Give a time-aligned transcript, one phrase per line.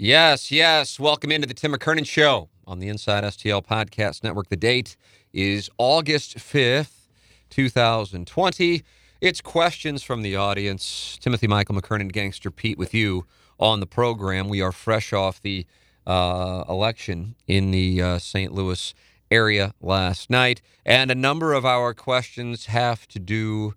[0.00, 1.00] Yes, yes.
[1.00, 4.48] Welcome into the Tim McKernan Show on the Inside STL Podcast Network.
[4.48, 4.96] The date
[5.32, 7.08] is August 5th,
[7.50, 8.84] 2020.
[9.20, 11.18] It's questions from the audience.
[11.20, 13.26] Timothy Michael McKernan, Gangster Pete, with you
[13.58, 14.48] on the program.
[14.48, 15.66] We are fresh off the
[16.06, 18.52] uh, election in the uh, St.
[18.52, 18.94] Louis
[19.32, 23.74] area last night, and a number of our questions have to do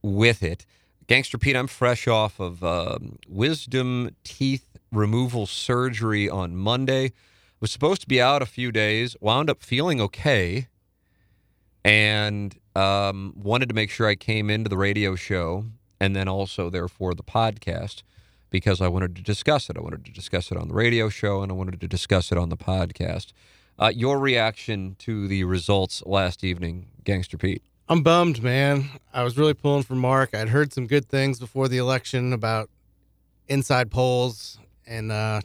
[0.00, 0.64] with it.
[1.08, 7.12] Gangster Pete, I'm fresh off of um, wisdom teeth removal surgery on Monday.
[7.60, 10.66] Was supposed to be out a few days, wound up feeling okay,
[11.84, 15.64] and um, wanted to make sure I came into the radio show
[16.00, 18.02] and then also, therefore, the podcast
[18.50, 19.76] because I wanted to discuss it.
[19.76, 22.38] I wanted to discuss it on the radio show and I wanted to discuss it
[22.38, 23.32] on the podcast.
[23.78, 27.62] Uh, your reaction to the results last evening, Gangster Pete?
[27.88, 28.90] I'm bummed, man.
[29.14, 30.34] I was really pulling for Mark.
[30.34, 32.68] I'd heard some good things before the election about
[33.48, 35.40] inside polls and uh,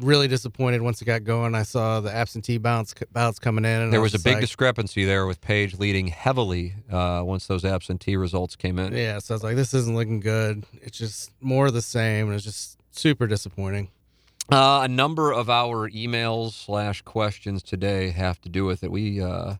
[0.00, 1.54] really disappointed once it got going.
[1.54, 3.90] I saw the absentee bounce ballots coming in.
[3.90, 7.64] there was, was a big like, discrepancy there with Page leading heavily uh, once those
[7.64, 8.94] absentee results came in.
[8.94, 10.64] Yeah, so I was like, this isn't looking good.
[10.80, 12.26] It's just more of the same.
[12.26, 13.90] And it's just super disappointing.
[14.50, 18.90] Uh, a number of our emails slash questions today have to do with it.
[18.90, 19.54] We uh,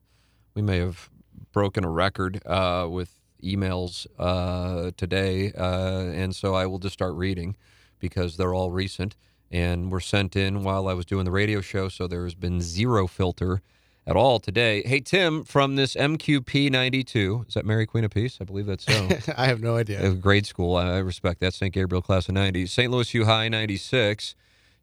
[0.54, 1.08] we may have
[1.52, 7.14] broken a record uh, with emails uh, today, uh, and so I will just start
[7.14, 7.56] reading
[8.02, 9.16] because they're all recent
[9.50, 11.88] and were sent in while I was doing the radio show.
[11.88, 13.62] So there has been zero filter
[14.06, 14.82] at all today.
[14.84, 18.38] Hey Tim, from this MQP ninety two, is that Mary Queen of Peace?
[18.40, 19.08] I believe that's so.
[19.36, 20.10] I have no idea.
[20.14, 21.54] grade school, I respect that.
[21.54, 21.72] St.
[21.72, 22.66] Gabriel class of ninety.
[22.66, 22.90] St.
[22.90, 24.34] Louis U High ninety six.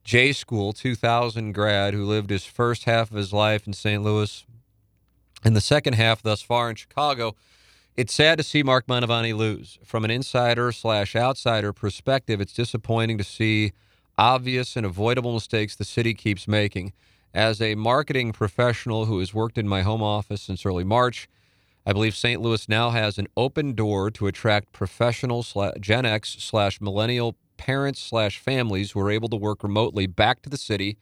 [0.06, 4.02] J School 2000 grad who lived his first half of his life in St.
[4.02, 4.46] Louis
[5.44, 7.36] and the second half thus far in Chicago.
[8.00, 9.78] It's sad to see Mark Mantovani lose.
[9.84, 13.74] From an insider slash outsider perspective, it's disappointing to see
[14.18, 16.94] obvious and avoidable mistakes the city keeps making.
[17.34, 21.28] As a marketing professional who has worked in my home office since early March,
[21.86, 22.42] I believe St.
[22.42, 25.46] Louis now has an open door to attract professional
[25.82, 30.50] Gen X slash millennial parents slash families who are able to work remotely back to
[30.50, 30.98] the city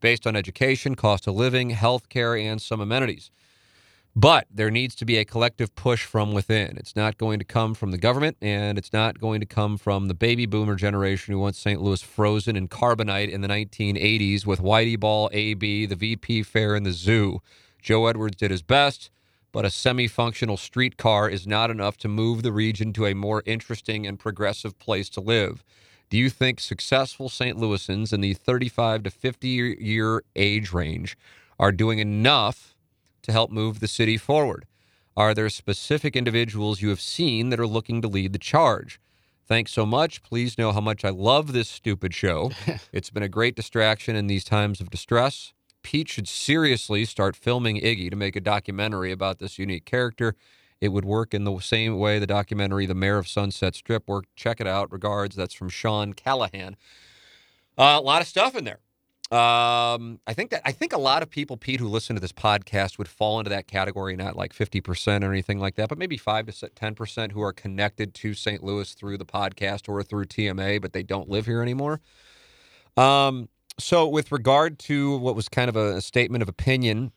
[0.00, 3.30] based on education, cost of living, health care, and some amenities.
[4.16, 6.76] But there needs to be a collective push from within.
[6.76, 10.08] It's not going to come from the government, and it's not going to come from
[10.08, 11.80] the baby boomer generation who wants St.
[11.80, 16.84] Louis frozen in carbonite in the 1980s with Whitey Ball, AB, the VP Fair, and
[16.84, 17.40] the zoo.
[17.80, 19.10] Joe Edwards did his best,
[19.52, 23.44] but a semi functional streetcar is not enough to move the region to a more
[23.46, 25.62] interesting and progressive place to live.
[26.10, 27.56] Do you think successful St.
[27.56, 31.16] Louisans in the 35 to 50 year age range
[31.60, 32.74] are doing enough
[33.22, 34.66] to help move the city forward?
[35.16, 39.00] Are there specific individuals you have seen that are looking to lead the charge?
[39.46, 40.22] Thanks so much.
[40.22, 42.52] Please know how much I love this stupid show.
[42.92, 45.52] it's been a great distraction in these times of distress.
[45.82, 50.36] Pete should seriously start filming Iggy to make a documentary about this unique character.
[50.80, 54.34] It would work in the same way the documentary The Mayor of Sunset Strip worked.
[54.36, 54.92] Check it out.
[54.92, 55.36] Regards.
[55.36, 56.76] That's from Sean Callahan.
[57.76, 58.80] Uh, a lot of stuff in there.
[59.30, 62.32] Um, I think that I think a lot of people, Pete, who listen to this
[62.32, 65.98] podcast would fall into that category, not like fifty percent or anything like that, but
[65.98, 68.64] maybe five to ten percent who are connected to St.
[68.64, 72.00] Louis through the podcast or through TMA, but they don't live here anymore.
[72.96, 73.48] Um,
[73.78, 77.12] so, with regard to what was kind of a, a statement of opinion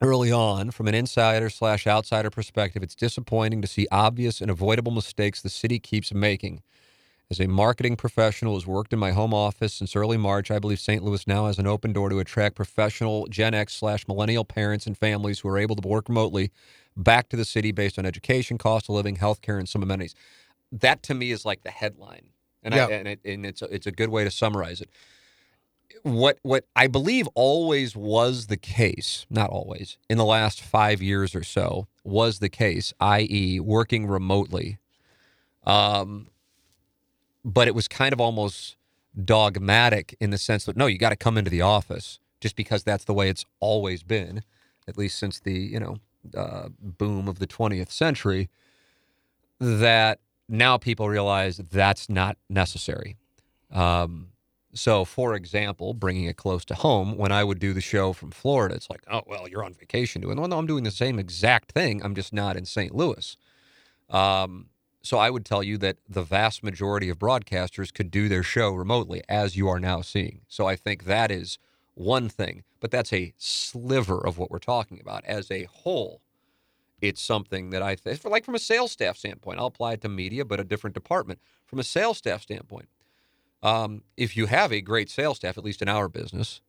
[0.00, 4.92] early on, from an insider slash outsider perspective, it's disappointing to see obvious and avoidable
[4.92, 6.62] mistakes the city keeps making.
[7.30, 10.80] As a marketing professional who's worked in my home office since early March, I believe
[10.80, 11.04] St.
[11.04, 14.98] Louis now has an open door to attract professional Gen X slash millennial parents and
[14.98, 16.50] families who are able to work remotely
[16.96, 20.16] back to the city based on education, cost of living, healthcare, and some amenities.
[20.72, 22.30] That to me is like the headline,
[22.64, 22.86] and, Yeah.
[22.86, 24.90] I, and, it, and it's a, it's a good way to summarize it.
[26.02, 31.36] What what I believe always was the case, not always, in the last five years
[31.36, 34.78] or so, was the case, i.e., working remotely.
[35.64, 36.28] Um,
[37.44, 38.76] but it was kind of almost
[39.24, 42.82] dogmatic in the sense that no, you got to come into the office just because
[42.84, 44.42] that's the way it's always been,
[44.88, 45.96] at least since the you know
[46.36, 48.48] uh, boom of the 20th century.
[49.60, 53.16] That now people realize that's not necessary.
[53.72, 54.28] Um,
[54.72, 58.30] So, for example, bringing it close to home, when I would do the show from
[58.30, 60.38] Florida, it's like, oh, well, you're on vacation doing.
[60.38, 62.02] Well, no, I'm doing the same exact thing.
[62.04, 62.94] I'm just not in St.
[62.94, 63.36] Louis.
[64.10, 64.66] Um,
[65.02, 68.70] so I would tell you that the vast majority of broadcasters could do their show
[68.70, 70.40] remotely, as you are now seeing.
[70.48, 71.58] So I think that is
[71.94, 75.24] one thing, but that's a sliver of what we're talking about.
[75.24, 76.20] As a whole,
[77.00, 80.08] it's something that I think, like from a sales staff standpoint, I'll apply it to
[80.08, 81.40] media, but a different department.
[81.66, 82.88] From a sales staff standpoint,
[83.62, 86.60] um, if you have a great sales staff, at least in our business,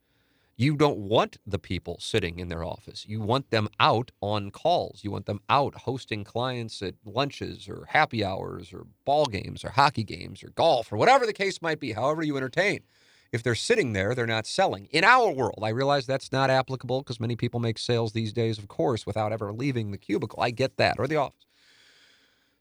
[0.62, 3.06] you don't want the people sitting in their office.
[3.08, 5.04] You want them out on calls.
[5.04, 9.72] You want them out hosting clients at lunches or happy hours or ball games or
[9.72, 12.82] hockey games or golf or whatever the case might be, however you entertain.
[13.32, 14.88] If they're sitting there, they're not selling.
[14.92, 18.60] In our world, I realize that's not applicable because many people make sales these days,
[18.60, 20.44] of course, without ever leaving the cubicle.
[20.44, 21.48] I get that, or the office.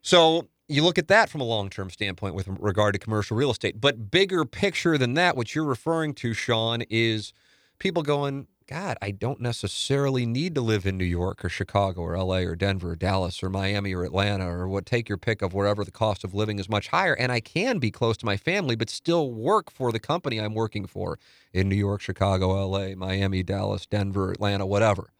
[0.01, 3.51] So you look at that from a long term standpoint with regard to commercial real
[3.51, 3.81] estate.
[3.81, 7.35] But bigger picture than that, what you're referring to, Sean, is
[7.81, 12.17] people going, God, I don't necessarily need to live in New York or Chicago or
[12.17, 15.53] LA or Denver or Dallas or Miami or Atlanta or what take your pick of
[15.53, 17.15] wherever the cost of living is much higher.
[17.15, 20.55] And I can be close to my family, but still work for the company I'm
[20.55, 21.19] working for
[21.53, 25.11] in New York, Chicago, LA, Miami, Dallas, Denver, Atlanta, whatever.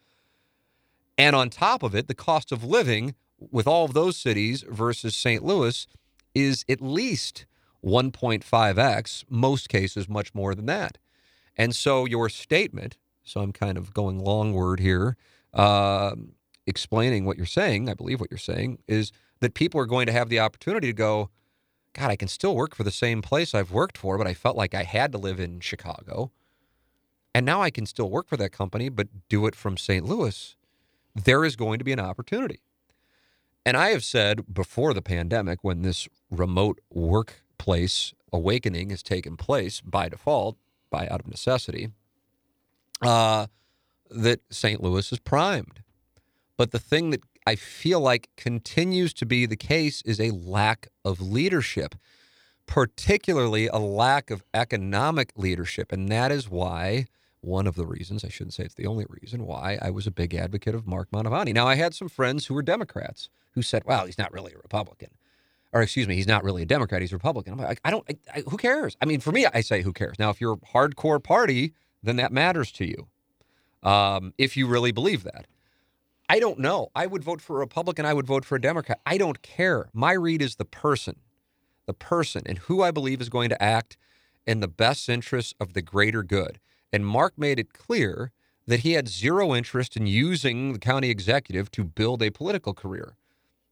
[1.19, 3.17] And on top of it, the cost of living
[3.51, 5.43] with all of those cities versus St.
[5.43, 5.89] Louis
[6.37, 7.47] is at least
[7.85, 10.99] 1.5x, most cases, much more than that.
[11.57, 15.17] And so your statement, so I'm kind of going long word here,
[15.53, 16.15] uh,
[16.67, 20.13] explaining what you're saying, I believe what you're saying, is that people are going to
[20.13, 21.31] have the opportunity to go,
[21.93, 24.57] God, I can still work for the same place I've worked for, but I felt
[24.57, 26.31] like I had to live in Chicago.
[27.35, 30.05] And now I can still work for that company, but do it from St.
[30.05, 30.57] Louis.
[31.15, 32.61] There is going to be an opportunity.
[33.65, 39.81] And I have said before the pandemic, when this remote workplace awakening has taken place
[39.81, 40.57] by default,
[40.91, 41.89] by out of necessity,
[43.03, 43.47] uh,
[44.11, 44.83] that St.
[44.83, 45.83] Louis is primed.
[46.57, 50.89] But the thing that I feel like continues to be the case is a lack
[51.05, 51.95] of leadership,
[52.67, 55.91] particularly a lack of economic leadership.
[55.93, 57.07] And that is why
[57.41, 60.11] one of the reasons, I shouldn't say it's the only reason, why I was a
[60.11, 61.55] big advocate of Mark Mantovani.
[61.55, 64.59] Now, I had some friends who were Democrats who said, well, he's not really a
[64.59, 65.11] Republican.
[65.73, 67.53] Or excuse me, he's not really a Democrat, he's Republican.
[67.53, 68.97] I'm like, I don't, I, I, who cares?
[69.01, 70.19] I mean, for me, I say, who cares?
[70.19, 71.73] Now, if you're a hardcore party,
[72.03, 73.09] then that matters to you.
[73.89, 75.47] Um, if you really believe that.
[76.29, 76.91] I don't know.
[76.95, 78.07] I would vote for a Republican.
[78.07, 79.01] I would vote for a Democrat.
[79.05, 79.91] I don't care.
[79.93, 81.17] My read is the person,
[81.87, 83.97] the person, and who I believe is going to act
[84.47, 86.61] in the best interests of the greater good.
[86.93, 88.33] And Mark made it clear
[88.67, 93.17] that he had zero interest in using the county executive to build a political career.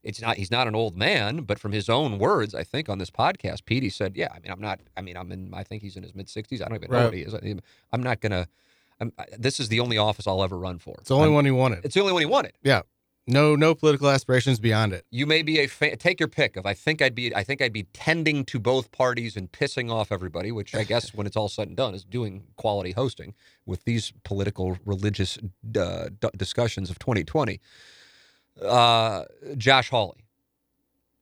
[0.03, 2.99] It's not he's not an old man, but from his own words, I think on
[2.99, 4.81] this podcast, Petey said, "Yeah, I mean, I'm not.
[4.97, 5.53] I mean, I'm in.
[5.53, 6.63] I think he's in his mid 60s.
[6.63, 7.35] I don't even know what he is.
[7.93, 8.49] I'm not gonna.
[9.01, 10.97] I'm, this is the only office I'll ever run for.
[11.01, 11.85] It's the only I'm, one he wanted.
[11.85, 12.53] It's the only one he wanted.
[12.63, 12.83] Yeah.
[13.31, 15.05] No, no political aspirations beyond it.
[15.11, 15.99] You may be a fan.
[15.99, 16.65] Take your pick of.
[16.65, 17.35] I think I'd be.
[17.35, 21.13] I think I'd be tending to both parties and pissing off everybody, which I guess
[21.13, 23.35] when it's all said and done is doing quality hosting
[23.67, 25.37] with these political religious
[25.79, 27.61] uh, d- discussions of 2020.
[28.63, 29.25] Uh,
[29.57, 30.25] Josh Hawley.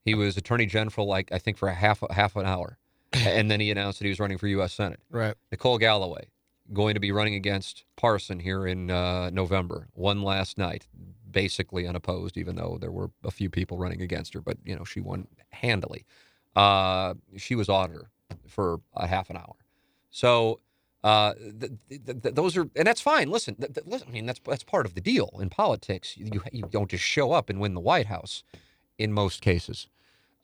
[0.05, 2.79] He was Attorney General, like I think for a half half an hour,
[3.13, 4.73] and then he announced that he was running for U.S.
[4.73, 5.01] Senate.
[5.11, 5.35] Right.
[5.51, 6.27] Nicole Galloway
[6.73, 9.89] going to be running against Parson here in uh, November.
[9.95, 10.87] One last night,
[11.31, 14.85] basically unopposed, even though there were a few people running against her, but you know
[14.85, 16.05] she won handily.
[16.55, 18.11] Uh, she was auditor
[18.47, 19.55] for a half an hour.
[20.11, 20.61] So
[21.07, 23.31] uh, th- th- th- those are, and that's fine.
[23.31, 26.17] Listen, listen, I mean that's that's part of the deal in politics.
[26.17, 28.45] You you don't just show up and win the White House,
[28.99, 29.89] in most cases.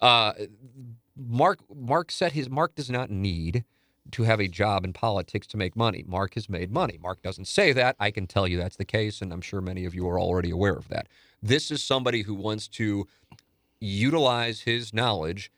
[0.01, 0.35] Uh,
[1.17, 3.65] Mark Mark said his Mark does not need
[4.13, 6.05] to have a job in politics to make money.
[6.07, 6.99] Mark has made money.
[7.03, 7.97] Mark doesn't say that.
[8.01, 10.51] I can tell you that's the case, and I'm sure many of you are already
[10.51, 11.09] aware of that.
[11.43, 13.07] This is somebody who wants to
[13.81, 15.51] utilize his knowledge,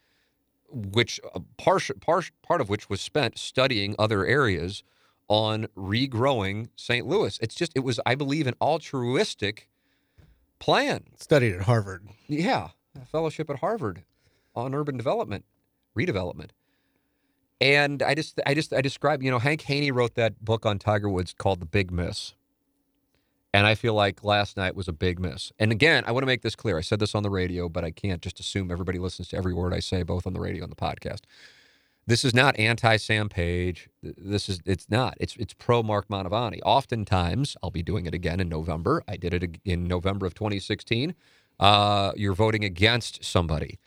[0.70, 4.82] which uh, part, part, part of which was spent studying other areas
[5.28, 7.06] on regrowing St.
[7.06, 7.38] Louis.
[7.40, 9.68] It's just, it was, I believe, an altruistic
[10.58, 11.04] plan.
[11.18, 12.06] Studied at Harvard.
[12.26, 12.68] Yeah,
[13.00, 14.02] a fellowship at Harvard
[14.54, 15.44] on urban development,
[15.96, 16.50] redevelopment.
[17.60, 20.78] And I just, I just, I describe, you know, Hank Haney wrote that book on
[20.78, 22.34] Tiger Woods called The Big Miss.
[23.54, 25.52] And I feel like last night was a big miss.
[25.60, 26.76] And again, I want to make this clear.
[26.76, 29.54] I said this on the radio, but I can't just assume everybody listens to every
[29.54, 31.20] word I say, both on the radio and the podcast.
[32.06, 33.88] This is not anti Sam Page.
[34.02, 35.16] This is it's not.
[35.18, 36.60] It's it's pro Mark Mantovani.
[36.64, 39.02] Oftentimes, I'll be doing it again in November.
[39.08, 41.14] I did it in November of 2016.
[41.58, 43.78] Uh, you're voting against somebody.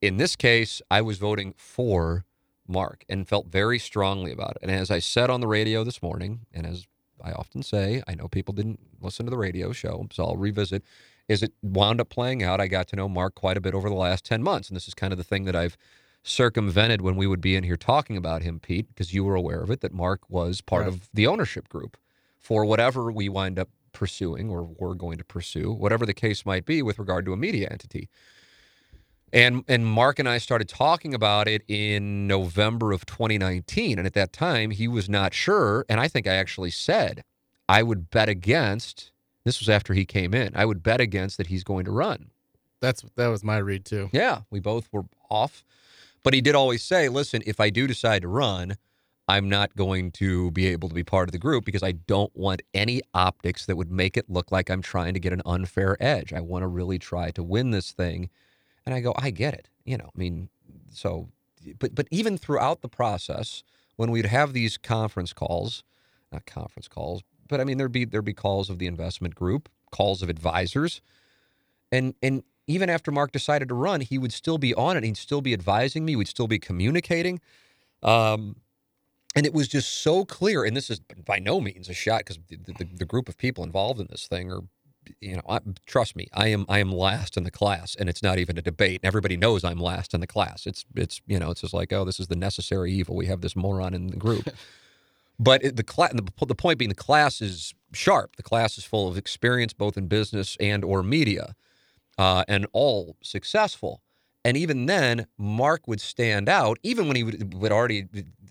[0.00, 2.24] In this case, I was voting for
[2.66, 4.62] Mark and felt very strongly about it.
[4.62, 6.86] And as I said on the radio this morning, and as
[7.22, 10.82] I often say, I know people didn't listen to the radio show, so I'll revisit.
[11.28, 12.60] Is it wound up playing out?
[12.60, 14.68] I got to know Mark quite a bit over the last 10 months.
[14.68, 15.76] And this is kind of the thing that I've
[16.22, 19.62] circumvented when we would be in here talking about him, Pete, because you were aware
[19.62, 20.88] of it, that Mark was part right.
[20.88, 21.96] of the ownership group
[22.38, 26.64] for whatever we wind up pursuing or we're going to pursue, whatever the case might
[26.64, 28.08] be with regard to a media entity.
[29.32, 34.12] And and Mark and I started talking about it in November of 2019 and at
[34.12, 37.24] that time he was not sure and I think I actually said
[37.66, 39.10] I would bet against
[39.44, 40.52] this was after he came in.
[40.54, 42.30] I would bet against that he's going to run.
[42.80, 44.10] That's that was my read too.
[44.12, 45.64] Yeah, we both were off.
[46.22, 48.76] But he did always say, "Listen, if I do decide to run,
[49.28, 52.34] I'm not going to be able to be part of the group because I don't
[52.36, 55.96] want any optics that would make it look like I'm trying to get an unfair
[56.00, 56.32] edge.
[56.32, 58.30] I want to really try to win this thing.
[58.84, 59.68] And I go, I get it.
[59.84, 60.48] You know, I mean,
[60.90, 61.28] so,
[61.78, 63.62] but, but even throughout the process,
[63.96, 65.84] when we'd have these conference calls,
[66.32, 69.68] not conference calls, but I mean, there'd be, there'd be calls of the investment group,
[69.92, 71.00] calls of advisors.
[71.92, 75.04] And, and even after Mark decided to run, he would still be on it.
[75.04, 76.16] He'd still be advising me.
[76.16, 77.40] We'd still be communicating.
[78.02, 78.56] Um,
[79.34, 82.38] and it was just so clear and this is by no means a shot because
[82.48, 84.60] the, the, the, group of people involved in this thing are
[85.20, 88.22] you know I, trust me i am i am last in the class and it's
[88.22, 91.50] not even a debate everybody knows i'm last in the class it's it's you know
[91.50, 94.16] it's just like oh this is the necessary evil we have this moron in the
[94.16, 94.48] group
[95.38, 98.84] but it, the, class the, the point being the class is sharp the class is
[98.84, 101.54] full of experience both in business and or media
[102.22, 104.02] uh, and all successful
[104.44, 108.06] and even then, Mark would stand out, even when he would, would already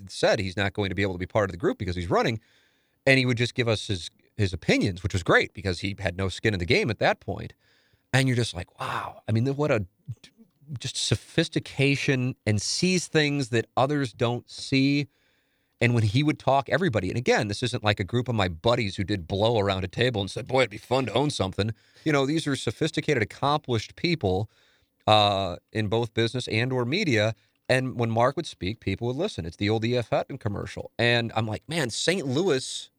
[0.07, 2.09] said he's not going to be able to be part of the group because he's
[2.09, 2.39] running,
[3.05, 6.17] and he would just give us his his opinions, which was great because he had
[6.17, 7.53] no skin in the game at that point.
[8.13, 9.21] And you're just like, wow.
[9.27, 9.85] I mean, what a
[10.79, 15.07] just sophistication and sees things that others don't see.
[15.81, 18.47] And when he would talk, everybody, and again, this isn't like a group of my
[18.47, 21.31] buddies who did blow around a table and said, boy, it'd be fun to own
[21.31, 21.73] something.
[22.05, 24.47] You know, these are sophisticated, accomplished people
[25.07, 27.33] uh, in both business and or media.
[27.67, 29.45] And when Mark would speak, people would listen.
[29.45, 30.09] It's the old E.F.
[30.11, 30.91] Hutton commercial.
[30.99, 32.27] And I'm like, man, St.
[32.27, 32.91] Louis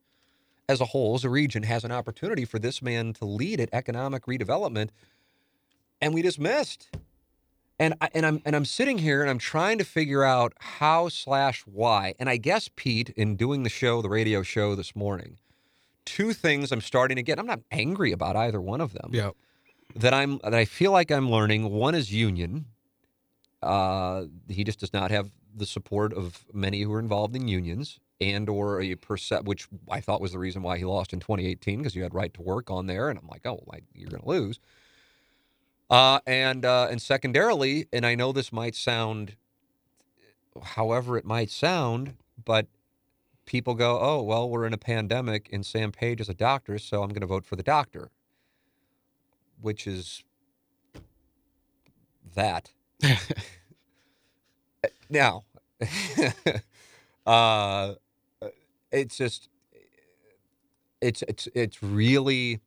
[0.69, 3.69] as a whole, as a region, has an opportunity for this man to lead at
[3.73, 4.89] economic redevelopment.
[6.01, 6.89] And we just missed.
[7.83, 11.09] And I, and I'm and I'm sitting here and I'm trying to figure out how
[11.09, 12.15] slash why.
[12.19, 15.39] And I guess Pete, in doing the show, the radio show this morning,
[16.05, 17.39] two things I'm starting to get.
[17.39, 19.11] I'm not angry about either one of them.
[19.13, 19.31] Yeah
[19.97, 21.71] that I'm that I feel like I'm learning.
[21.71, 22.67] One is union.
[23.63, 28.01] Uh, he just does not have the support of many who are involved in unions
[28.21, 31.79] and or a percent, which I thought was the reason why he lost in 2018
[31.79, 33.63] because you had right to work on there, and I'm like, oh,
[33.95, 34.59] you're going to lose.
[35.93, 39.37] Uh, and uh, and secondarily, and I know this might sound,
[40.63, 42.67] however it might sound, but
[43.47, 47.03] people go, oh, well, we're in a pandemic, and Sam Page is a doctor, so
[47.03, 48.11] I'm going to vote for the doctor
[49.63, 50.25] which is
[52.35, 52.71] that.
[55.11, 55.45] now,
[57.27, 57.95] uh,
[58.91, 59.49] it's just
[61.01, 62.61] it's it's it's really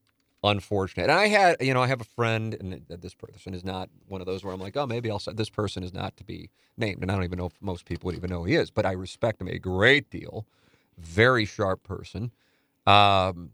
[0.45, 1.03] unfortunate.
[1.03, 4.21] And I had, you know, I have a friend, and this person is not one
[4.21, 6.49] of those where I'm like, oh, maybe I'll say this person is not to be
[6.77, 8.85] named, and I don't even know if most people would even know he is, but
[8.85, 10.45] I respect him a great deal.
[10.97, 12.31] Very sharp person.
[12.87, 13.51] Um,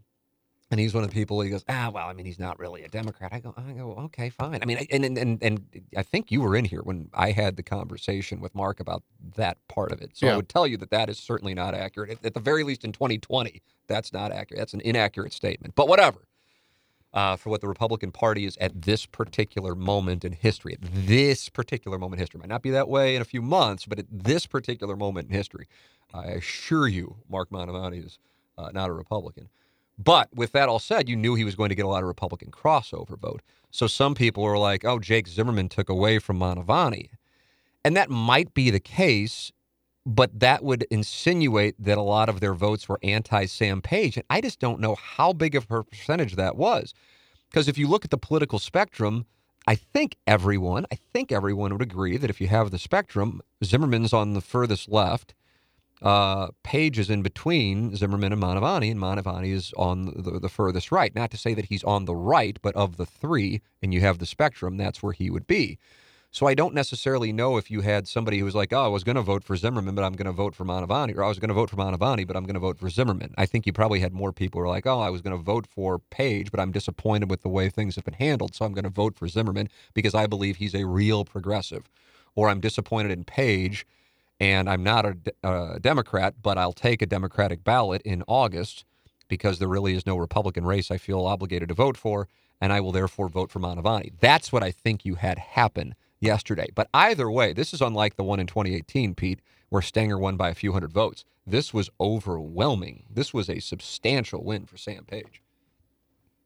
[0.72, 1.38] and he's one of the people.
[1.42, 3.30] He goes, ah, well, I mean, he's not really a Democrat.
[3.30, 4.58] I go, I go, okay, fine.
[4.62, 5.60] I mean, and and and, and
[5.98, 9.02] I think you were in here when I had the conversation with Mark about
[9.36, 10.12] that part of it.
[10.14, 10.32] So yeah.
[10.32, 12.10] I would tell you that that is certainly not accurate.
[12.10, 14.60] At, at, the very least, in 2020, that's not accurate.
[14.60, 15.74] That's an inaccurate statement.
[15.74, 16.20] But whatever.
[17.14, 21.50] Uh, for what the Republican Party is at this particular moment in history, at this
[21.50, 24.06] particular moment in history, might not be that way in a few months, but at
[24.10, 25.68] this particular moment in history,
[26.14, 28.18] I assure you, Mark Mantovani is
[28.56, 29.50] uh, not a Republican.
[29.98, 32.08] But with that all said, you knew he was going to get a lot of
[32.08, 33.42] Republican crossover vote.
[33.70, 37.10] So some people were like, oh, Jake Zimmerman took away from Mantovani.
[37.84, 39.52] And that might be the case,
[40.04, 44.16] but that would insinuate that a lot of their votes were anti Sam Page.
[44.16, 46.94] And I just don't know how big of a percentage that was.
[47.50, 49.26] Because if you look at the political spectrum,
[49.66, 54.12] I think everyone, I think everyone would agree that if you have the spectrum, Zimmerman's
[54.12, 55.34] on the furthest left
[56.02, 60.90] uh, Page is in between Zimmerman and Mantovani, and Mantovani is on the, the furthest
[60.90, 61.14] right.
[61.14, 64.18] Not to say that he's on the right, but of the three, and you have
[64.18, 65.78] the spectrum, that's where he would be.
[66.34, 69.04] So I don't necessarily know if you had somebody who was like, oh, I was
[69.04, 71.38] going to vote for Zimmerman, but I'm going to vote for Mantovani, or I was
[71.38, 73.34] going to vote for Mantovani, but I'm going to vote for Zimmerman.
[73.36, 75.42] I think you probably had more people who were like, oh, I was going to
[75.42, 78.72] vote for Page, but I'm disappointed with the way things have been handled, so I'm
[78.72, 81.82] going to vote for Zimmerman because I believe he's a real progressive.
[82.34, 83.86] Or I'm disappointed in Page
[84.40, 88.86] and I'm not a, a uh, Democrat, but I'll take a Democratic ballot in August
[89.28, 92.26] because there really is no Republican race I feel obligated to vote for,
[92.58, 94.14] and I will therefore vote for Mantovani.
[94.18, 96.68] That's what I think you had happen yesterday.
[96.74, 100.48] But either way, this is unlike the one in 2018, Pete, where Stenger won by
[100.48, 101.24] a few hundred votes.
[101.46, 103.04] This was overwhelming.
[103.10, 105.42] This was a substantial win for Sam Page.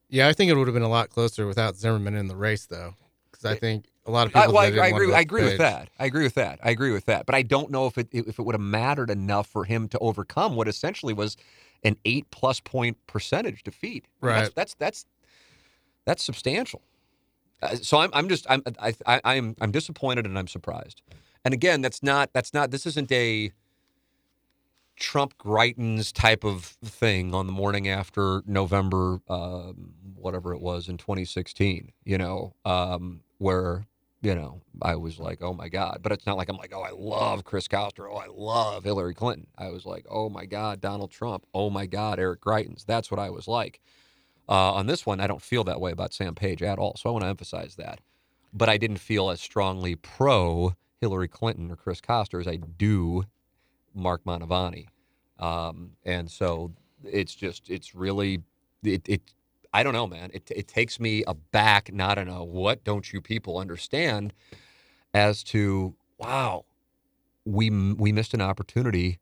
[0.09, 2.65] Yeah, I think it would have been a lot closer without Zimmerman in the race,
[2.65, 2.95] though,
[3.29, 4.57] because I think a lot of uh, people.
[4.57, 5.13] I, well, I, I agree.
[5.13, 5.89] I agree with that.
[5.99, 6.59] I agree with that.
[6.63, 7.25] I agree with that.
[7.25, 9.99] But I don't know if it if it would have mattered enough for him to
[9.99, 11.37] overcome what essentially was
[11.83, 14.05] an eight plus point percentage defeat.
[14.21, 14.43] Right.
[14.43, 15.05] That's that's that's,
[16.05, 16.81] that's substantial.
[17.61, 21.01] Uh, so I'm I'm just I'm I, I I'm I'm disappointed and I'm surprised.
[21.45, 23.51] And again, that's not that's not this isn't a
[24.97, 30.97] Trump Greitens type of thing on the morning after November, um, whatever it was in
[30.97, 33.85] 2016, you know, um, where,
[34.21, 35.99] you know, I was like, oh my God.
[36.03, 38.09] But it's not like I'm like, oh, I love Chris Koster.
[38.09, 39.47] Oh, I love Hillary Clinton.
[39.57, 41.45] I was like, oh my God, Donald Trump.
[41.53, 42.85] Oh my God, Eric Greitens.
[42.85, 43.81] That's what I was like.
[44.49, 46.95] Uh, on this one, I don't feel that way about Sam Page at all.
[46.97, 47.99] So I want to emphasize that.
[48.53, 53.23] But I didn't feel as strongly pro Hillary Clinton or Chris Koster as I do
[53.93, 54.87] Mark Mantovani.
[55.39, 56.71] Um, and so
[57.03, 58.41] it's just, it's really,
[58.83, 59.21] it, it,
[59.73, 60.31] I don't know, man.
[60.33, 64.33] It, it takes me aback, not in a what don't you people understand,
[65.13, 66.65] as to, wow,
[67.45, 69.19] we, we missed an opportunity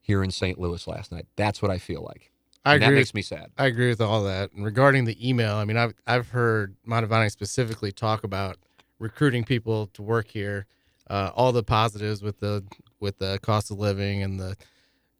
[0.00, 0.58] here in St.
[0.58, 1.26] Louis last night.
[1.36, 2.31] That's what I feel like.
[2.64, 2.86] I agree.
[2.86, 3.50] That with makes me sad.
[3.58, 4.52] I agree with all that.
[4.52, 8.56] And regarding the email, I mean, I've I've heard Mantovani specifically talk about
[8.98, 10.66] recruiting people to work here,
[11.10, 12.64] uh, all the positives with the
[13.00, 14.56] with the cost of living and the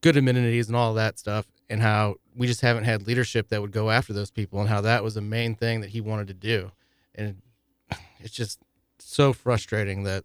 [0.03, 3.73] good amenities and all that stuff, and how we just haven't had leadership that would
[3.73, 6.35] go after those people, and how that was the main thing that he wanted to
[6.35, 6.71] do.
[7.15, 7.43] And
[8.21, 8.61] it's just
[8.99, 10.25] so frustrating that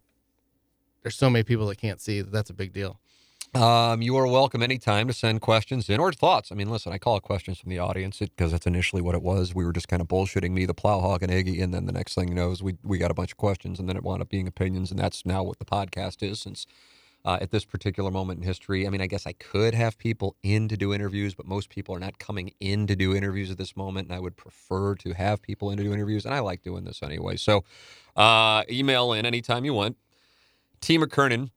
[1.02, 3.00] there's so many people that can't see that that's a big deal.
[3.58, 6.52] Um, you are welcome anytime to send questions in or thoughts.
[6.52, 9.24] I mean, listen, I call it questions from the audience because that's initially what it
[9.24, 9.56] was.
[9.56, 12.14] We were just kind of bullshitting me, the Plowhawk, and Iggy, and then the next
[12.14, 14.22] thing you know is we we got a bunch of questions, and then it wound
[14.22, 16.40] up being opinions, and that's now what the podcast is.
[16.40, 16.68] Since
[17.26, 20.36] uh, at this particular moment in history, I mean, I guess I could have people
[20.44, 23.58] in to do interviews, but most people are not coming in to do interviews at
[23.58, 26.42] this moment, and I would prefer to have people in to do interviews, and I
[26.42, 27.38] like doing this anyway.
[27.38, 27.64] So,
[28.16, 29.98] uh, email in anytime you want.
[30.80, 31.00] T.
[31.00, 31.50] McKernan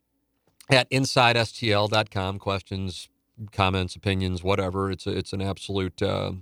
[0.70, 2.38] at InsideSTL.com.
[2.38, 3.08] Questions,
[3.52, 4.90] comments, opinions, whatever.
[4.90, 6.32] It's a, it's an absolute uh,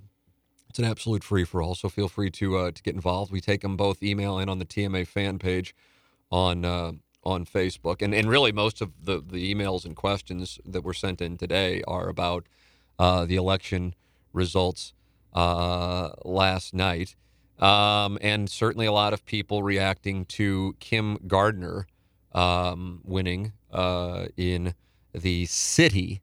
[0.68, 1.74] it's an absolute free for all.
[1.74, 3.32] So feel free to uh, to get involved.
[3.32, 5.74] We take them both email and on the TMA fan page
[6.30, 6.92] on uh,
[7.24, 11.20] on Facebook, and and really most of the the emails and questions that were sent
[11.20, 12.46] in today are about
[12.98, 13.94] uh, the election
[14.32, 14.92] results
[15.34, 17.16] uh, last night.
[17.58, 21.88] Um, and certainly a lot of people reacting to Kim Gardner
[22.32, 23.52] um, winning
[24.36, 24.74] in
[25.12, 26.20] the city,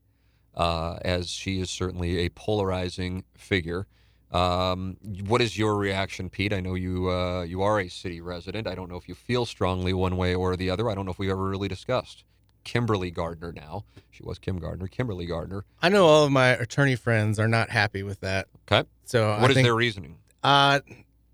[0.56, 3.88] uh, as she is certainly a polarizing figure.
[4.32, 6.52] Um, what is your reaction, Pete?
[6.52, 8.68] I know you uh, you are a city resident.
[8.68, 10.90] I don't know if you feel strongly one way or the other.
[10.90, 12.24] I don't know if we ever really discussed
[12.64, 13.54] Kimberly Gardner.
[13.54, 15.64] Now she was Kim Gardner, Kimberly Gardner.
[15.82, 18.48] I know all of my attorney friends are not happy with that.
[18.70, 20.18] Okay, So what I is think, their reasoning?
[20.44, 20.80] Uh,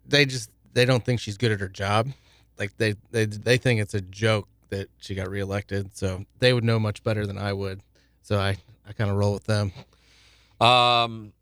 [0.07, 2.09] they just they don't think she's good at her job.
[2.59, 5.95] Like they they they think it's a joke that she got reelected.
[5.95, 7.81] So they would know much better than I would.
[8.23, 8.57] So I
[8.87, 9.71] I kind of roll with them.
[10.59, 11.33] Um,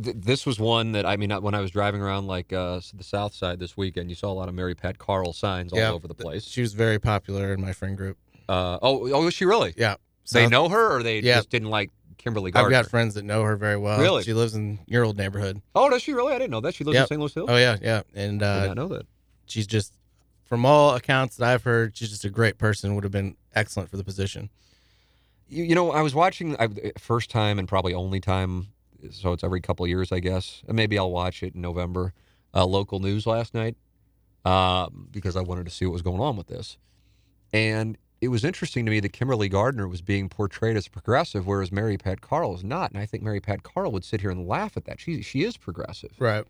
[0.00, 3.04] th- this was one that I mean, when I was driving around like uh, the
[3.04, 5.90] South Side this weekend, you saw a lot of Mary Pat Carl signs all Yeah,
[5.90, 6.44] over the place.
[6.44, 8.18] She was very popular in my friend group.
[8.48, 9.74] Uh, oh, oh, is she really?
[9.76, 9.96] Yeah.
[10.30, 11.36] They know her, or they Yeah.
[11.36, 13.98] just didn't like Kimberly I've got friends that know her very well.
[14.00, 14.22] Really?
[14.22, 15.60] She lives in your old neighborhood.
[15.74, 16.32] oh, does she really?
[16.32, 16.74] I didn't know that.
[16.74, 17.08] She lives in Yep.
[17.08, 17.20] St.
[17.20, 17.50] Louis Hills.
[17.50, 18.02] Oh yeah, yeah.
[18.14, 19.06] And I uh, not know that.
[19.46, 19.92] she's just
[20.52, 22.94] from all accounts that I've heard, she's just a great person.
[22.94, 24.50] Would have been excellent for the position.
[25.48, 28.66] You, you know, I was watching I, first time and probably only time,
[29.10, 30.62] so it's every couple of years, I guess.
[30.68, 32.12] And maybe I'll watch it in November.
[32.52, 33.78] Uh, local news last night
[34.44, 36.76] um, because I wanted to see what was going on with this,
[37.54, 41.72] and it was interesting to me that Kimberly Gardner was being portrayed as progressive, whereas
[41.72, 42.90] Mary Pat Carl is not.
[42.90, 45.00] And I think Mary Pat Carl would sit here and laugh at that.
[45.00, 46.12] She she is progressive.
[46.18, 46.44] Right.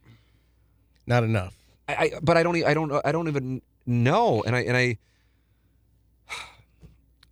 [1.07, 1.57] Not enough.
[1.87, 4.99] I, I but I don't I don't I don't even know and I and I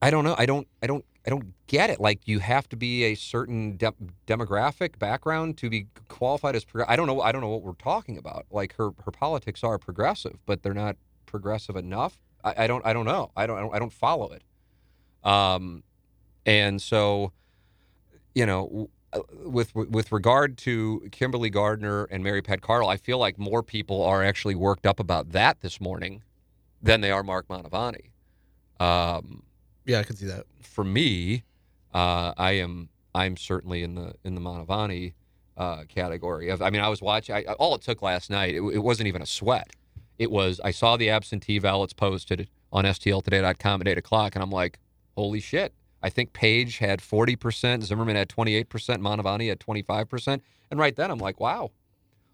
[0.03, 0.35] I don't know.
[0.39, 2.01] I don't I don't I don't get it.
[2.01, 3.95] Like you have to be a certain de-
[4.27, 7.73] demographic background to be qualified as prog- I don't know I don't know what we're
[7.75, 8.47] talking about.
[8.51, 12.19] Like her her politics are progressive but they're not progressive enough.
[12.43, 13.31] I, I don't I don't know.
[13.37, 14.43] I don't, I don't I don't follow it.
[15.29, 15.83] Um
[16.47, 17.33] and so
[18.35, 23.19] you know uh, with with regard to Kimberly Gardner and Mary Pat Carl, I feel
[23.19, 26.23] like more people are actually worked up about that this morning
[26.83, 28.11] than they are Mark Mantovani.
[28.79, 29.43] Um,
[29.85, 30.47] Yeah, I can see that.
[30.63, 31.45] for me,
[31.93, 35.15] uh, I am I'm certainly in the in the Mantovani
[35.57, 36.49] uh, category.
[36.49, 37.35] Of, I mean, I was watching.
[37.35, 39.71] I, all it took last night, it, it wasn't even a sweat.
[40.19, 44.51] It was I saw the absentee ballots posted on STLtoday.com at eight o'clock, and I'm
[44.51, 44.79] like,
[45.17, 45.75] holy shit!
[46.03, 50.79] I think Page had 40 percent, Zimmerman had 28 percent, Mantovani had 25 percent, and
[50.81, 51.73] right then I'm like, wow.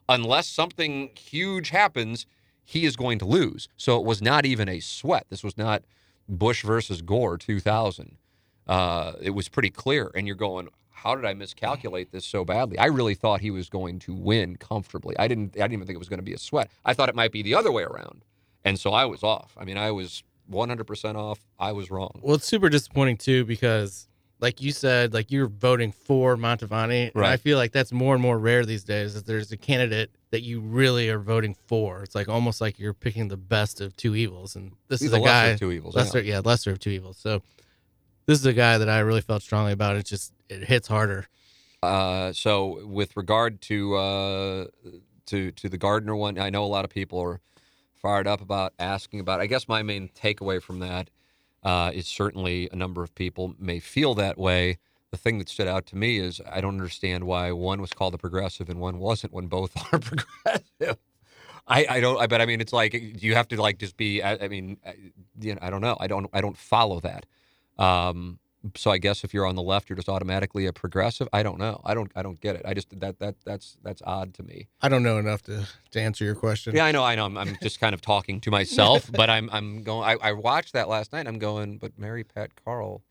[0.08, 2.26] Unless something huge happens,
[2.66, 3.68] he is going to lose.
[3.78, 5.26] So it was not even a sweat.
[5.30, 5.84] This was not
[6.28, 8.18] Bush versus Gore 2000
[8.66, 10.10] uh, it was pretty clear.
[10.14, 12.78] And you're going, how did I miscalculate this so badly?
[12.78, 15.16] I really thought he was going to win comfortably.
[15.18, 15.56] I didn't.
[15.56, 16.70] I didn't even think it was going to be a sweat.
[16.84, 18.24] I thought it might be the other way around,
[18.64, 19.54] and so I was off.
[19.56, 21.40] I mean, I was 100% off.
[21.58, 22.20] I was wrong.
[22.22, 24.08] Well, it's super disappointing too because,
[24.40, 28.22] like you said, like you're voting for Mantovani, and I feel like that's more and
[28.22, 29.14] more rare these days.
[29.14, 32.02] That there's a candidate that you really are voting for.
[32.02, 35.16] It's like almost like you're picking the best of two evils, and this He's is
[35.16, 35.46] a guy.
[35.46, 35.94] of two evils.
[35.96, 36.02] yeah.
[36.02, 37.16] lesser, yeah, lesser of two evils.
[37.16, 37.40] So
[38.26, 39.96] this is a guy that I really felt strongly about.
[39.96, 41.26] It just it hits harder.
[41.82, 44.66] Uh, so with regard to uh,
[45.24, 47.40] to to the Gardner one, I know a lot of people are
[47.94, 49.40] fired up about asking about.
[49.40, 51.08] I guess my main takeaway from that
[51.62, 54.76] uh, is certainly a number of people may feel that way.
[55.16, 58.12] The thing that stood out to me is I don't understand why one was called
[58.12, 60.98] a progressive and one wasn't when both are progressive.
[61.66, 64.20] I, I don't I but I mean it's like you have to like just be
[64.20, 64.94] I, I mean I,
[65.40, 67.24] you know I don't know I don't I don't follow that
[67.82, 68.38] um
[68.76, 71.28] so I guess if you're on the left, you're just automatically a progressive.
[71.32, 71.80] I don't know.
[71.84, 72.10] I don't.
[72.16, 72.62] I don't get it.
[72.64, 74.66] I just that that that's that's odd to me.
[74.82, 76.74] I don't know enough to to answer your question.
[76.74, 77.04] Yeah, I know.
[77.04, 77.26] I know.
[77.26, 80.02] I'm, I'm just kind of talking to myself, but I'm I'm going.
[80.02, 81.28] I, I watched that last night.
[81.28, 83.04] I'm going, but Mary Pat Carl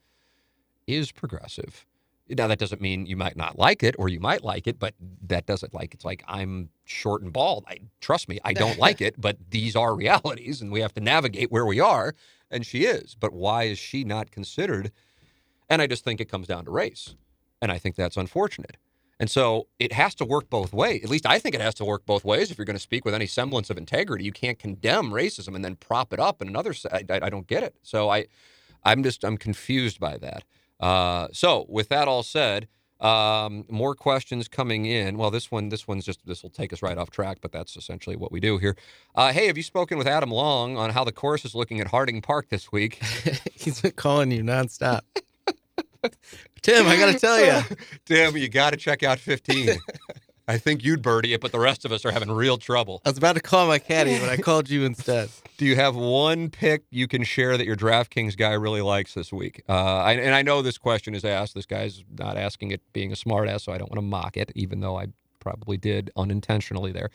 [0.88, 1.86] is progressive.
[2.30, 4.96] Now that doesn't mean you might not like it, or you might like it, but
[5.28, 7.66] that doesn't like it's like I'm short and bald.
[7.68, 11.02] I trust me, I don't like it, but these are realities, and we have to
[11.02, 12.16] navigate where we are.
[12.50, 14.92] And she is, but why is she not considered?
[15.70, 17.16] And I just think it comes down to race,
[17.62, 18.78] and I think that's unfortunate.
[19.20, 21.04] And so it has to work both ways.
[21.04, 22.52] At least I think it has to work both ways.
[22.52, 25.64] If you're going to speak with any semblance of integrity, you can't condemn racism and
[25.64, 26.74] then prop it up in another.
[26.92, 27.76] i don't get it.
[27.82, 28.26] So I,
[28.84, 30.44] I'm just I'm confused by that.
[30.80, 32.68] Uh, so with that all said,
[33.02, 35.18] um, more questions coming in.
[35.18, 37.76] Well, this one, this one's just this will take us right off track, but that's
[37.76, 38.76] essentially what we do here.
[39.14, 41.88] Uh, hey, have you spoken with Adam Long on how the course is looking at
[41.88, 43.04] Harding Park this week?
[43.54, 45.02] He's been calling you nonstop.
[46.62, 47.62] Tim, I got to tell you.
[48.06, 49.78] Tim, you got to check out 15.
[50.48, 53.02] I think you'd birdie it, but the rest of us are having real trouble.
[53.04, 55.30] I was about to call my caddy, but I called you instead.
[55.58, 59.34] Do you have one pick you can share that your DraftKings guy really likes this
[59.34, 59.64] week?
[59.68, 61.56] Uh, I, and I know this question is asked.
[61.56, 64.52] This guy's not asking it being a smartass, so I don't want to mock it,
[64.54, 65.08] even though I
[65.40, 67.10] probably did unintentionally there.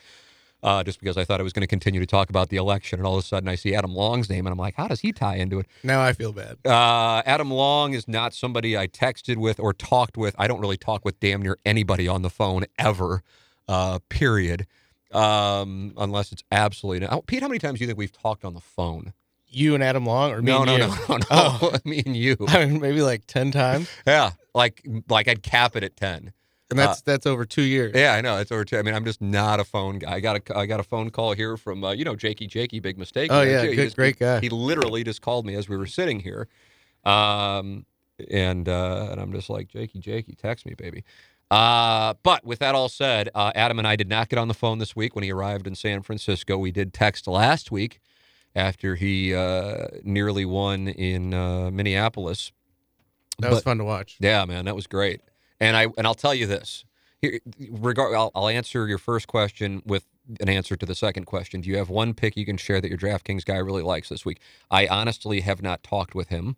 [0.63, 2.99] Uh, just because I thought I was going to continue to talk about the election,
[2.99, 4.99] and all of a sudden I see Adam Long's name, and I'm like, how does
[4.99, 5.65] he tie into it?
[5.83, 6.57] Now I feel bad.
[6.63, 10.35] Uh, Adam Long is not somebody I texted with or talked with.
[10.37, 13.23] I don't really talk with damn near anybody on the phone ever.
[13.67, 14.67] Uh, period.
[15.11, 17.07] Um, unless it's absolutely.
[17.07, 19.13] Oh, Pete, how many times do you think we've talked on the phone?
[19.47, 20.79] You and Adam Long, or me No, and no, you?
[20.79, 21.25] no, no, no.
[21.31, 21.71] Oh.
[21.85, 22.37] Me and you.
[22.47, 26.31] I mean, maybe like ten times, Yeah, like like I'd cap it at ten.
[26.71, 27.91] And that's that's over two years.
[27.95, 28.37] Yeah, I know.
[28.37, 28.65] It's over.
[28.65, 28.77] Two.
[28.77, 30.13] I mean, I'm just not a phone guy.
[30.13, 32.79] I got a I got a phone call here from uh, you know Jakey Jakey,
[32.79, 33.29] big mistake.
[33.31, 33.61] Oh, yeah.
[33.63, 34.39] He good- just- great guy.
[34.39, 36.47] He literally just called me as we were sitting here,
[37.05, 37.85] um,
[38.29, 41.03] and uh, and I'm just like Jakey Jakey, text me, baby.
[41.49, 44.53] Uh, but with that all said, uh, Adam and I did not get on the
[44.53, 46.57] phone this week when he arrived in San Francisco.
[46.57, 47.99] We did text last week
[48.55, 52.53] after he uh, nearly won in uh, Minneapolis.
[53.39, 54.15] that was fun to watch.
[54.21, 55.19] yeah, man, that was great.
[55.61, 56.85] And I and I'll tell you this.
[57.21, 60.07] Here, regard, I'll, I'll answer your first question with
[60.39, 61.61] an answer to the second question.
[61.61, 64.25] Do you have one pick you can share that your DraftKings guy really likes this
[64.25, 64.41] week?
[64.71, 66.57] I honestly have not talked with him.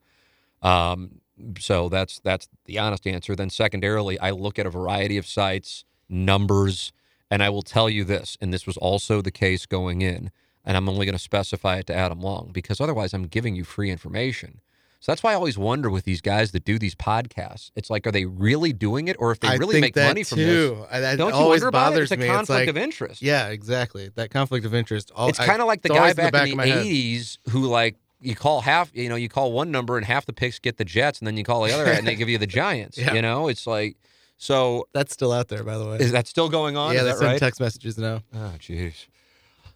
[0.64, 1.22] Um,
[1.60, 3.36] so that's that's the honest answer.
[3.36, 6.94] Then secondarily, I look at a variety of sites, numbers,
[7.30, 10.32] and I will tell you this, and this was also the case going in,
[10.64, 13.66] and I'm only going to specify it to Adam Long because otherwise I'm giving you
[13.66, 14.62] free information.
[15.04, 17.72] So that's why I always wonder with these guys that do these podcasts.
[17.76, 20.38] It's like, are they really doing it, or if they I really make money from
[20.40, 20.80] this?
[20.90, 22.04] I- That Don't you always wonder about it?
[22.04, 22.26] It's a me.
[22.28, 23.22] conflict it's like, of interest.
[23.22, 24.12] yeah, exactly.
[24.16, 25.12] That conflict of interest.
[25.14, 26.86] All, It's kind of like the guy in the back back in the my head.
[26.86, 30.32] '80s who like you call half, you know, you call one number and half the
[30.32, 32.48] picks get the Jets, and then you call the other and they give you the
[32.62, 32.98] Giants.
[32.98, 33.14] Yeah.
[33.14, 33.98] You know, it's like
[34.38, 34.88] so.
[34.94, 35.98] That's still out there, by the way.
[35.98, 36.94] Is that still going on?
[36.94, 37.40] yeah, is they send right?
[37.42, 38.22] text messages now.
[38.34, 39.08] Oh, jeez.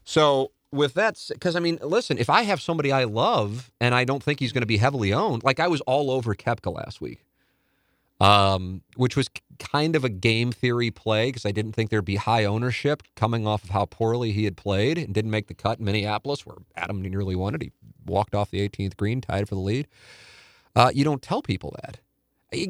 [0.05, 4.03] So with that, because I mean, listen, if I have somebody I love and I
[4.03, 7.01] don't think he's going to be heavily owned, like I was all over Koepka last
[7.01, 7.25] week,
[8.19, 12.15] um, which was kind of a game theory play because I didn't think there'd be
[12.15, 15.79] high ownership coming off of how poorly he had played and didn't make the cut
[15.79, 17.61] in Minneapolis, where Adam nearly won it.
[17.61, 17.71] He
[18.05, 19.87] walked off the 18th green, tied for the lead.
[20.75, 21.99] Uh, you don't tell people that.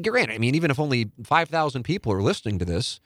[0.02, 3.00] Granted, I mean, even if only 5,000 people are listening to this,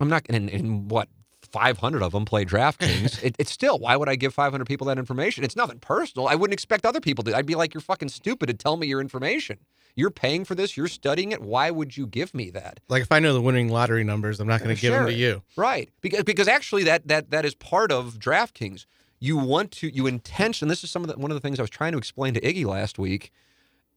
[0.00, 1.08] I'm not to, in what,
[1.54, 3.22] 500 of them play DraftKings.
[3.22, 5.44] it, it's still, why would I give 500 people that information?
[5.44, 6.26] It's nothing personal.
[6.26, 7.36] I wouldn't expect other people to.
[7.36, 9.58] I'd be like, you're fucking stupid to tell me your information.
[9.94, 10.76] You're paying for this.
[10.76, 11.40] You're studying it.
[11.40, 12.80] Why would you give me that?
[12.88, 15.12] Like if I know the winning lottery numbers, I'm not going to give them to
[15.12, 15.42] you.
[15.56, 15.88] Right.
[16.00, 18.86] Because because actually that that that is part of DraftKings.
[19.20, 20.66] You want to you intention.
[20.66, 22.40] This is some of the, one of the things I was trying to explain to
[22.40, 23.30] Iggy last week,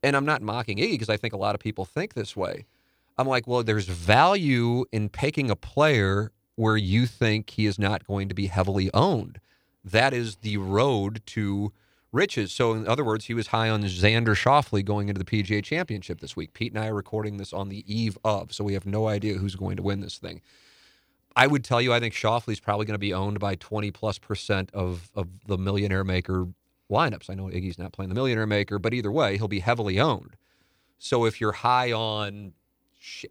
[0.03, 2.67] and I'm not mocking Iggy because I think a lot of people think this way.
[3.17, 8.05] I'm like, well, there's value in picking a player where you think he is not
[8.05, 9.39] going to be heavily owned.
[9.85, 11.71] That is the road to
[12.11, 12.51] riches.
[12.51, 16.19] So, in other words, he was high on Xander Schauffele going into the PGA Championship
[16.19, 16.53] this week.
[16.53, 19.35] Pete and I are recording this on the eve of, so we have no idea
[19.35, 20.41] who's going to win this thing.
[21.35, 24.17] I would tell you, I think Schauffele's probably going to be owned by 20 plus
[24.17, 26.47] percent of, of the millionaire maker
[26.89, 27.29] lineups.
[27.29, 30.35] I know Iggy's not playing the millionaire maker, but either way, he'll be heavily owned.
[30.97, 32.53] So if you're high on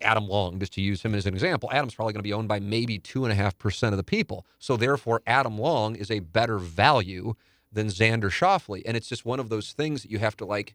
[0.01, 2.49] Adam Long, just to use him as an example, Adam's probably going to be owned
[2.49, 4.47] by maybe 2.5% of the people.
[4.59, 7.35] So therefore, Adam Long is a better value
[7.73, 8.83] than Xander Schauffele.
[8.87, 10.75] And it's just one of those things that you have to like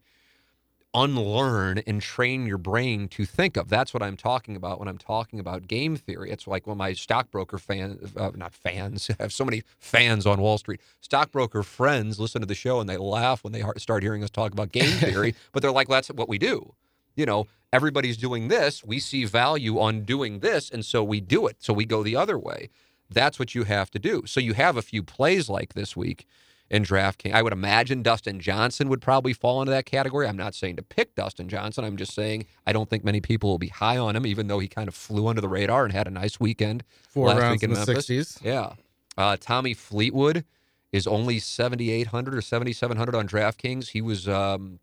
[0.94, 3.70] unlearn and train your brain to think of.
[3.70, 6.32] That's what I'm talking about when I'm talking about game theory.
[6.32, 10.42] It's like when my stockbroker fan, uh, not fans, I have so many fans on
[10.42, 14.24] Wall Street, stockbroker friends listen to the show and they laugh when they start hearing
[14.24, 16.74] us talk about game theory, but they're like, that's what we do.
[17.16, 18.84] You know, everybody's doing this.
[18.84, 21.58] We see value on doing this, and so we do it.
[21.60, 22.70] So we go the other way.
[23.10, 24.24] That's what you have to do.
[24.26, 26.26] So you have a few plays like this week
[26.70, 27.34] in DraftKings.
[27.34, 30.28] I would imagine Dustin Johnson would probably fall into that category.
[30.28, 31.84] I'm not saying to pick Dustin Johnson.
[31.84, 34.60] I'm just saying I don't think many people will be high on him, even though
[34.60, 37.56] he kind of flew under the radar and had a nice weekend Four last rounds
[37.56, 38.08] week in, in the Memphis.
[38.08, 38.44] 60s.
[38.44, 38.74] Yeah.
[39.18, 40.46] Uh, Tommy Fleetwood
[40.94, 43.90] is only 7,800 or 7,700 on DraftKings.
[43.90, 44.80] He was um,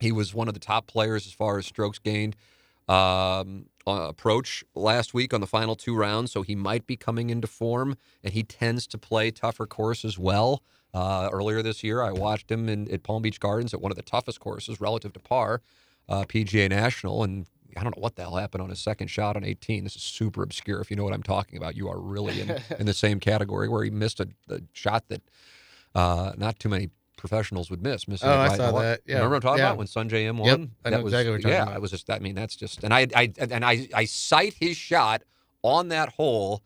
[0.00, 2.36] he was one of the top players as far as strokes gained
[2.88, 7.30] um, uh, approach last week on the final two rounds, so he might be coming
[7.30, 10.62] into form, and he tends to play tougher courses well.
[10.92, 13.96] Uh, earlier this year, I watched him in, at Palm Beach Gardens at one of
[13.96, 15.62] the toughest courses relative to par,
[16.08, 19.36] uh, PGA National, and I don't know what the hell happened on his second shot
[19.36, 19.84] on 18.
[19.84, 20.80] This is super obscure.
[20.80, 23.68] If you know what I'm talking about, you are really in, in the same category
[23.68, 25.22] where he missed a, a shot that
[25.94, 28.08] uh, not too many professionals would miss.
[28.08, 29.00] Missing Oh, it I saw that.
[29.06, 29.16] Yeah.
[29.16, 29.66] Remember I'm talking Yeah.
[29.68, 30.46] about when Sungjae Im won?
[30.48, 31.74] Yep, I That know was, exactly what you're talking yeah, about.
[31.74, 32.10] I was just.
[32.10, 32.82] I mean, that's just.
[32.82, 35.22] And I, I, and I, I cite his shot
[35.62, 36.62] on that hole.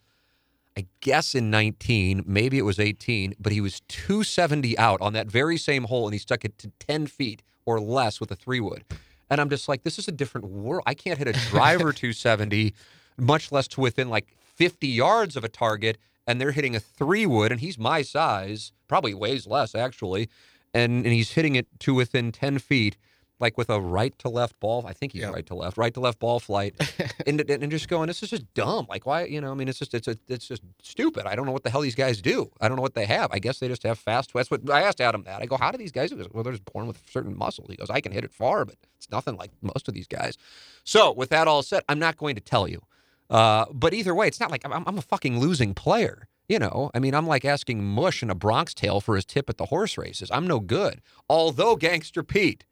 [0.77, 5.29] I guess in 19, maybe it was 18, but he was 270 out on that
[5.29, 8.59] very same hole, and he stuck it to 10 feet or less with a three
[8.61, 8.85] wood.
[9.31, 10.83] And I'm just like, this is a different world.
[10.87, 12.75] I can't hit a driver 270,
[13.17, 17.25] much less to within like 50 yards of a target, and they're hitting a three
[17.27, 20.29] wood, and he's my size, probably weighs less actually,
[20.73, 22.97] and and he's hitting it to within 10 feet.
[23.41, 25.31] Like with a right to left ball, I think he's Yeah.
[25.31, 26.73] right to left, right to left ball flight,
[27.27, 28.87] and, and just going, this is just dumb.
[28.89, 29.51] Like why, you know?
[29.51, 31.27] I mean, it's just it's a, it's just stupid.
[31.27, 32.49] I don't know what the hell these guys do.
[32.61, 33.31] I don't know what they have.
[33.33, 34.33] I guess they just have fast.
[34.33, 35.43] That's what I asked Adam that.
[35.43, 36.15] I go, how do these guys?
[36.33, 37.67] Well, they're just born with certain muscles.
[37.69, 40.39] He goes, I can hit it far, but it's nothing like most of these guys.
[40.85, 42.81] So with that all said, I'm not going to tell you.
[43.29, 46.29] Uh, but either way, it's not like I'm, I'm a fucking losing player.
[46.49, 49.49] You know, I mean, I'm like asking Mush in a Bronx Tale for his tip
[49.49, 50.31] at the horse races.
[50.31, 51.01] I'm no good.
[51.29, 52.65] Although Gangster Pete,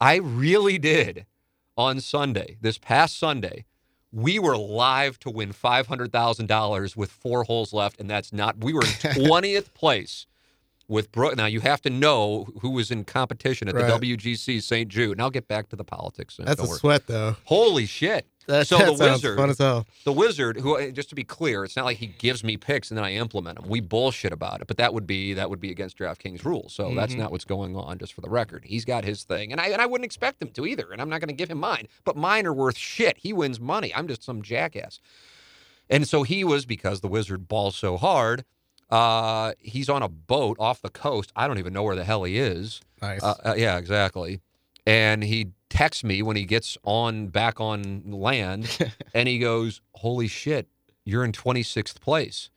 [0.00, 1.26] I really did
[1.76, 3.64] on Sunday, this past Sunday.
[4.12, 8.82] We were live to win $500,000 with four holes left, and that's not, we were
[8.82, 10.26] in 20th place
[10.86, 11.36] with Brooke.
[11.36, 13.86] Now, you have to know who was in competition at Right.
[14.00, 14.88] the WGC St.
[14.88, 15.12] Jude.
[15.12, 16.36] And I'll get back to the politics.
[16.38, 16.78] That's a worry.
[16.78, 17.36] sweat, though.
[17.44, 18.26] Holy shit.
[18.46, 19.86] That, So that the wizard- fun as hell.
[20.04, 22.90] The wizard, who uh, just to be clear, it's not like he gives me picks
[22.90, 23.68] and then I implement them.
[23.70, 26.74] We bullshit about it, but that would be that would be against DraftKings rules.
[26.74, 27.18] So that's Mhm.
[27.18, 27.98] not what's going on.
[27.98, 30.48] Just for the record, he's got his thing, and I and I wouldn't expect him
[30.50, 30.90] to either.
[30.92, 31.88] And I'm not going to give him mine.
[32.04, 33.16] But mine are worth shit.
[33.18, 33.94] He wins money.
[33.94, 35.00] I'm just some jackass.
[35.88, 38.44] And so he was because the wizard balls so hard.
[38.90, 41.32] Uh, he's on a boat off the coast.
[41.34, 42.80] I don't even know where the hell he is.
[43.02, 43.22] Nice.
[43.22, 44.40] Uh, uh, yeah, exactly.
[44.86, 48.78] And he texts me when he gets on back on land,
[49.14, 50.68] and he goes, "Holy shit,
[51.04, 52.50] you're in 26th place."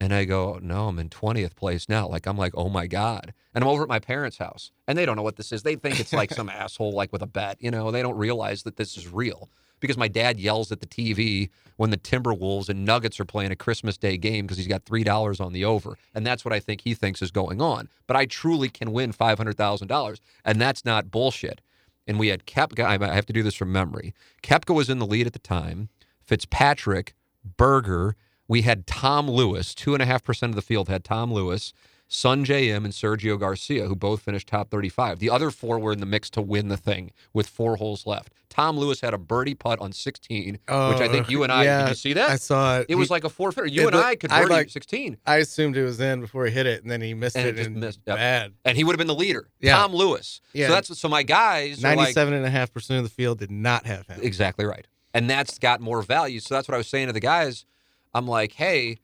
[0.00, 3.32] And I go, "No, I'm in 20th place now." Like I'm like, "Oh my god!"
[3.54, 5.62] And I'm over at my parents' house, and they don't know what this is.
[5.62, 7.56] They think it's like some asshole like with a bet.
[7.60, 9.48] You know, they don't realize that this is real
[9.80, 13.56] because my dad yells at the TV when the Timberwolves and Nuggets are playing a
[13.56, 16.60] Christmas Day game because he's got three dollars on the over, and that's what I
[16.60, 17.88] think he thinks is going on.
[18.06, 21.60] But I truly can win five hundred thousand dollars, and that's not bullshit.
[22.08, 22.84] And we had Koepka.
[22.84, 24.14] I have to do this from memory.
[24.42, 25.90] Koepka was in the lead at the time.
[26.22, 28.16] Fitzpatrick, Berger.
[28.48, 29.74] We had Tom Lewis.
[29.74, 31.74] Two and a half percent of the field had Tom Lewis,
[32.10, 35.18] Sungjae Im and Sergio Garcia, who both finished top 35.
[35.18, 38.32] The other four were in the mix to win the thing with four holes left.
[38.48, 41.64] Tom Lewis had a birdie putt on 16, which I think oh, you and I
[41.64, 42.30] yeah, did you see that?
[42.30, 42.86] I saw it.
[42.88, 43.66] it was He- like a four footer.
[43.66, 45.18] You and looked- I could I birdie like- 16.
[45.26, 47.58] I assumed it was in before he hit it, and then he missed And it
[47.58, 48.16] it, and missed, yep.
[48.16, 48.54] bad.
[48.64, 49.48] And he would have been the leader.
[49.60, 49.76] Yeah.
[49.76, 50.40] Tom Lewis.
[50.54, 50.68] Yeah.
[50.68, 53.38] So that's so my guys are like Ninety-seven and a half percent of the field
[53.38, 54.20] did not have him.
[54.22, 54.86] Exactly right.
[55.12, 56.40] And that's got more value.
[56.40, 57.66] So that's what I was saying to the guys.
[58.14, 58.98] I'm like, hey,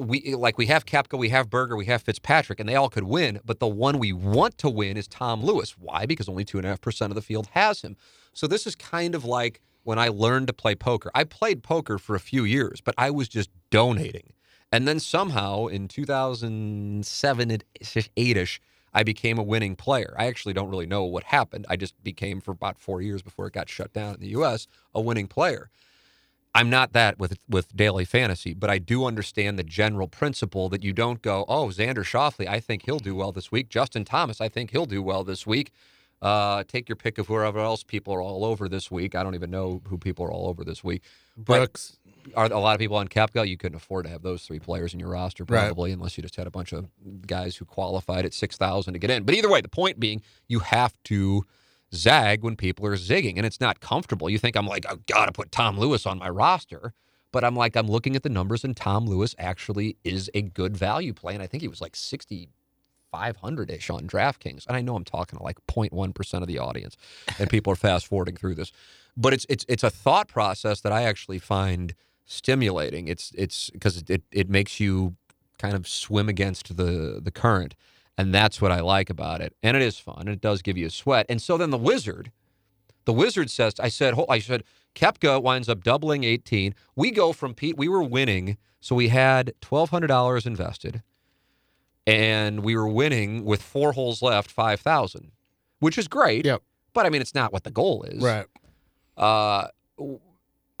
[0.00, 3.04] we like we have Koepka, we have Berger, we have Fitzpatrick, and they all could
[3.04, 5.76] win, but the one we want to win is Tom Lewis.
[5.78, 6.06] Why?
[6.06, 7.96] Because only two and a half percent of the field has him.
[8.32, 11.10] So this is kind of like when I learned to play poker.
[11.14, 14.32] I played poker for a few years, but I was just donating.
[14.72, 17.58] And then somehow in 2007
[18.16, 18.60] 8 ish,
[18.92, 20.14] I became a winning player.
[20.18, 21.66] I actually don't really know what happened.
[21.68, 24.66] I just became, for about four years before it got shut down in the U.S.,
[24.94, 25.70] a winning player.
[26.54, 30.82] I'm not that with with daily fantasy, but I do understand the general principle that
[30.82, 33.68] you don't go, oh, Xander Schauffele, I think he'll do well this week.
[33.68, 35.70] Justin Thomas, I think he'll do well this week.
[36.20, 39.14] Uh, take your pick of whoever else people are all over this week.
[39.14, 41.02] I don't even know who people are all over this week.
[41.36, 41.90] But
[42.34, 43.48] are a lot of people on Koepka?
[43.48, 45.66] You couldn't afford to have those three players in your roster, Right.
[45.66, 46.88] probably, unless you just had a bunch of
[47.26, 49.22] guys who qualified at six thousand to get in.
[49.22, 51.46] But either way, the point being, you have to
[51.94, 54.30] zag when people are zigging, and it's not comfortable.
[54.30, 56.92] You think I'm like, I gotta put Tom Lewis on my roster,
[57.32, 60.76] but I'm like, I'm looking at the numbers, and Tom Lewis actually is a good
[60.76, 64.66] value play, and I think he was like 6,500 ish on DraftKings.
[64.66, 66.96] And I know I'm talking to like 0.1% of the audience
[67.38, 68.72] and people are fast forwarding through this.
[69.16, 73.08] But it's it's it's a thought process that I actually find stimulating.
[73.08, 75.16] It's it's because it, it makes you
[75.58, 77.74] kind of swim against the the current.
[78.20, 79.54] And that's what I like about it.
[79.62, 80.18] And it is fun.
[80.20, 81.24] And it does give you a sweat.
[81.30, 82.30] And so then the wizard,
[83.06, 84.62] the wizard says, I said, I said,
[84.94, 86.74] Koepka winds up doubling 18.
[86.94, 88.58] We go from Pete, we were winning.
[88.78, 91.02] So we had $1,200 invested
[92.06, 95.32] and we were winning with four holes left, 5,000,
[95.78, 96.44] which is great.
[96.44, 96.62] Yep.
[96.92, 98.22] But I mean, it's not what the goal is.
[98.22, 98.46] Right.
[99.16, 99.68] Uh,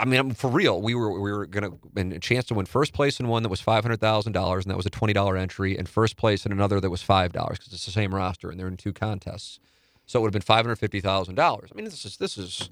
[0.00, 2.94] I mean, for real, we were we were gonna and a chance to win first
[2.94, 5.36] place in one that was five hundred thousand dollars, and that was a twenty dollar
[5.36, 8.50] entry, and first place in another that was five dollars because it's the same roster,
[8.50, 9.60] and they're in two contests,
[10.06, 11.68] so it would have been five hundred fifty thousand dollars.
[11.70, 12.70] I mean, this is this is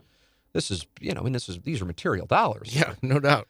[0.55, 2.75] this is you know, I mean, this is these are material dollars.
[2.75, 3.47] Yeah, no doubt.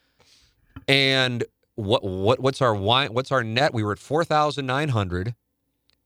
[0.88, 1.44] And
[1.76, 3.12] what what what's our wine?
[3.12, 3.72] What's our net?
[3.72, 5.36] We were at four thousand nine hundred,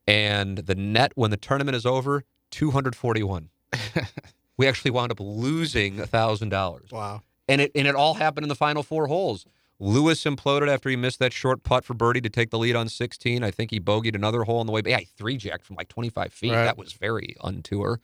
[0.07, 3.49] and the net when the tournament is over, two hundred forty one.
[4.59, 7.23] we actually wound up losing a thousand dollars Wow.
[7.49, 9.47] And it and it all happened in the final four holes.
[9.79, 12.89] Lewis imploded after he missed that short putt for birdie to take the lead on
[12.89, 13.43] 16.
[13.43, 14.81] I think he bogeyed another hole on the way.
[14.81, 16.53] But yeah, he three jacked from like 25 feet.
[16.53, 16.65] Right.
[16.65, 17.99] That was very untour.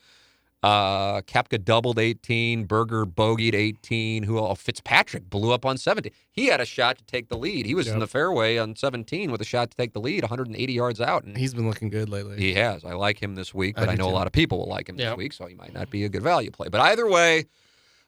[0.61, 2.65] Uh, Koepka doubled 18.
[2.65, 4.25] Berger bogeyed 18.
[4.25, 6.11] Who oh, Fitzpatrick blew up on 17.
[6.33, 7.65] He had a shot to take the lead.
[7.65, 10.73] He was in the fairway on 17 with a shot to take the lead, 180
[10.73, 12.39] yards out, and He's been looking good lately.
[12.39, 12.85] he has.
[12.85, 14.89] I like him this week, but I, do know a lot of people will like
[14.89, 15.11] him Yeah.
[15.11, 16.69] this week, so he might not be a good value play.
[16.69, 17.45] But either way,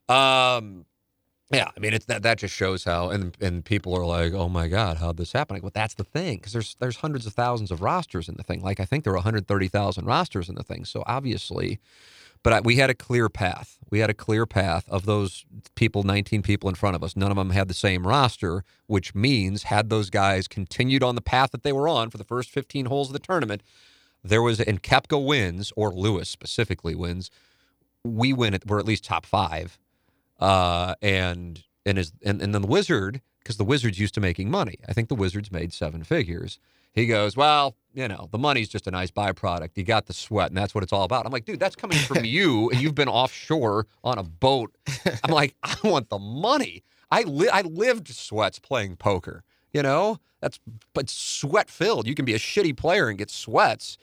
[0.09, 0.87] um,
[1.53, 4.49] yeah, I mean, it's that that just shows how, and and people are like, oh
[4.49, 5.57] my god, how'd this happen?
[5.57, 8.45] Like, well, that's the thing, because there's there's hundreds of thousands of rosters in the
[8.45, 8.63] thing.
[8.63, 11.81] Like, I think there are 130,000 rosters in the thing, so obviously.
[12.43, 13.79] But I, we had a clear path.
[13.91, 17.17] We had a clear path of those people, 19 people in front of us.
[17.17, 21.21] None of them had the same roster, which means had those guys continued on the
[21.21, 23.63] path that they were on for the first 15 holes of the tournament,
[24.25, 27.31] there was and Koepka wins or Lewis specifically wins.
[28.05, 28.67] We win it.
[28.67, 29.79] We're at least top five,
[30.40, 34.50] uh, and and is and, and then the Wizard because the Wizards used to making
[34.50, 34.76] money.
[34.88, 36.59] I think the Wizards made seven figures.
[36.92, 39.70] He goes, well, you know, the money's just a nice byproduct.
[39.76, 41.24] You got the sweat, and that's what it's all about.
[41.24, 44.74] I'm like, dude, that's coming from you, and you've been offshore on a boat.
[45.24, 46.83] I'm like, I want the money.
[47.11, 49.44] I li- I lived sweats playing poker.
[49.72, 50.59] You know, that's
[50.94, 52.07] but sweat filled.
[52.07, 53.98] You can be a shitty player and get sweats.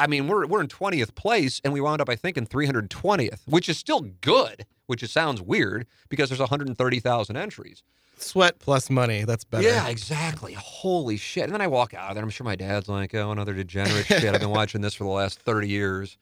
[0.00, 3.40] I mean, we're we're in 20th place, and we wound up, I think, in 320th,
[3.46, 4.64] which is still good.
[4.86, 7.84] Which is, sounds weird because there's 130,000 entries.
[8.16, 9.24] Sweat plus money.
[9.24, 9.62] That's better.
[9.62, 10.54] Yeah, exactly.
[10.54, 11.44] Holy shit.
[11.44, 12.24] And then I walk out of there.
[12.24, 14.24] I'm sure my dad's like, oh, another degenerate shit.
[14.24, 16.18] I've been watching this for the last 30 years.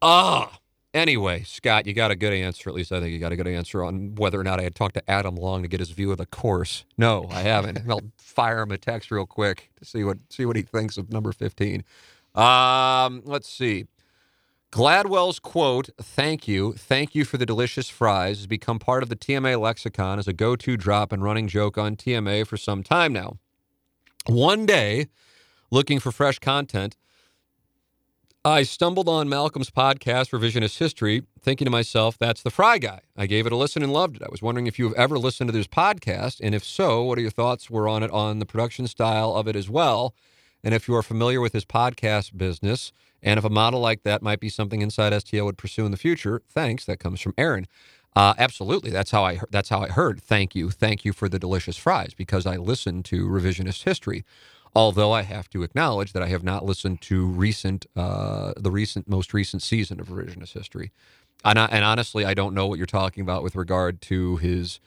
[0.00, 0.58] Ah.
[0.94, 2.68] Anyway, Scott, you got a good answer.
[2.68, 4.74] At least I think you got a good answer on whether or not I had
[4.74, 6.84] talked to Adam Long to get his view of the course.
[6.98, 7.80] No, I haven't.
[7.88, 11.10] I'll fire him a text real quick to see what see what he thinks of
[11.10, 11.82] number 15.
[12.34, 13.86] Um, let's see.
[14.72, 19.16] Gladwell's quote, thank you, thank you for the delicious fries, has become part of the
[19.16, 23.12] TMA lexicon as a go to drop and running joke on TMA for some time
[23.12, 23.36] now.
[24.26, 25.08] One day,
[25.70, 26.96] looking for fresh content,
[28.46, 33.00] I stumbled on Malcolm's podcast, Revisionist History, thinking to myself, that's the Fry Guy.
[33.16, 34.22] I gave it a listen and loved it.
[34.22, 37.20] I was wondering if you've ever listened to this podcast, and if so, what are
[37.20, 40.14] your thoughts were on it on the production style of it as well?
[40.64, 42.92] And if you are familiar with his podcast business,
[43.22, 45.96] and if a model like that might be something Inside STL would pursue in the
[45.96, 46.84] future, thanks.
[46.84, 47.66] That comes from Aaron.
[48.14, 50.20] Uh, absolutely, that's how I that's how I heard.
[50.20, 54.24] Thank you, thank you for the delicious fries because I listened to revisionist history.
[54.74, 59.08] Although I have to acknowledge that I have not listened to recent uh, the recent
[59.08, 60.92] most recent season of revisionist history,
[61.44, 64.80] and, I, and honestly, I don't know what you're talking about with regard to his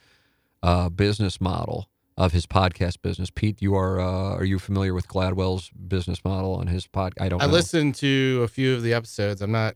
[0.63, 1.87] uh, business model
[2.17, 3.29] of his podcast business.
[3.29, 7.13] Pete, you are uh, are you familiar with Gladwell's business model on his pod?
[7.19, 7.41] I don't.
[7.41, 7.51] I know.
[7.51, 9.41] listened to a few of the episodes.
[9.41, 9.75] I'm not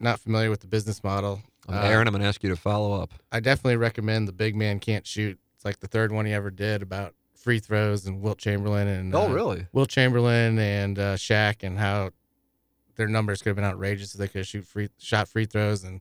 [0.00, 1.42] not familiar with the business model.
[1.68, 3.14] Um, Uh, Aaron, I'm going to ask you to follow up.
[3.32, 5.38] I definitely recommend the Big Man Can't Shoot.
[5.56, 9.14] It's like the third one he ever did about free throws and Wilt Chamberlain and
[9.14, 9.66] Oh, uh, really?
[9.72, 12.10] Wilt Chamberlain and uh, Shaq and how
[12.96, 15.84] their numbers could have been outrageous if they could have shoot free shot free throws
[15.84, 16.00] and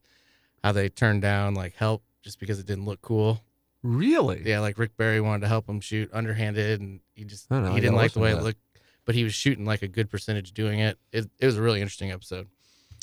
[0.63, 3.41] how they turned down like help just because it didn't look cool.
[3.83, 4.41] Really?
[4.45, 7.71] Yeah, like Rick Barry wanted to help him shoot underhanded and he just I know,
[7.71, 8.43] I he didn't gotta like the listen way it that.
[8.43, 8.59] looked,
[9.05, 10.97] but he was shooting like a good percentage doing it.
[11.11, 12.47] It it was a really interesting episode.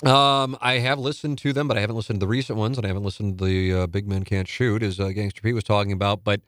[0.05, 2.87] Um, I have listened to them, but I haven't listened to the recent ones, and
[2.87, 5.65] I haven't listened to the uh, Big Men Can't Shoot, as uh, Gangster Pete was
[5.65, 6.25] talking about.
[6.25, 6.41] But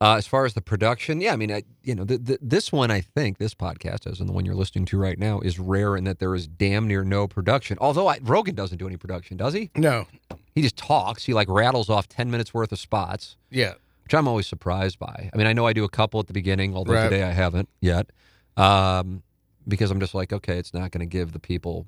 [0.00, 2.72] uh, as far as the production, yeah, I mean, I, you know, th- th- this
[2.72, 5.58] one, I think, this podcast, as in the one you're listening to right now, is
[5.58, 7.76] rare in that there is damn near no production.
[7.80, 9.70] Although I, Rogan doesn't do any production, does he?
[9.76, 10.06] No.
[10.54, 11.24] He just talks.
[11.24, 13.74] He like rattles off ten minutes worth of spots, Yeah.
[14.04, 15.30] which I'm always surprised by.
[15.32, 17.04] I mean, I know I do a couple at the beginning, although Right.
[17.10, 18.10] today I haven't yet,
[18.56, 19.22] um,
[19.68, 21.86] because I'm just like, okay, it's not going to give the people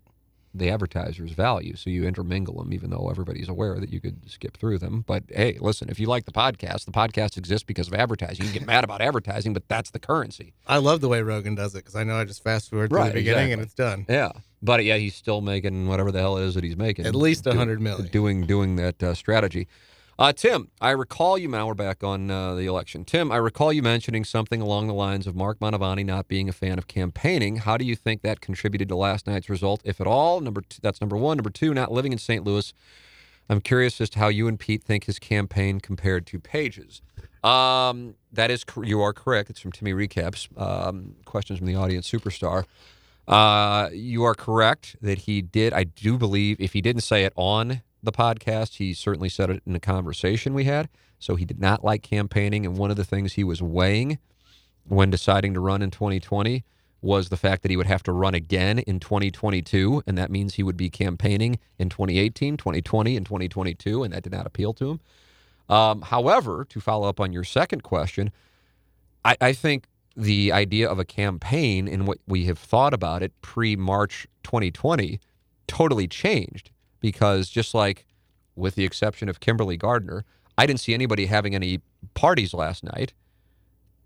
[0.55, 1.77] the advertisers value.
[1.77, 5.03] So you intermingle them, even though everybody's aware that you could skip through them.
[5.07, 8.45] But hey, listen, if you like the podcast, the podcast exists because of advertising.
[8.45, 10.53] You can get mad about advertising, but that's the currency.
[10.67, 12.97] I love the way Rogan does it because I know I just fast forward to
[12.97, 13.53] Right, the beginning exactly.
[13.55, 14.07] and it's done.
[14.09, 14.33] Yeah.
[14.63, 17.07] But yeah, he's still making whatever the hell it is that he's making.
[17.07, 18.09] At least a hundred million.
[18.09, 19.67] Doing doing that uh, strategy.
[20.23, 21.49] Uh, Tim, I recall you.
[21.49, 23.05] Now we're back on uh, the election.
[23.05, 26.53] Tim, I recall you mentioning something along the lines of Mark Mantovani not being a
[26.53, 27.57] fan of campaigning.
[27.57, 30.41] How do you think that contributed to last night's result, if at all?
[30.41, 31.39] Number two, that's number one.
[31.39, 32.45] Number two, not living in St.
[32.45, 32.73] Louis.
[33.49, 37.03] I'm curious as to how you and Pete think his campaign compared to Page's.
[37.43, 39.51] Um, that is, you are correct.
[39.51, 40.47] It's from Timmy Recaps.
[40.57, 42.67] Um, questions from the audience, superstar.
[43.27, 45.73] Uh, you are correct that he did.
[45.73, 49.63] I do believe if he didn't say it on the podcast, he certainly said it
[49.67, 50.89] in a conversation we had.
[51.19, 54.19] So he did not like campaigning, and one of the things he was weighing
[54.89, 56.65] when deciding to run in 2020
[57.01, 60.55] was the fact that he would have to run again in 2022, and that means
[60.55, 64.91] he would be campaigning in 2018, 2020, and 2022, and that did not appeal to
[64.91, 65.01] him.
[65.69, 68.31] Um, however, to follow up on your second question,
[69.25, 69.87] I, I think
[70.17, 75.21] the idea of a campaign and what we have thought about it pre March 2020
[75.67, 76.71] totally changed
[77.03, 78.07] because just like
[78.57, 80.25] with the exception of Kimberly Gardner,
[80.57, 81.81] I didn't see anybody having any
[82.15, 83.13] parties last night.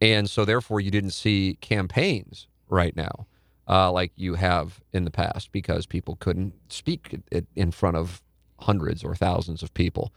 [0.00, 3.26] And so therefore you didn't see campaigns right now
[3.68, 7.20] uh, like you have in the past because people couldn't speak
[7.54, 8.22] in front of
[8.60, 10.12] hundreds or thousands of people.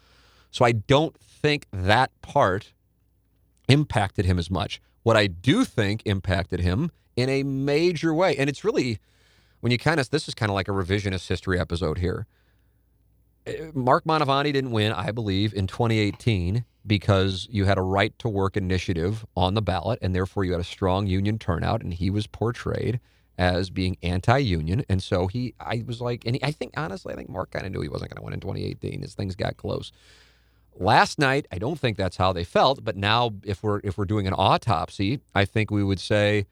[0.52, 2.74] So I don't think that part
[3.68, 4.82] impacted him as much.
[5.04, 9.00] What I do think impacted him in a major way, and it's really
[9.62, 12.28] when you kind of this is kind of like a revisionist history episode here.
[13.74, 18.58] Mark Mantovani didn't win, I believe, in 2018 because you had a right to work
[18.58, 22.28] initiative on the ballot, and therefore you had a strong union turnout, and he was
[22.28, 23.00] portrayed
[23.38, 27.16] as being anti-union, and so he, I was like, and he, I think honestly, I
[27.16, 29.56] think Mark kind of knew he wasn't going to win in 2018 as things got
[29.56, 29.94] close.
[30.76, 34.06] Last night, I don't think that's how they felt, but now if we're if we're
[34.06, 36.48] doing an autopsy, I think we would say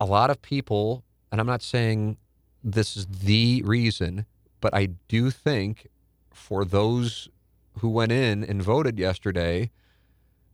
[0.00, 2.18] a lot of people, and I'm not saying
[2.62, 4.26] this is the reason,
[4.60, 5.88] but I do think
[6.32, 7.28] for those
[7.78, 9.70] who went in and voted yesterday,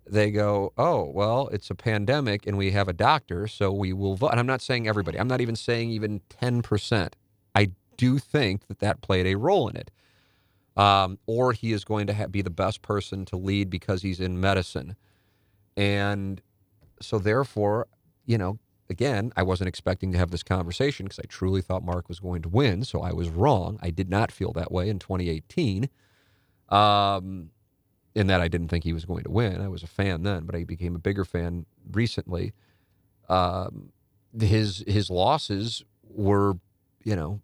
[0.06, 4.14] they go, oh, well, it's a pandemic and we have a doctor, so we will
[4.14, 4.30] vote.
[4.30, 7.12] And I'm not saying everybody, I'm not even saying even 10%.
[7.54, 9.90] I do think that that played a role in it.
[10.76, 14.20] Um, or he is going to ha- be the best person to lead because he's
[14.20, 14.94] in medicine.
[15.76, 16.40] And
[17.00, 17.88] so, therefore,
[18.24, 18.60] you know,
[18.90, 22.42] again, I wasn't expecting to have this conversation because I truly thought Mark was going
[22.42, 22.84] to win.
[22.84, 23.78] So I was wrong.
[23.82, 25.88] I did not feel that way in 2018.
[26.68, 27.50] Um,
[28.14, 29.60] in that I didn't think he was going to win.
[29.60, 32.52] I was a fan then, but I became a bigger fan recently.
[33.28, 33.92] Um,
[34.38, 36.54] his his losses were,
[37.04, 37.40] you know,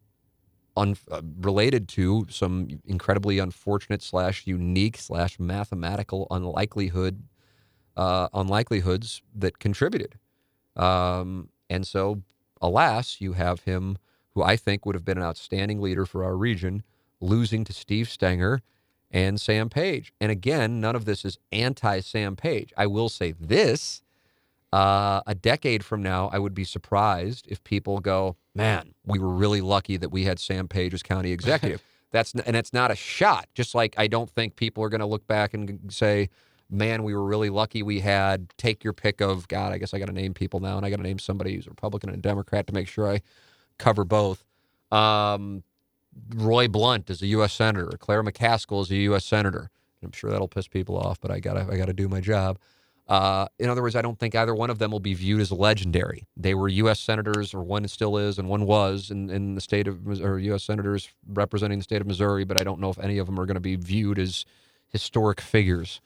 [0.76, 7.22] un, uh, related to some incredibly unfortunate slash unique slash mathematical unlikelihood
[7.96, 10.18] uh, unlikelihoods that contributed.
[10.76, 12.22] Um, and so,
[12.60, 13.98] alas, you have him,
[14.34, 16.82] who I think would have been an outstanding leader for our region,
[17.20, 18.60] losing to Steve Stenger
[19.10, 20.12] and Sam Page.
[20.20, 22.72] And again, none of this is anti Sam Page.
[22.76, 24.02] I will say this
[24.72, 29.28] Uh, a decade from now, I would be surprised if people go, "Man, we were
[29.30, 32.96] really lucky that we had Sam Page as county executive." That's and it's not a
[32.96, 33.48] shot.
[33.54, 36.28] Just like I don't think people are going to look back and say,
[36.74, 39.72] "Man, we were really lucky we had." Take your pick of God.
[39.72, 41.66] I guess I got to name people now, and I got to name somebody who's
[41.66, 43.20] Republican and Democrat to make sure I
[43.78, 44.44] cover both.
[44.90, 45.62] Um,
[46.34, 47.52] Roy Blunt is a U.S.
[47.52, 47.96] senator.
[47.98, 49.24] Claire McCaskill is a U.S.
[49.24, 49.70] senator.
[50.02, 52.58] I'm sure that'll piss people off, but I gotta I gotta do my job.
[53.06, 55.52] Uh, in other words, I don't think either one of them will be viewed as
[55.52, 56.26] legendary.
[56.36, 57.00] They were U.S.
[57.00, 60.64] senators, or one still is, and one was in, in the state of or U.S.
[60.64, 62.44] senators representing the state of Missouri.
[62.44, 64.44] But I don't know if any of them are going to be viewed as
[64.88, 66.00] historic figures.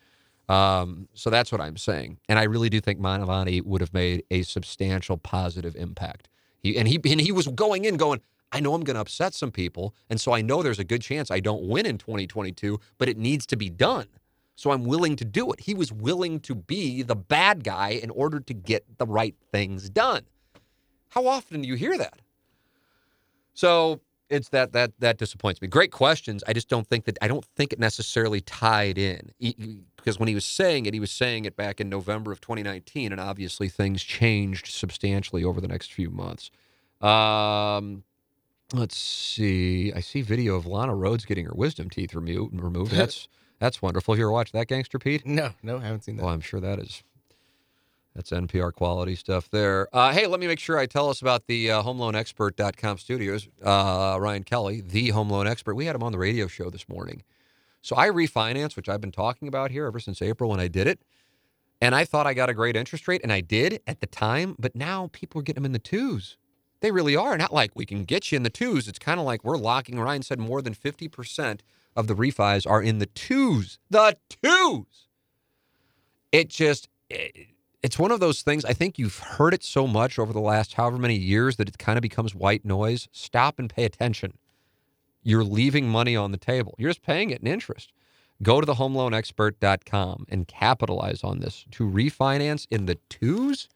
[0.48, 4.24] Um, so that's what I'm saying, and I really do think Mantovani would have made
[4.30, 6.28] a substantial positive impact.
[6.60, 8.20] He and he and he was going in going.
[8.50, 11.02] I know I'm going to upset some people, and so I know there's a good
[11.02, 14.06] chance I don't win in 2022, but it needs to be done.
[14.56, 15.60] So I'm willing to do it.
[15.60, 19.90] He was willing to be the bad guy in order to get the right things
[19.90, 20.22] done.
[21.10, 22.20] How often do you hear that?
[23.54, 25.68] So it's that that that disappoints me.
[25.68, 26.42] Great questions.
[26.46, 29.54] I just don't think that I don't think it necessarily tied in he,
[29.96, 33.12] because when he was saying it, he was saying it back in November of 2019,
[33.12, 36.50] and obviously things changed substantially over the next few months.
[37.00, 38.04] Um,
[38.72, 39.92] let's see.
[39.92, 42.60] I see video of Lana Rhoades getting her wisdom teeth removed.
[42.60, 42.92] Removed.
[42.96, 43.28] That's
[43.60, 44.14] that's wonderful.
[44.14, 45.26] Have you ever watched that, Gangster Pete?
[45.26, 46.22] No, no, I haven't seen that.
[46.22, 47.02] Well, I'm sure that is.
[48.18, 49.86] That's NPR quality stuff there.
[49.92, 53.46] Uh, hey, let me make sure I tell us about the uh, homeloanexpert.com studios.
[53.62, 55.76] Uh, Ryan Kelley, the home loan expert.
[55.76, 57.22] We had him on the radio show this morning.
[57.80, 60.88] So I refinance, which I've been talking about here ever since April when I did
[60.88, 60.98] it.
[61.80, 64.56] And I thought I got a great interest rate, and I did at the time.
[64.58, 66.38] But now people are getting them in the twos.
[66.80, 67.38] They really are.
[67.38, 68.88] Not like we can get you in the twos.
[68.88, 69.96] It's kind of like we're locking.
[70.00, 71.60] Ryan said more than 50%
[71.94, 73.78] of the refis are in the twos.
[73.90, 75.06] The twos.
[76.32, 76.88] It just,
[77.82, 78.64] it's one of those things.
[78.64, 81.78] I think you've heard it so much over the last however many years that it
[81.78, 83.08] kind of becomes white noise.
[83.12, 84.36] Stop and pay attention.
[85.22, 87.92] You're leaving money on the table, you're just paying it in interest.
[88.40, 93.68] Go to the homeloanexpert.com and capitalize on this to refinance in the twos.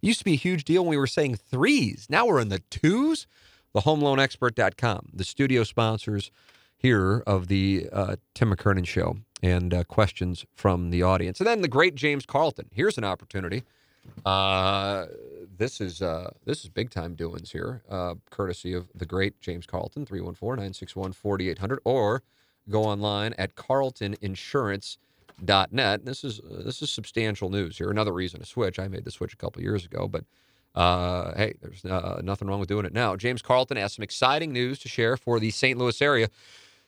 [0.00, 2.06] It used to be a huge deal when we were saying threes.
[2.08, 3.26] Now we're in the twos.
[3.72, 6.30] The homeloanexpert.com, the studio sponsors
[6.76, 11.40] here of the uh, Tim McKernan Show and uh, questions from the audience.
[11.40, 12.68] And then the great James Carlton.
[12.72, 13.62] Here's an opportunity.
[14.24, 15.06] Uh,
[15.56, 19.66] this is uh, this is big time doings here, uh, courtesy of the great James
[19.66, 22.22] Carlton, 314-961-4800, or
[22.68, 26.04] go online at carltoninsurance.net.
[26.04, 27.90] This is uh, this is substantial news here.
[27.90, 28.78] Another reason to switch.
[28.78, 30.24] I made the switch a couple years ago, but
[30.74, 31.84] uh, hey, there's
[32.22, 33.16] nothing wrong with doing it now.
[33.16, 35.78] James Carlton has some exciting news to share for the St.
[35.78, 36.28] Louis area.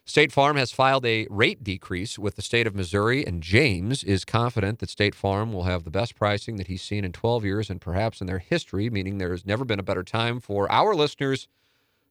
[0.09, 4.25] State Farm has filed a rate decrease with the state of Missouri, and James is
[4.25, 7.69] confident that State Farm will have the best pricing that he's seen in 12 years
[7.69, 10.95] and perhaps in their history, meaning there has never been a better time for our
[10.95, 11.47] listeners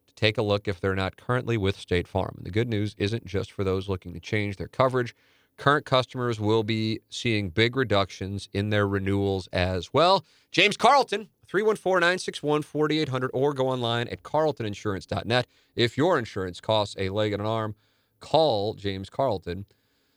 [0.05, 2.35] to take a look if they're not currently with State Farm.
[2.37, 5.15] And the good news isn't just for those looking to change their coverage.
[5.57, 10.23] Current customers will be seeing big reductions in their renewals as well.
[10.51, 15.47] James Carlton, 314 961 4800, or go online at carltoninsurance.net.
[15.75, 17.73] If your insurance costs a leg and an arm,
[18.19, 19.65] call James Carlton,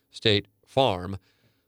[0.09, 1.17] State Farm,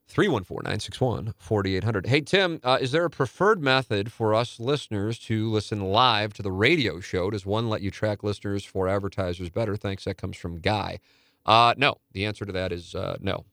[0.07, 2.05] 314 961 4800.
[2.07, 6.41] Hey, Tim, uh, is there a preferred method for us listeners to listen live to
[6.41, 7.31] the radio show?
[7.31, 9.75] Does one let you track listeners for advertisers better?
[9.75, 10.03] Thanks.
[10.03, 10.99] That comes from Guy.
[11.45, 13.45] Uh, no, the answer to that is uh, no.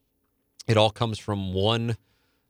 [0.67, 1.97] It all comes from one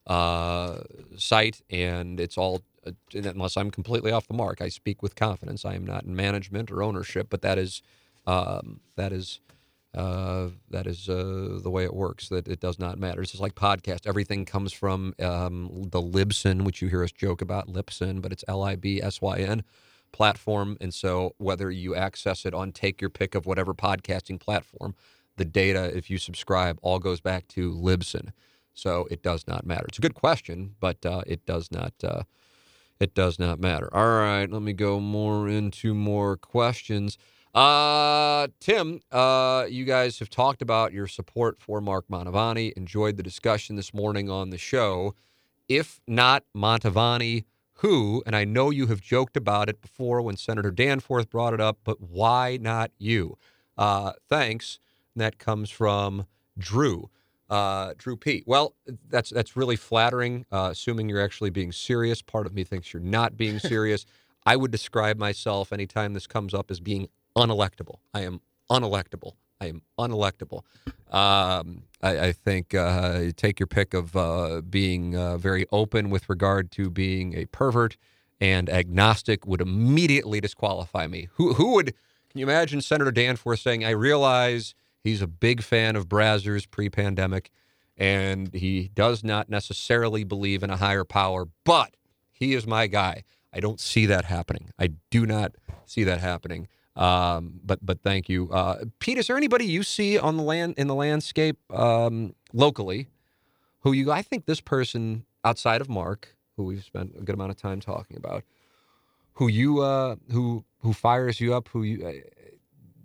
[0.07, 0.81] uh,
[1.17, 4.61] site, and it's all uh, unless I'm completely off the mark.
[4.61, 5.63] I speak with confidence.
[5.63, 7.81] I am not in management or ownership, but that is
[8.27, 9.39] um, that is
[9.93, 12.29] uh, that is uh, the way it works.
[12.29, 13.21] That it does not matter.
[13.21, 14.07] It's just like podcast.
[14.07, 18.45] Everything comes from um, the Libsyn, which you hear us joke about Libsyn, but it's
[18.47, 19.63] L I B S Y N
[20.11, 20.77] platform.
[20.81, 24.95] And so whether you access it on take your pick of whatever podcasting platform,
[25.37, 28.31] the data, if you subscribe, all goes back to Libsyn.
[28.73, 29.85] So it does not matter.
[29.87, 31.93] It's a good question, but uh, it does not.
[32.03, 32.23] Uh,
[32.99, 33.89] it does not matter.
[33.95, 37.17] All right, let me go more into more questions.
[37.53, 42.71] Uh, Tim, uh, you guys have talked about your support for Mark Mantovani.
[42.73, 45.15] Enjoyed the discussion this morning on the show.
[45.67, 47.45] If not Mantovani,
[47.75, 48.23] who?
[48.25, 51.79] And I know you have joked about it before when Senator Danforth brought it up,
[51.83, 53.37] but why not you?
[53.77, 54.79] Uh, thanks.
[55.15, 56.25] that comes from
[56.57, 57.09] Drew.
[57.49, 58.43] Uh, Drew P.
[58.45, 58.75] Well,
[59.09, 60.45] that's that's really flattering.
[60.53, 62.21] Uh, assuming you're actually being serious.
[62.21, 64.05] Part of me thinks you're not being serious.
[64.45, 67.97] I would describe myself anytime this comes up as being unelectable.
[68.13, 69.33] I am unelectable.
[69.59, 70.63] I am unelectable.
[71.11, 76.29] Um, I, I, think uh, take your pick of uh, being uh, very open with
[76.29, 77.97] regard to being a pervert
[78.39, 81.27] and agnostic would immediately disqualify me.
[81.33, 81.93] Who who would?
[82.29, 84.73] Can you imagine Senator Danforth saying, "I realize
[85.03, 87.51] he's a big fan of Brazzers pre-pandemic,
[87.97, 91.95] and he does not necessarily believe in a higher power, but
[92.31, 93.23] he is my guy."
[93.53, 94.71] I don't see that happening.
[94.79, 95.51] I do not
[95.85, 96.69] see that happening.
[96.95, 99.17] Um, but but thank you, uh, Pete.
[99.17, 103.07] Is there anybody you see on the land in the landscape um, locally
[103.79, 104.11] who you?
[104.11, 107.79] I think this person outside of Mark, who we've spent a good amount of time
[107.79, 108.43] talking about,
[109.33, 112.11] who you uh, who who fires you up, who you uh,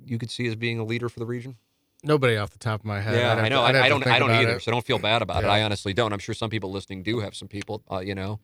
[0.05, 1.57] you could see as being a leader for the region.
[2.03, 3.17] Nobody off the top of my head.
[3.17, 3.67] Yeah, I know.
[3.67, 4.07] To, I, I, don't.
[4.07, 4.57] I don't either.
[4.57, 4.63] It.
[4.63, 5.49] So don't feel bad about yeah.
[5.49, 5.53] it.
[5.53, 6.13] I honestly don't.
[6.13, 7.83] I'm sure some people listening do have some people.
[7.91, 8.39] Uh, you know,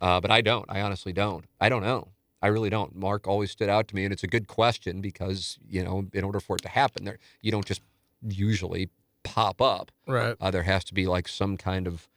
[0.00, 0.66] uh, but I don't.
[0.68, 1.44] I honestly don't.
[1.60, 2.08] I don't know.
[2.42, 2.94] I really don't.
[2.96, 6.24] Mark always stood out to me, and it's a good question because you know, in
[6.24, 7.82] order for it to happen, there you don't just
[8.26, 8.88] usually
[9.22, 9.92] pop up.
[10.06, 10.34] Right.
[10.40, 12.08] Uh, there has to be like some kind of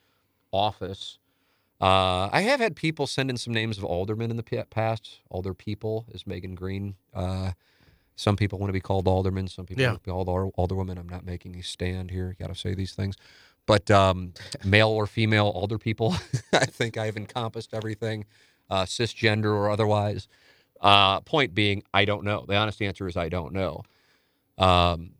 [0.51, 1.19] office.
[1.82, 5.19] Uh, I have had people send in some names of aldermen in the past.
[5.30, 6.95] Alder people is Megan Green.
[7.13, 7.51] Uh,
[8.15, 9.47] some people want to be called aldermen.
[9.49, 9.89] Some people Yeah.
[9.89, 10.97] want to be called alderwomen.
[10.97, 12.36] I'm not making a stand here.
[12.39, 13.15] Got to say these things.
[13.65, 16.15] But um, male or female alder people,
[16.53, 18.26] I think I've encompassed everything,
[18.70, 20.28] uh, cisgender or otherwise.
[20.82, 22.45] Uh, point being, I don't know.
[22.47, 23.84] The honest answer is I don't know.
[24.57, 25.11] Um,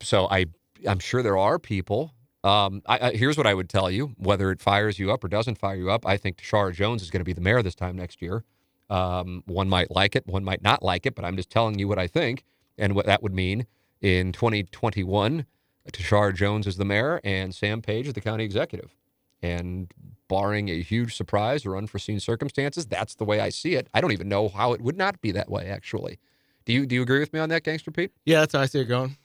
[0.00, 0.46] so I,
[0.86, 2.12] I'm sure there are people.
[2.42, 5.28] Um, I, I, here's what I would tell you: whether it fires you up or
[5.28, 7.74] doesn't fire you up, I think Tishaura Jones is going to be the mayor this
[7.74, 8.44] time next year.
[8.90, 11.88] Um, one might like it, one might not like it, but I'm just telling you
[11.88, 12.44] what I think
[12.76, 13.66] and what that would mean
[14.02, 15.46] in 2021.
[15.92, 18.94] Tishaura Jones is the mayor and Sam Page is the county executive.
[19.42, 19.92] And
[20.28, 23.88] barring a huge surprise or unforeseen circumstances, that's the way I see it.
[23.94, 26.18] I don't even know how it would not be that way, actually.
[26.64, 28.12] Do you do you agree with me on that, Gangster Pete?
[28.24, 29.16] Yeah, that's how I see it going.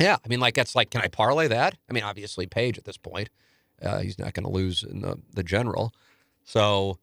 [0.00, 1.76] Yeah, I mean, like that's like, can I parlay that?
[1.88, 3.30] I mean, obviously Page at this point,
[3.82, 5.94] uh, he's not going to lose in the the general.
[6.44, 6.98] So,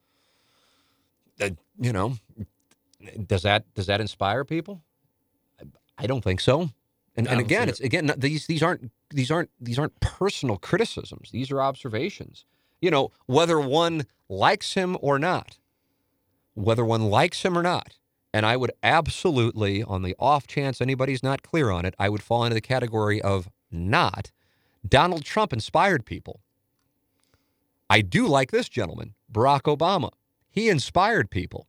[1.41, 2.17] uh, you know,
[3.25, 4.81] does that does that inspire people?
[5.97, 6.69] I don't think so.
[7.15, 11.31] And, and again, it's again these these aren't these aren't these aren't personal criticisms.
[11.31, 12.45] These are observations.
[12.81, 15.57] You know, whether one likes him or not,
[16.53, 17.97] whether one likes him or not,
[18.33, 22.23] and I would absolutely, on the off chance anybody's not clear on it, I would
[22.23, 24.31] fall into the category of not.
[24.87, 26.41] Donald Trump inspired people.
[27.89, 30.11] I do like this gentleman, Barack Obama.
[30.49, 31.67] He inspired people.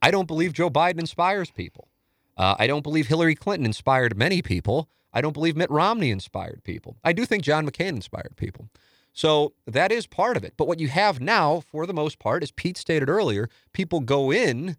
[0.00, 1.88] I don't believe Joe Biden inspires people.
[2.36, 4.88] Uh, I don't believe Hillary Clinton inspired many people.
[5.12, 6.96] I don't believe Mitt Romney inspired people.
[7.02, 8.68] I do think John McCain inspired people.
[9.16, 10.52] So that is part of it.
[10.58, 14.30] But what you have now, for the most part, as Pete stated earlier, people go
[14.30, 14.76] in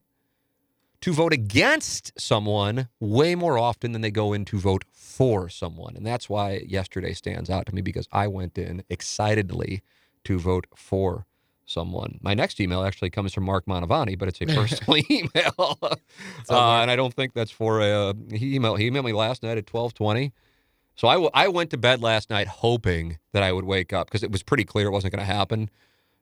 [1.01, 5.95] to vote against someone way more often than they go in to vote for someone.
[5.95, 9.81] And that's why yesterday stands out to me because I went in excitedly
[10.25, 11.25] to vote for
[11.65, 12.19] someone.
[12.21, 15.95] My next email actually comes from Mark Mantovani, but it's a personal email, uh,
[16.81, 18.13] and I don't think that's for a.
[18.31, 20.31] He emailed he emailed me last night at twelve twenty.
[20.97, 24.07] So I, w- I went to bed last night hoping that I would wake up
[24.07, 25.69] because it was pretty clear it wasn't going to happen.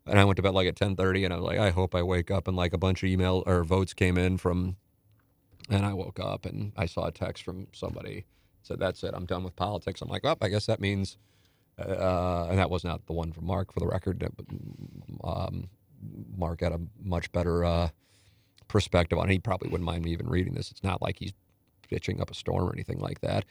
[0.06, 1.96] And I went to bed like at ten thirty, and I was like, I hope
[1.96, 4.76] I wake up and like a bunch of email or votes came in from.
[5.68, 8.26] And I woke up and I saw a text from somebody
[8.62, 9.16] said, "That's it.
[9.16, 11.18] I'm done with politics." I'm like, "Well, I guess that means."
[11.80, 14.28] Uh, and that was not the one from Mark, for the record.
[15.24, 15.70] Um,
[16.38, 17.90] Mark had a much better uh,
[18.68, 19.34] perspective on it.
[19.34, 20.72] He probably wouldn't mind me even reading this.
[20.72, 21.34] It's not like he's
[21.90, 23.46] pitching up a storm or anything like that.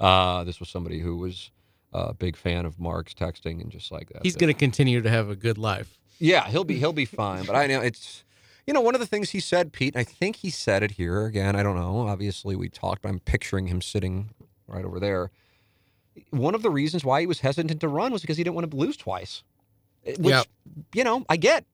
[0.00, 1.50] Uh, this was somebody who was
[1.92, 4.22] a big fan of Mark's texting and just like that.
[4.22, 5.98] He's going to continue to have a good life.
[6.18, 7.44] Yeah, he'll be he'll be fine.
[7.44, 8.24] But I know it's
[8.66, 9.96] you know one of the things he said, Pete.
[9.96, 11.54] I think he said it here again.
[11.54, 12.08] I don't know.
[12.08, 13.04] Obviously, we talked.
[13.04, 14.30] I'm picturing him sitting
[14.66, 15.30] right over there
[16.30, 18.70] one of the reasons why he was hesitant to run was because he didn't want
[18.70, 19.42] to lose twice.
[20.04, 20.42] Which, yeah.
[20.94, 21.64] you know, I get.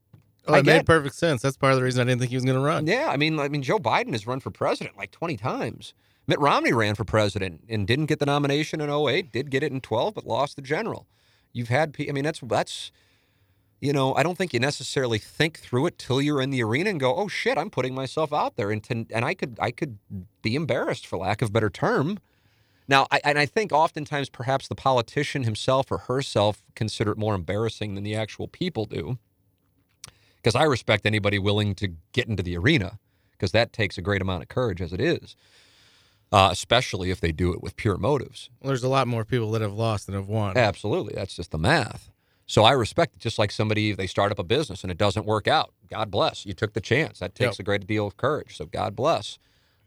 [0.47, 0.77] Oh, I it get.
[0.77, 1.43] made perfect sense.
[1.43, 2.87] That's part of the reason I didn't think he was going to run.
[2.87, 5.95] Yeah, I mean, I mean, Joe Biden has run for president like 20 times.
[6.27, 9.72] Mitt Romney ran for president and didn't get the nomination in 08, did get it
[9.72, 11.07] in 12, but lost the general.
[11.53, 12.91] You've had, I mean, that's that's,
[13.81, 16.91] you know, I don't think you necessarily think through it till you're in the arena
[16.91, 19.70] and go, oh shit, I'm putting myself out there, and to, and I could I
[19.70, 19.99] could
[20.43, 22.18] be embarrassed for lack of better term.
[22.89, 27.35] Now, I, and I think oftentimes perhaps the politician himself or herself consider it more
[27.35, 29.18] embarrassing than the actual people do.
[30.37, 32.99] Because I respect anybody willing to get into the arena,
[33.33, 35.35] because that takes a great amount of courage as it is,
[36.33, 38.51] uh, especially if they do it with pure motives.
[38.61, 40.57] Well, there's a lot more people that have lost than have won.
[40.57, 41.14] Absolutely.
[41.14, 42.11] That's just the math.
[42.47, 43.20] So I respect it.
[43.20, 45.72] Just like somebody, they start up a business and it doesn't work out.
[45.91, 46.47] God bless.
[46.47, 47.18] You took the chance.
[47.18, 47.61] That takes Yep.
[47.61, 48.57] a great deal of courage.
[48.57, 49.39] So God bless.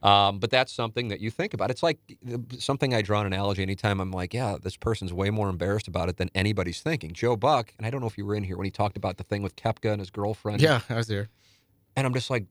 [0.02, 1.72] Um, but that's something that you think about.
[1.72, 2.00] It's like
[2.34, 5.90] uh, something I draw an analogy anytime I'm like, yeah, this person's way more embarrassed
[5.90, 7.12] about it than anybody's thinking.
[7.12, 9.18] Joe Buck, and I don't know if you were in here when he talked about
[9.18, 10.62] the thing with Koepka and his girlfriend.
[10.62, 11.28] Yeah, I was there.
[11.98, 12.46] And I'm just like,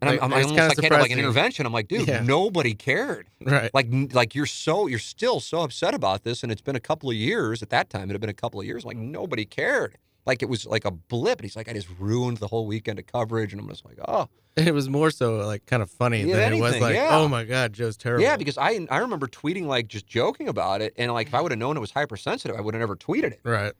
[0.00, 1.66] and I'm, Like, I'm it's almost like, had like an intervention.
[1.66, 2.20] I'm like, dude, Yeah.
[2.22, 3.28] nobody cared.
[3.44, 3.70] Right.
[3.74, 7.10] Like, like you're so, you're still so upset about this, and it's been a couple
[7.10, 7.62] of years.
[7.62, 8.84] At that time, it had been a couple of years.
[8.84, 9.96] Like nobody cared.
[10.26, 11.38] Like it was like a blip.
[11.38, 13.98] And he's like, I just ruined the whole weekend of coverage, and I'm just like,
[14.08, 16.94] oh, And it was more so like kind of funny Yeah, than it was like,
[16.94, 17.08] yeah.
[17.12, 18.22] oh my god, Joe's terrible.
[18.22, 21.40] yeah, because I I remember tweeting like just joking about it, and like if I
[21.42, 23.40] would have known it was hypersensitive, I would have never tweeted it.
[23.44, 23.72] right.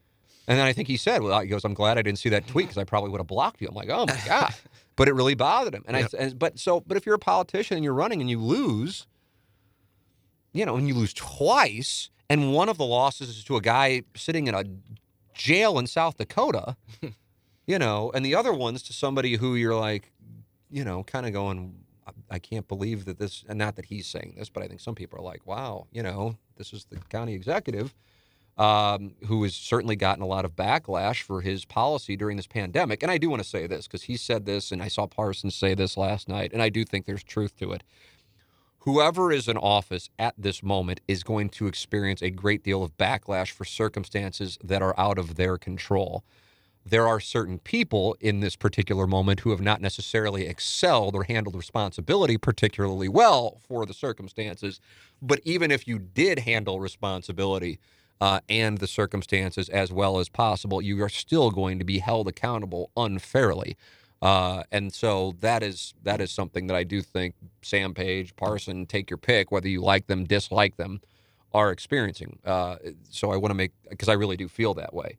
[0.47, 2.47] And then I think he said, "Well, he goes, I'm glad I didn't see that
[2.47, 4.55] tweet because I probably would have blocked you." I'm like, "Oh my god!"
[4.97, 5.85] But it really bothered him.
[5.87, 5.97] And.
[5.97, 9.07] I, and, but so, but if you're a politician and you're running and you lose,
[10.53, 14.03] you know, and you lose twice, and one of the losses is to a guy
[14.15, 14.65] sitting in a
[15.35, 16.77] jail in South Dakota,
[17.67, 20.13] you know, and the other one's to somebody who you're like,
[20.71, 21.75] you know, kind of going,
[22.07, 24.81] I- I can't believe that this, and not that he's saying this, but I think
[24.81, 27.95] some people are like, wow, you know, this is the county executive
[28.57, 33.03] um, who has certainly gotten a lot of backlash for his policy during this pandemic.
[33.03, 35.55] And I do want to say this because he said this, and I saw Parsons
[35.55, 37.83] say this last night, and I do think there's truth to it.
[38.81, 42.97] Whoever is in office at this moment is going to experience a great deal of
[42.99, 46.23] backlash for circumstances that are out of their control.
[46.87, 51.57] There are certain people in this particular moment who have not necessarily excelled or handled
[51.57, 54.81] responsibility particularly well for the circumstances.
[55.23, 57.81] But even if you did handle responsibility,
[58.25, 62.27] uh, and the circumstances as well as possible, you are still going to be held
[62.27, 63.77] accountable unfairly.
[64.22, 68.87] Uh, and so that is that is something that I do think Sam Page, Parson,
[68.87, 71.03] take your pick, whether you like them, dislike them,
[71.53, 72.39] are experiencing.
[72.47, 72.77] Uh,
[73.11, 75.18] so I want to make because I really do feel that way,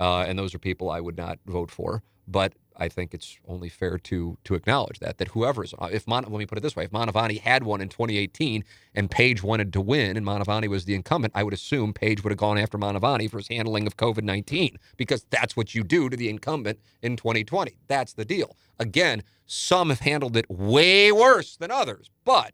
[0.00, 2.02] uh, and those are people I would not vote for.
[2.26, 6.24] But I think it's only fair to to acknowledge that that whoever is if Mon,
[6.24, 8.64] let me put it this way: if Mantovani had won in 2018
[8.94, 12.30] and Page wanted to win and Mantovani was the incumbent, I would assume Page would
[12.30, 16.08] have gone after Mantovani for his handling of COVID 19 because that's what you do
[16.08, 17.76] to the incumbent in 2020.
[17.88, 18.56] That's the deal.
[18.78, 22.52] Again, some have handled it way worse than others, but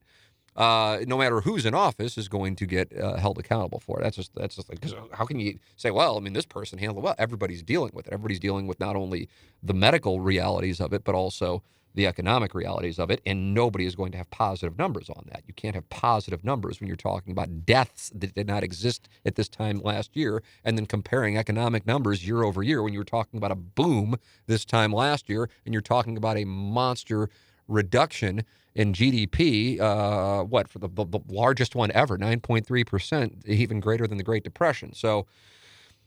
[0.56, 4.02] uh, no matter who's in office is going to get uh, held accountable for it.
[4.02, 6.98] That's just that's just because how can you say, well, I mean, this person handled
[6.98, 7.14] it well?
[7.18, 8.12] Everybody's dealing with it.
[8.12, 9.28] Everybody's dealing with not only
[9.62, 11.62] the medical realities of it, but also
[11.94, 15.42] the economic realities of it, and nobody is going to have positive numbers on that.
[15.46, 19.34] You can't have positive numbers when you're talking about deaths that did not exist at
[19.34, 23.04] this time last year, and then comparing economic numbers year over year when you were
[23.04, 27.28] talking about a boom this time last year, and you're talking about a monster
[27.68, 28.42] reduction
[28.74, 34.18] in GDP, uh, what for the, the, largest one ever, 9.3 percent, even greater than
[34.18, 34.94] the Great Depression.
[34.94, 35.26] So,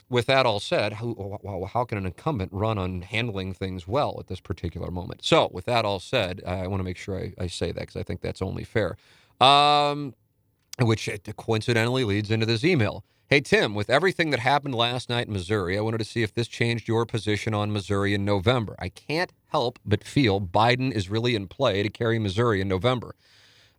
[0.07, 4.17] with that all said, how, how, how can an incumbent run on handling things well
[4.19, 5.23] at this particular moment?
[5.23, 7.95] So, with that all said, I want to make sure I, I say that because
[7.95, 8.97] I think that's only fair.
[9.39, 10.13] Um,
[10.79, 13.03] which coincidentally leads into this email.
[13.27, 16.31] Hey, Tim, with everything that happened last night in Missouri, I wanted to see if
[16.31, 18.75] this changed your position on Missouri in November.
[18.77, 23.15] I can't help but feel Biden is really in play to carry Missouri in November.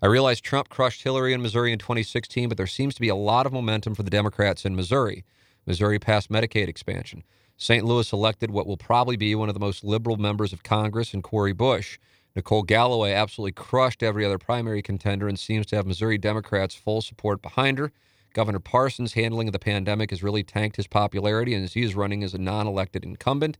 [0.02, 3.14] I realize Trump crushed Hillary in Missouri in 2016, but there seems to be a
[3.14, 5.24] lot of momentum for the Democrats in Missouri.
[5.64, 7.22] Missouri passed Medicaid expansion.
[7.56, 7.84] St.
[7.84, 11.22] Louis elected what will probably be one of the most liberal members of Congress in
[11.22, 12.00] Cori Bush.
[12.34, 17.00] Nicole Galloway absolutely crushed every other primary contender and seems to have Missouri Democrats' full
[17.00, 17.92] support behind her.
[18.36, 21.94] Governor Parsons' handling of the pandemic has really tanked his popularity and as he is
[21.94, 23.56] running as a non elected incumbent.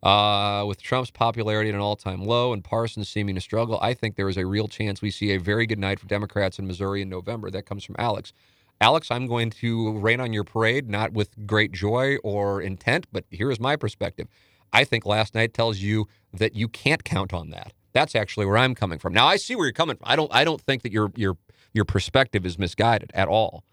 [0.00, 3.94] Uh, with Trump's popularity at an all time low and Parsons seeming to struggle, I
[3.94, 6.68] think there is a real chance we see a very good night for Democrats in
[6.68, 7.50] Missouri in November.
[7.50, 8.32] That comes from Alex.
[8.80, 13.24] Alex, I'm going to rain on your parade, not with great joy or intent, but
[13.28, 14.28] here is my perspective.
[14.72, 17.72] I think last night tells you that you can't count on that.
[17.92, 19.12] That's actually where I'm coming from.
[19.14, 20.06] Now I see where you're coming from.
[20.08, 21.36] I don't I don't think that your your
[21.74, 23.64] your perspective is misguided at all.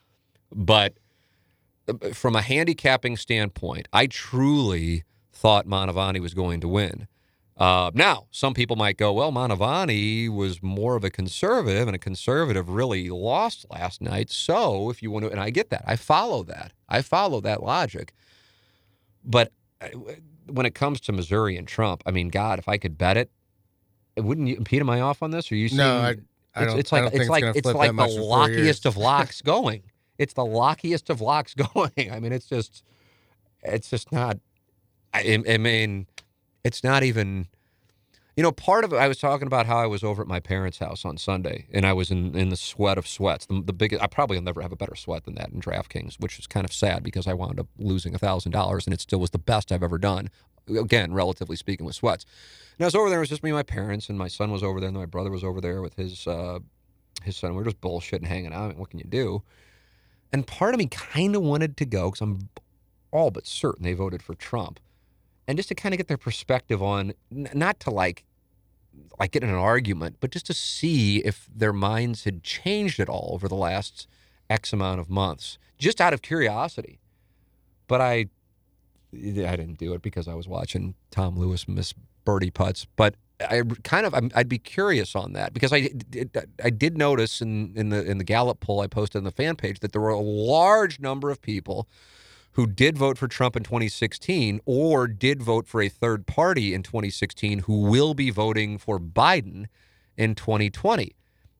[0.51, 0.95] But
[1.87, 7.07] uh, from a handicapping standpoint, I truly thought Mantovani was going to win.
[7.57, 11.99] Uh, now, some people might go, well, Mantovani was more of a conservative, and a
[11.99, 14.31] conservative really lost last night.
[14.31, 17.61] So, if you want to, and I get that, I follow that, I follow that
[17.61, 18.13] logic.
[19.25, 19.89] But uh,
[20.47, 23.29] when it comes to Missouri and Trump, I mean, God, if I could bet it,
[24.15, 24.79] wouldn't you, Pete?
[24.81, 25.51] Am I off on this?
[25.51, 25.69] Are you?
[25.75, 26.15] No, I,
[26.55, 26.79] I it's, don't.
[26.79, 28.79] it's I like don't think it's like gonna it's like the much in four years.
[28.79, 29.83] lockiest of locks going.
[30.19, 32.11] It's the lockiest of locks going.
[32.11, 32.83] I mean, it's just,
[33.63, 34.37] it's just not.
[35.11, 36.05] I, I mean,
[36.63, 37.47] it's not even.
[38.35, 38.97] You know, part of it.
[38.97, 41.85] I was talking about how I was over at my parents' house on Sunday, and
[41.85, 43.45] I was in, in the sweat of sweats.
[43.47, 44.01] The, the biggest.
[44.01, 46.63] I probably will never have a better sweat than that in DraftKings, which is kind
[46.63, 49.39] of sad because I wound up losing a thousand dollars, and it still was the
[49.39, 50.29] best I've ever done.
[50.69, 52.25] Again, relatively speaking, with sweats.
[52.77, 53.19] And I was over there.
[53.19, 55.05] It was just me and my parents, and my son was over there, and my
[55.05, 56.59] brother was over there with his uh,
[57.23, 57.55] his son.
[57.55, 58.77] We are just bullshitting, hanging out.
[58.77, 59.43] what can you do?
[60.31, 62.49] And part of me kind of wanted to go because I'm
[63.11, 64.79] all but certain they voted for Trump,
[65.47, 68.23] and just to kind of get their perspective on, not to like,
[69.19, 73.09] like get in an argument, but just to see if their minds had changed at
[73.09, 74.07] all over the last
[74.49, 76.99] X amount of months, just out of curiosity.
[77.87, 78.25] But I,
[79.11, 82.85] I didn't do it because I was watching Tom Lewis miss birdie putts.
[82.95, 85.89] But I kind of i would be curious on that because I
[86.63, 89.55] I did notice in in the in the Gallup poll I posted on the fan
[89.55, 91.87] page that there were a large number of people
[92.53, 96.83] who did vote for Trump in 2016 or did vote for a third party in
[96.83, 99.67] 2016 who will be voting for Biden
[100.17, 101.15] in 2020.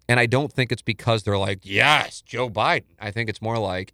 [0.10, 2.96] And I don't think it's because they're like, yes, Joe Biden.
[3.00, 3.94] I think it's more like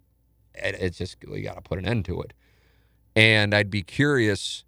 [0.54, 2.32] it's just we got to put an end to it.
[3.14, 4.64] And I'd be curious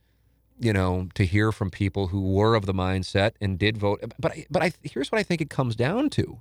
[0.61, 4.03] you know, to hear from people who were of the mindset and did vote.
[4.19, 6.41] But but I, here's what I think it comes down to.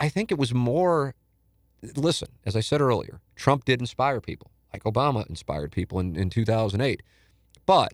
[0.00, 1.14] I think it was more.
[1.96, 6.28] Listen, as I said earlier, Trump did inspire people, like Obama inspired people in, in
[6.28, 7.02] 2008.
[7.66, 7.92] But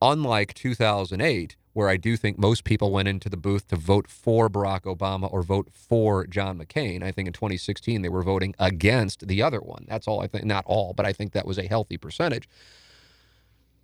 [0.00, 4.48] unlike 2008, where I do think most people went into the booth to vote for
[4.48, 9.28] Barack Obama or vote for John McCain, I think in 2016 they were voting against
[9.28, 9.84] the other one.
[9.86, 10.46] That's all I think.
[10.46, 12.48] Not all, but I think that was a healthy percentage.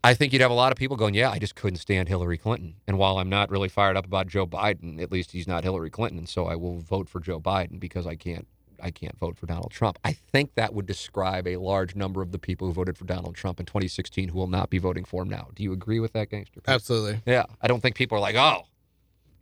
[0.05, 2.37] I think you'd have a lot of people going, yeah, I just couldn't stand Hillary
[2.37, 2.75] Clinton.
[2.89, 5.91] And while I'm not really fired up about Joe Biden, at least he's not Hillary
[5.91, 8.47] Clinton, and so I will vote for Joe Biden because I can't
[8.83, 9.99] I can't vote for Donald Trump.
[10.05, 13.37] I think that would describe a large number of the people who voted for Donald
[13.37, 15.49] Trump in 2016 who will not be voting for him now.
[15.55, 16.61] Do you agree with that, gangster?
[16.67, 17.23] Absolutely.
[17.25, 17.45] Yeah.
[17.61, 18.65] I don't think people are like, oh,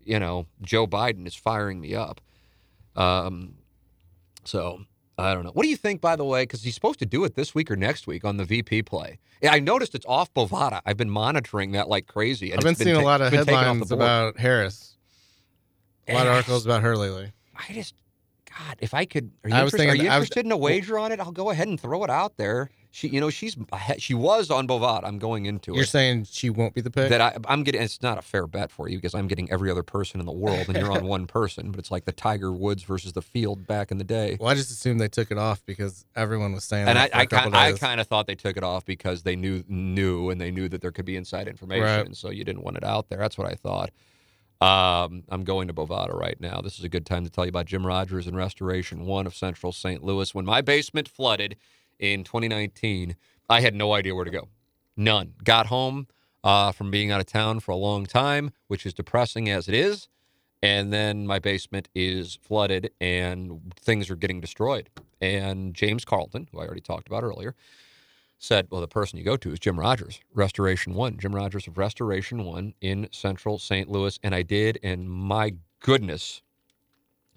[0.05, 2.21] you know, Joe Biden is firing me up.
[2.95, 3.55] Um,
[4.45, 4.83] so
[5.21, 5.51] I don't know.
[5.51, 6.43] What do you think, by the way?
[6.43, 9.19] Because he's supposed to do it this week or next week on the VP play.
[9.43, 10.81] Yeah, I noticed it's off Bovada.
[10.85, 12.53] I've been monitoring that like crazy.
[12.53, 14.97] I've been, been seeing ta- a lot of headlines about Harris.
[16.09, 17.33] A lot of articles about her lately.
[17.57, 17.95] I just,
[18.47, 20.57] God, if I could, are you, I was thinking, are you interested was, in a
[20.57, 21.21] wager on it?
[21.21, 22.71] I'll go ahead and throw it out there.
[22.93, 23.57] She, you know, she's
[23.99, 25.03] she was on Bovat.
[25.05, 25.79] I'm going into You're it.
[25.79, 27.09] You're saying she won't be the pick.
[27.11, 27.81] That I, I'm getting.
[27.81, 30.33] It's not a fair bet for you because I'm getting every other person in the
[30.33, 31.71] world, and you're on one person.
[31.71, 34.39] But it's like the Tiger Woods versus the field back in the day.
[34.41, 36.89] Well, I just assumed they took it off because everyone was saying.
[36.89, 39.63] And I, I, kind, I kind of thought they took it off because they knew
[39.69, 42.17] knew and they knew that there could be inside information, right.
[42.17, 43.19] so you didn't want it out there.
[43.19, 43.91] That's what I thought.
[44.61, 46.61] Um, I'm going to Bovada right now.
[46.61, 49.35] This is a good time to tell you about Jim Rogers and Restoration One of
[49.35, 50.03] Central St.
[50.03, 50.35] Louis.
[50.35, 51.57] When my basement flooded
[52.01, 53.15] in 2019,
[53.49, 54.49] I had no idea where to go.
[54.97, 55.35] None.
[55.45, 56.09] Got home
[56.43, 59.75] uh, from being out of town for a long time, which is depressing as it
[59.75, 60.09] is.
[60.63, 64.91] And then my basement is flooded and things are getting destroyed.
[65.21, 67.55] And James Carlton, who I already talked about earlier,
[68.39, 71.19] said, Well, the person you go to is Jim Rogers, Restoration One.
[71.19, 73.89] Jim Rogers of Restoration One in central St.
[73.89, 74.19] Louis.
[74.23, 74.79] And I did.
[74.83, 76.43] And my goodness,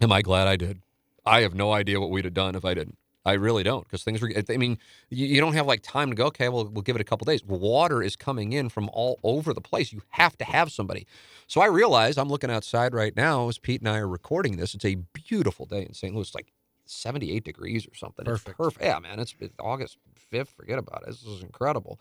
[0.00, 0.82] am I glad I did.
[1.26, 2.98] I have no idea what we'd have done if I didn't.
[3.26, 4.30] I really don't because things are.
[4.50, 6.26] I mean, you, you, don't have like time to go.
[6.26, 7.42] Okay, well, we'll give it a couple days.
[7.42, 9.92] Water is coming in from all over the place.
[9.92, 11.06] You have to have somebody.
[11.46, 14.74] So I realize I'm looking outside right now as Pete and I are recording this.
[14.74, 16.14] It's a beautiful day in St.
[16.14, 16.52] Louis, like
[16.84, 18.26] 78 degrees or something.
[18.26, 18.48] Perfect.
[18.50, 18.84] It's perfect.
[18.84, 19.18] Yeah, man.
[19.18, 19.96] It's, it's August
[20.32, 20.48] 5th.
[20.48, 21.06] Forget about it.
[21.06, 21.98] This is incredible.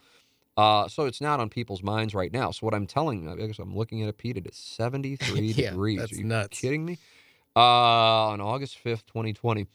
[0.55, 2.51] Uh, so it's not on people's minds right now.
[2.51, 4.37] So what I'm telling you, I guess I'm looking at it, Pete.
[4.37, 5.99] It is 73 yeah, degrees.
[5.99, 6.59] That's Are you nuts.
[6.59, 6.99] kidding me?
[7.55, 9.67] Uh, on August 5th, 2020.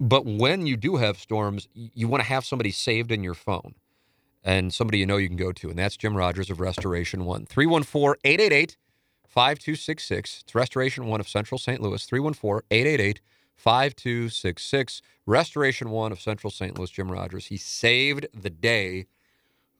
[0.00, 3.74] But when you do have storms, you want to have somebody saved in your phone
[4.42, 5.70] and somebody you know you can go to.
[5.70, 7.46] And that's Jim Rogers of Restoration One.
[7.46, 8.76] 314 888
[9.26, 10.42] 5266.
[10.42, 11.80] It's Restoration One of Central St.
[11.80, 12.04] Louis.
[12.04, 13.20] 314 888
[13.56, 15.02] 5266.
[15.26, 16.76] Restoration One of Central St.
[16.76, 17.46] Louis, Jim Rogers.
[17.46, 19.06] He saved the day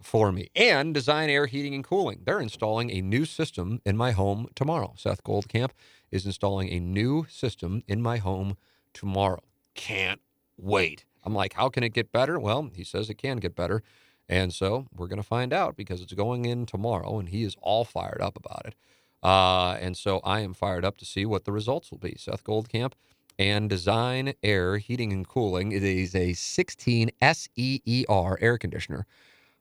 [0.01, 0.49] for me.
[0.55, 2.21] And Design Aire Heating and Cooling.
[2.25, 4.95] They're installing a new system in my home tomorrow.
[4.97, 5.71] Seth Goldcamp
[6.11, 8.57] is installing a new system in my home
[8.93, 9.43] tomorrow
[9.75, 10.21] can't
[10.57, 11.05] wait.
[11.25, 12.39] I'm like, how can it get better?
[12.39, 13.83] Well, he says it can get better.
[14.29, 17.57] And so we're going to find out because it's going in tomorrow, and he is
[17.61, 18.75] all fired up about it.
[19.23, 22.15] Uh, and so I am fired up to see what the results will be.
[22.19, 22.93] Seth Goldcamp
[23.39, 25.73] and Design Aire Heating and Cooling.
[25.73, 29.07] It is a 16 SEER air conditioner,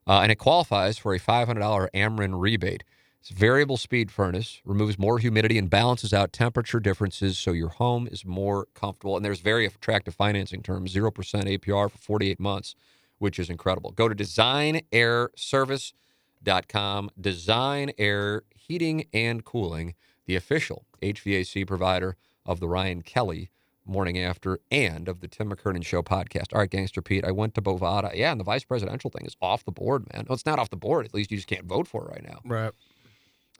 [0.06, 2.84] uh, and it qualifies for a $500 Ameren rebate.
[3.24, 8.06] It's variable speed furnace, removes more humidity and balances out temperature differences so your home
[8.06, 9.16] is more comfortable.
[9.16, 12.74] And there's very attractive financing terms 0% APR for 48 months,
[13.16, 13.92] which is incredible.
[13.92, 17.10] Go to designairservice.com.
[17.18, 19.94] Design Aire Heating and Cooling,
[20.26, 23.48] the official HVAC provider of the Ryan Kelley
[23.86, 26.52] Morning After and of the Tim McKernan Show podcast.
[26.52, 28.14] All right, Gangster Pete, I went to Bovada.
[28.14, 30.26] Yeah, and the vice presidential thing is off the board, man.
[30.28, 31.06] Well, it's not off the board.
[31.06, 32.40] At least you just can't vote for it right now.
[32.44, 32.72] Right.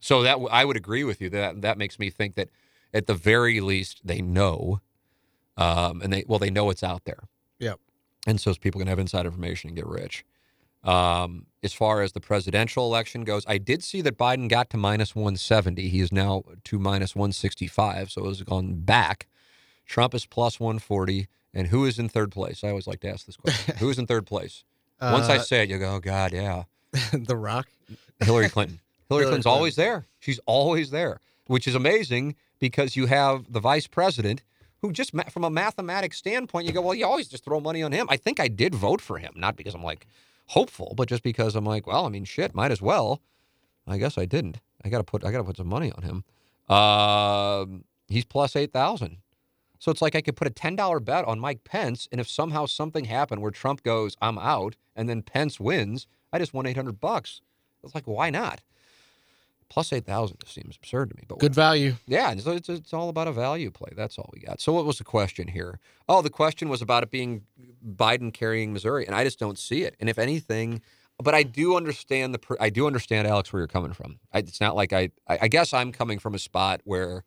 [0.01, 2.51] So that I would agree with you that that makes me think that
[2.93, 4.81] at the very least, they know,
[5.57, 7.25] um, and they well, they know it's out there.
[7.59, 7.81] Yep.
[8.27, 10.25] And so people can have inside information and get rich.
[10.83, 14.77] Um, as far as the presidential election goes, I did see that Biden got to
[14.77, 15.89] minus 170.
[15.89, 19.27] He is now to minus 165, so it has gone back.
[19.87, 21.27] Trump is plus 140.
[21.57, 22.65] And who is in third place?
[22.65, 23.77] I always like to ask this question.
[23.79, 24.65] who is in third place?
[25.01, 26.65] Once I Uh, say it, you go, oh, God, yeah.
[27.13, 27.69] the Rock.
[28.21, 28.81] Hillary Clinton.
[29.09, 29.59] Hillary Clinton's Clinton.
[29.59, 30.07] always there.
[30.21, 34.43] She's always there, which is amazing because you have the vice president
[34.81, 37.83] who just ma- from a mathematics standpoint, you go, well, you always just throw money
[37.83, 38.07] on him.
[38.11, 40.07] I think I did vote for him, not because I'm like
[40.47, 43.21] hopeful, but just because I'm like, well, I mean, shit, might as well.
[43.87, 44.61] I guess I didn't.
[44.85, 46.25] I gotta put I gotta put some money on him.
[46.75, 49.19] Um, he's plus eight thousand.
[49.79, 52.29] So it's like I could put a ten dollar bet on Mike Pence, and if
[52.29, 56.67] somehow something happened where Trump goes, I'm out, and then Pence wins, I just won
[56.67, 57.41] eight hundred bucks.
[57.83, 58.63] It's like, why not?
[59.75, 61.25] Plus eight thousand just seems absurd to me.
[61.27, 61.97] But Good value.
[62.07, 63.91] yeah, and so it's, it's all about a value play.
[63.97, 64.61] That's all we got.
[64.61, 65.81] So what was the question here?
[66.09, 67.43] Oh, the question was about it being
[67.85, 69.97] Biden carrying Missouri, and I just don't see it.
[69.99, 70.81] And if anything,
[71.21, 74.21] but I do understand the I do understand Alex where you're coming from.
[74.33, 77.25] I, it's not like I, I I guess I'm coming from a spot where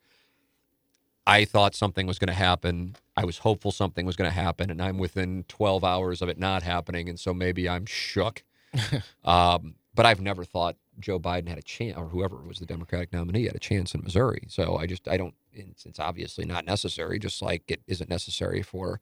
[1.25, 2.95] I thought something was going to happen.
[3.17, 6.39] I was hopeful something was going to happen, and I'm within 12 hours of it
[6.39, 8.45] not happening, and so maybe I'm shook.
[9.25, 13.13] um, but I've never thought Joe Biden had a chance, or whoever was the Democratic
[13.13, 14.43] nominee had a chance in Missouri.
[14.47, 15.35] So I just I don't.
[15.53, 18.99] It's, it's obviously not necessary, just like it isn't necessary for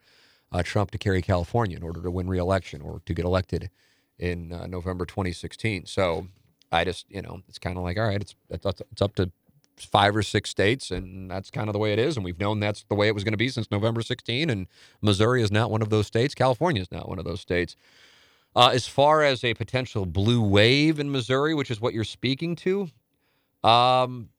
[0.51, 3.69] uh, Trump to carry California in order to win re-election or to get elected
[4.17, 5.85] in uh, November 2016.
[5.85, 6.27] So
[6.71, 9.31] I just you know it's kind of like all right, it's it's it's up to
[9.77, 12.15] five or six states, and that's kind of the way it is.
[12.15, 14.49] And we've known that's the way it was going to be since November 16.
[14.49, 14.67] And
[15.01, 16.33] Missouri is not one of those states.
[16.33, 17.75] California is not one of those states.
[18.55, 22.55] Uh, as far as a potential blue wave in Missouri, which is what you're speaking
[22.55, 22.89] to,
[23.63, 24.29] um,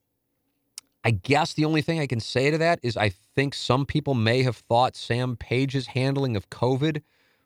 [1.03, 4.13] I guess the only thing I can say to that is I think some people
[4.13, 7.01] may have thought Sam Page's handling of COVID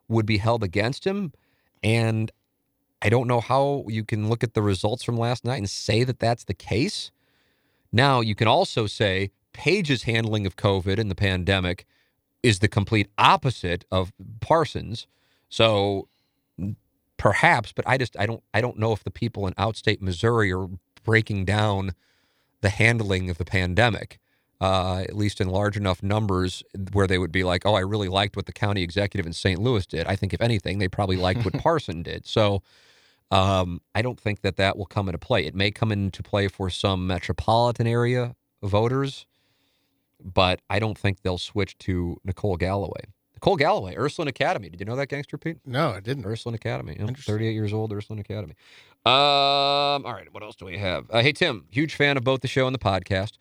[0.08, 1.34] would be held against him.
[1.84, 2.32] And
[3.02, 6.04] I don't know how you can look at the results from last night and say
[6.04, 7.12] that that's the case.
[7.92, 11.86] Now, you can also say Page's handling of COVID and the pandemic
[12.42, 15.08] is the complete opposite of Parson's.
[15.50, 16.08] So
[17.22, 20.52] perhaps, but I just I don't I don't know if the people in outstate Missouri
[20.52, 20.68] are
[21.04, 21.92] breaking down
[22.62, 24.18] the handling of the pandemic.
[24.60, 26.62] Uh, at least in large enough numbers
[26.94, 29.60] where they would be like, oh, I really liked what the county executive in St.
[29.60, 30.06] Louis did.
[30.06, 32.28] I think, if anything, they probably liked what Parson did.
[32.28, 32.62] So
[33.32, 35.48] um, I don't think that that will come into play.
[35.48, 39.26] It may come into play for some metropolitan area voters,
[40.24, 43.06] but I don't think they'll switch to Nicole Galloway.
[43.42, 44.70] Nicole Galloway, Ursuline Academy.
[44.70, 45.58] Did you know that, Gangster Pete?
[45.66, 46.28] No, I didn't.
[46.28, 46.94] Ursuline Academy.
[46.94, 47.34] Interesting.
[47.34, 48.54] 38 years old, Ursuline Academy.
[49.04, 51.10] Um, all right, what else do we have?
[51.10, 53.38] Uh, hey, Tim, huge fan of both the show and the podcast.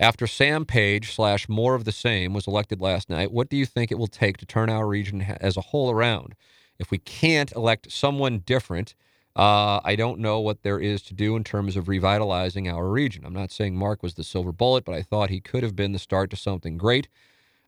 [0.00, 3.66] After Sam Page slash more of the same was elected last night, what do you
[3.66, 6.34] think it will take to turn our region as a whole around?
[6.78, 8.94] If we can't elect someone different,
[9.36, 13.26] uh, I don't know what there is to do in terms of revitalizing our region.
[13.26, 15.92] I'm not saying Mark was the silver bullet, but I thought he could have been
[15.92, 17.08] the start to something great.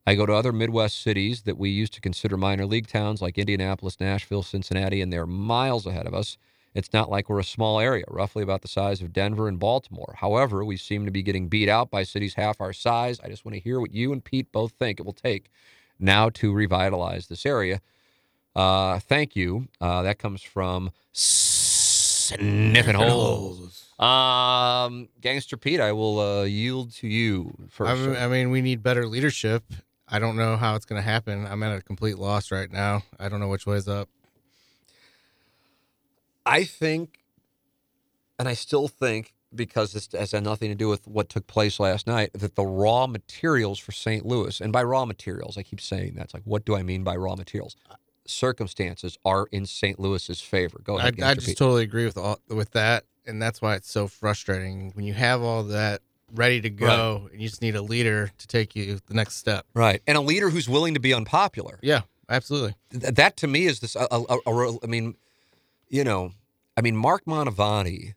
[0.06, 3.38] I go to other Midwest cities that we used to consider minor league towns like
[3.38, 6.36] Indianapolis, Nashville, Cincinnati, and they're miles ahead of us.
[6.74, 10.14] It's not like we're a small area, roughly about the size of Denver and Baltimore.
[10.18, 13.20] However, we seem to be getting beat out by cities half our size.
[13.22, 15.50] I just want to hear what you and Pete both think it will take
[15.98, 17.80] now to revitalize this area.
[18.56, 19.68] Uh, thank you.
[19.80, 23.88] Uh, that comes from Sniffing Holes.
[23.98, 27.92] Um, Gangster Pete, I will uh, yield to you first.
[27.92, 29.62] I mean, I mean, we need better leadership.
[30.08, 31.46] I don't know how it's going to happen.
[31.46, 33.02] I'm at a complete loss right now.
[33.18, 34.08] I don't know which way's up.
[36.46, 37.20] I think,
[38.38, 41.78] and I still think, because this has had nothing to do with what took place
[41.80, 44.26] last night, that the raw materials for St.
[44.26, 47.16] Louis, and by raw materials, I keep saying that's like, what do I mean by
[47.16, 47.76] raw materials?
[48.26, 49.98] Circumstances are in St.
[49.98, 50.80] Louis's favor.
[50.82, 51.14] Go ahead.
[51.14, 51.56] I Gangster just Pete.
[51.58, 55.40] totally agree with all with that, and that's why it's so frustrating when you have
[55.40, 56.02] all that
[56.32, 59.66] ready to go, and you just need a leader to take you the next step.
[59.74, 61.78] right, and a leader who's willing to be unpopular.
[61.82, 62.74] Yeah, absolutely.
[62.90, 63.96] Th- that to me is this.
[63.96, 65.16] A, a, a, a- I mean,
[65.88, 66.32] you know,
[66.76, 68.14] I mean, Mark Mantovani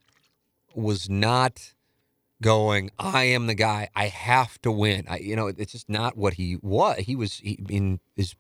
[0.76, 1.74] was not
[2.41, 2.91] going.
[2.99, 3.89] I am the guy.
[3.95, 5.05] I have to win.
[5.10, 6.97] I, you know, it's just not what he was.
[6.99, 7.36] He was.
[7.39, 8.36] He, I mean, is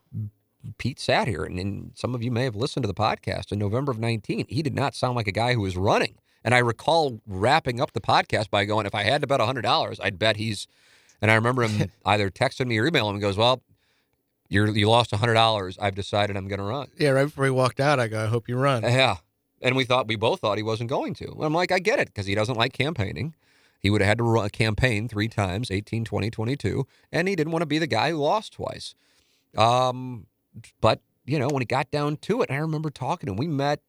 [0.77, 3.59] Pete sat here, and, and some of you may have listened to the podcast in
[3.59, 4.45] November of nineteen.
[4.49, 6.15] He did not sound like a guy who was running.
[6.47, 9.63] And I recall wrapping up the podcast by going, "If I had to bet hundred
[9.63, 10.65] dollars, I'd bet he's."
[11.21, 13.19] And I remember him either texting me or emailing me.
[13.19, 13.61] He goes, "Well,
[14.47, 15.77] you're you lost hundred dollars.
[15.77, 18.27] I've decided I'm going to run." Yeah, right before he walked out, I go, I
[18.27, 18.83] hope you run.
[18.83, 19.17] Yeah.
[19.61, 21.35] And we thought we both thought he wasn't going to.
[21.41, 23.35] I'm like, I get it because he doesn't like campaigning,
[23.81, 27.35] He would have had to run a campaign three times 18, 20, 22, and he
[27.35, 28.95] didn't want to be the guy who lost twice.
[29.57, 30.27] Um,
[30.79, 33.37] but, you know, when he got down to it, I remember talking to him.
[33.37, 33.81] We met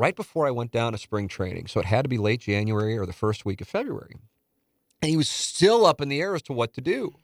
[0.00, 1.66] right before I went down to spring training.
[1.66, 4.16] So it had to be late January or the first week of February.
[5.02, 7.16] And he was still up in the air as to what to do.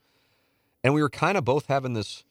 [0.84, 2.22] And we were kind of both having this.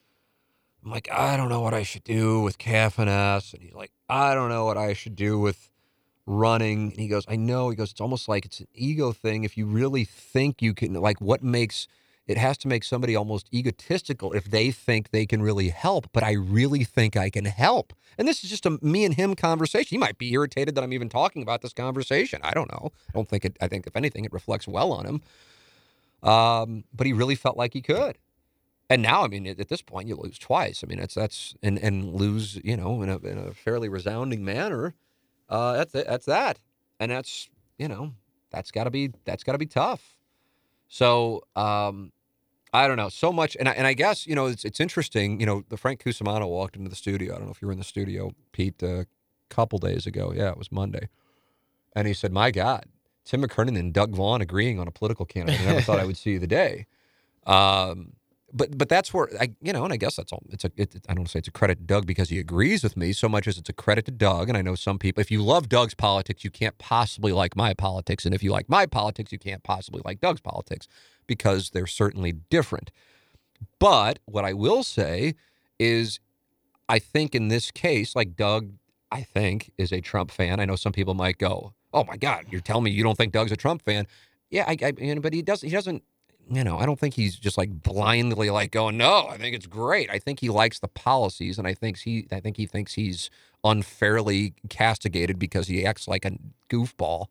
[0.84, 3.54] I'm like, I don't know what I should do with CAF&S.
[3.54, 5.72] And he's like, I don't know what I should do with
[6.28, 6.91] running.
[6.91, 7.72] And he goes, I know.
[7.72, 9.46] He goes, it's almost like it's an ego thing.
[9.46, 11.88] If you really think you can, like, what makes
[12.28, 16.07] it has to make somebody almost egotistical if they think they can really help.
[16.11, 17.93] But I really think I can help.
[18.17, 19.88] And this is just a me and him conversation.
[19.89, 22.39] He might be irritated that I'm even talking about this conversation.
[22.43, 22.91] I don't know.
[23.09, 25.21] I don't think it, I think if anything, it reflects well on him.
[26.28, 28.17] Um, but he really felt like he could.
[28.89, 30.84] And now, I mean, at this point, you lose twice.
[30.84, 34.45] I mean, that's that's and and lose, you know, in a in a fairly resounding
[34.45, 34.93] manner.
[35.49, 36.59] Uh, that's that's that,
[36.99, 37.49] and that's
[37.80, 38.13] you know,
[38.51, 40.17] that's got to be that's got to be tough.
[40.88, 42.11] So um,
[42.76, 45.39] I don't know so much, and I, and I guess you know it's it's interesting.
[45.39, 47.34] You know, the Frank Cusimano walked into the studio.
[47.34, 49.07] I don't know if you were in the studio, Pete, a
[49.49, 50.34] couple days ago.
[50.36, 51.09] Yeah, it was Monday,
[51.95, 52.86] and he said, "My God,
[53.23, 55.61] Tim McKernan and Doug Vaughn agreeing on a political candidate.
[55.61, 56.88] I never thought I would see the day."
[57.45, 58.13] Um,
[58.56, 60.41] but but that's where I you know, and I guess that's all.
[60.49, 62.95] It's a it, I don't say it's a credit to Doug because he agrees with
[62.95, 64.47] me so much as it's a credit to Doug.
[64.47, 67.74] And I know some people, if you love Doug's politics, you can't possibly like my
[67.74, 70.88] politics, and if you like my politics, you can't possibly like Doug's politics
[71.28, 72.91] because they're certainly different.
[73.78, 75.36] But what I will say
[75.78, 76.20] is,
[76.88, 78.72] I think in this case, like Doug,
[79.12, 80.62] I think is a Trump fan.
[80.62, 83.34] I know some people might go, "Oh my God, you're telling me you don't think
[83.34, 84.08] Doug's a Trump fan?"
[84.49, 85.68] Yeah, I, I but he doesn't.
[85.68, 86.03] He doesn't
[86.50, 89.66] you know, I don't think he's just like blindly like going, no, I think it's
[89.66, 90.10] great.
[90.10, 93.30] I think he likes the policies and I think he I think he thinks he's
[93.64, 96.34] unfairly castigated because he acts like a
[96.70, 97.28] goofball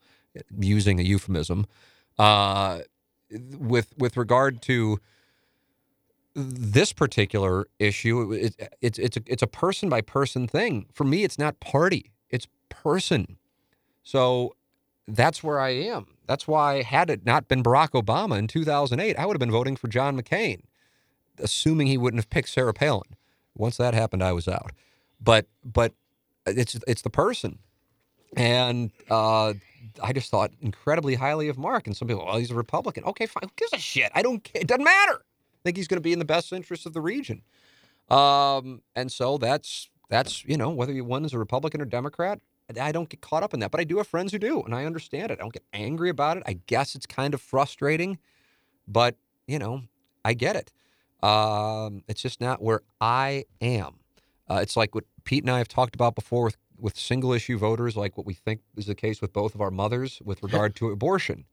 [0.59, 1.67] using a euphemism.
[2.19, 2.81] Uh,
[3.59, 5.01] with with regard to
[6.35, 10.87] this particular issue, it, it's it's a, it's a person by person thing.
[10.93, 13.39] For me, it's not party; it's person.
[14.03, 14.55] So
[15.07, 16.14] that's where I am.
[16.27, 19.77] That's why, had it not been Barack Obama in 2008, I would have been voting
[19.77, 20.63] for John McCain,
[21.39, 23.17] assuming he wouldn't have picked Sarah Palin.
[23.55, 24.73] Once that happened, I was out.
[25.21, 25.93] But but
[26.47, 27.59] it's it's the person,
[28.37, 29.55] and uh,
[30.03, 31.87] I just thought incredibly highly of Mark.
[31.87, 33.05] And some people, well, he's a Republican.
[33.05, 33.45] Okay, fine.
[33.45, 34.11] Who gives a shit?
[34.15, 34.49] I don't.
[34.55, 35.15] It doesn't matter.
[35.25, 37.43] I think he's going to be in the best interest of the region.
[38.11, 42.41] Um, and so that's that's you know whether you one is a Republican or Democrat,
[42.81, 44.75] I don't get caught up in that, but I do have friends who do, and
[44.75, 45.39] I understand it.
[45.39, 46.43] I don't get angry about it.
[46.47, 48.19] I guess it's kind of frustrating,
[48.89, 49.83] but you know,
[50.25, 50.73] I get it.
[51.27, 54.01] Um, it's just not where I am.
[54.49, 57.57] Uh, it's like what Pete and I have talked about before with with single issue
[57.57, 60.75] voters, like what we think is the case with both of our mothers with regard
[60.77, 61.45] to abortion.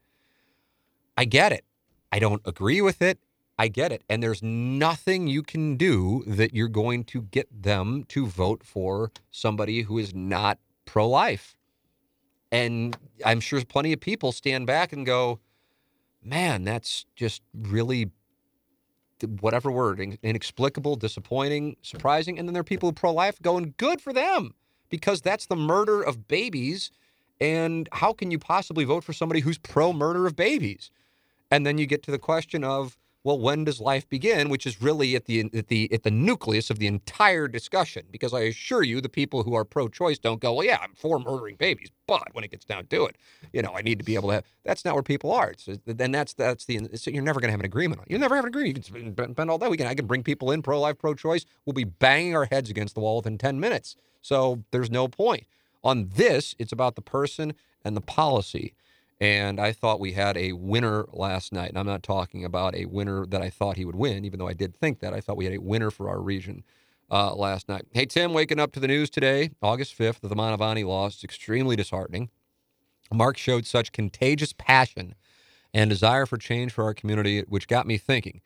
[1.18, 1.64] I get it.
[2.12, 3.20] I don't agree with it.
[3.58, 4.04] I get it.
[4.10, 9.12] And there's nothing you can do that you're going to get them to vote for
[9.30, 10.58] somebody who is not
[10.92, 11.56] pro life.
[12.52, 15.40] And I'm sure plenty of people stand back and go,
[16.22, 18.12] man, that's just really
[19.40, 22.38] whatever word, inexplicable, disappointing, surprising.
[22.38, 24.54] And then there are people who pro life going, good for them,
[24.90, 26.92] because that's the murder of babies.
[27.40, 30.92] And how can you possibly vote for somebody who's pro murder of babies?
[31.50, 34.50] And then you get to the question of, well, when does life begin?
[34.50, 38.06] Which is really at the at the at the nucleus of the entire discussion.
[38.10, 41.20] Because I assure you, the people who are pro-choice don't go, well, yeah, I'm for
[41.20, 43.18] murdering babies, but when it gets down to it,
[43.54, 44.36] you know, I need to be able to.
[44.36, 45.54] Have, that's not where people are.
[45.58, 46.90] So then that's that's the.
[46.96, 48.08] So you're never going to have an agreement on.
[48.10, 48.90] You'll never have an agreement.
[48.90, 49.68] You can spend all day.
[49.68, 49.88] We can.
[49.88, 51.46] I can bring people in pro-life, pro-choice.
[51.66, 53.96] We'll be banging our heads against the wall within ten minutes.
[54.22, 55.46] So there's no point.
[55.84, 57.54] On this, it's about the person
[57.84, 58.74] and the policy.
[59.22, 61.70] And I thought we had a winner last night.
[61.70, 64.48] And I'm not talking about a winner that I thought he would win, even though
[64.48, 65.14] I did think that.
[65.14, 66.64] I thought we had a winner for our region
[67.12, 67.86] uh, last night.
[67.94, 71.16] Hey, Tim, waking up to the news today, August 5th, the Mantovani loss.
[71.16, 72.32] It's extremely disheartening.
[73.14, 75.14] Mark showed such contagious passion
[75.74, 78.42] and desire for change for our community, which got me thinking.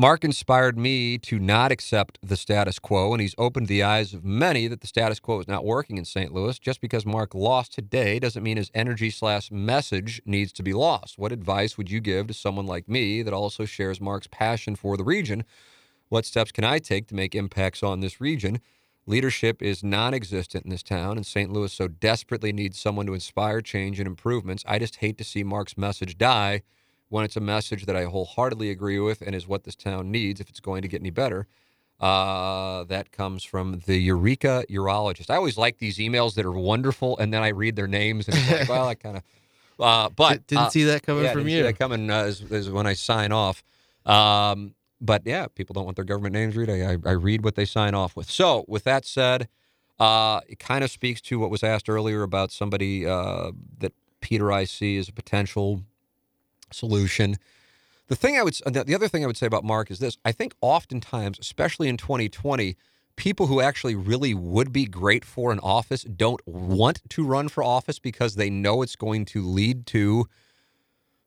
[0.00, 4.24] Mark inspired me to not accept the status quo, and he's opened the eyes of
[4.24, 6.32] many that the status quo is not working in St.
[6.32, 6.56] Louis.
[6.56, 11.18] Just because Mark lost today doesn't mean his energy slash message needs to be lost.
[11.18, 14.96] What advice would you give to someone like me that also shares Mark's passion for
[14.96, 15.42] the region?
[16.10, 18.60] What steps can I take to make impacts on this region?
[19.04, 21.52] Leadership is non existent in this town, and St.
[21.52, 24.62] Louis so desperately needs someone to inspire change and improvements.
[24.64, 26.62] I just hate to see Mark's message die
[27.08, 30.40] when it's a message that I wholeheartedly agree with and is what this town needs
[30.40, 31.46] if it's going to get any better.
[32.00, 35.30] Uh, that comes from the Eureka Urologist.
[35.30, 38.36] I always like these emails that are wonderful, and then I read their names and
[38.36, 39.22] it's like, well, I kind of
[39.78, 41.62] Uh, but Didn't uh, see that coming yeah, from didn't see you.
[41.64, 43.62] that coming uh, is, is when I sign off.
[44.04, 46.68] Um, but yeah, people don't want their government names read.
[46.68, 48.28] I, I, I read what they sign off with.
[48.28, 49.48] So with that said,
[50.00, 54.50] uh, it kind of speaks to what was asked earlier about somebody uh, that Peter
[54.50, 55.84] I see as a potential
[56.72, 57.36] solution.
[58.08, 60.32] The thing I would, the other thing I would say about Mark is this: I
[60.32, 62.76] think oftentimes, especially in 2020,
[63.16, 67.62] people who actually really would be great for an office don't want to run for
[67.62, 70.26] office because they know it's going to lead to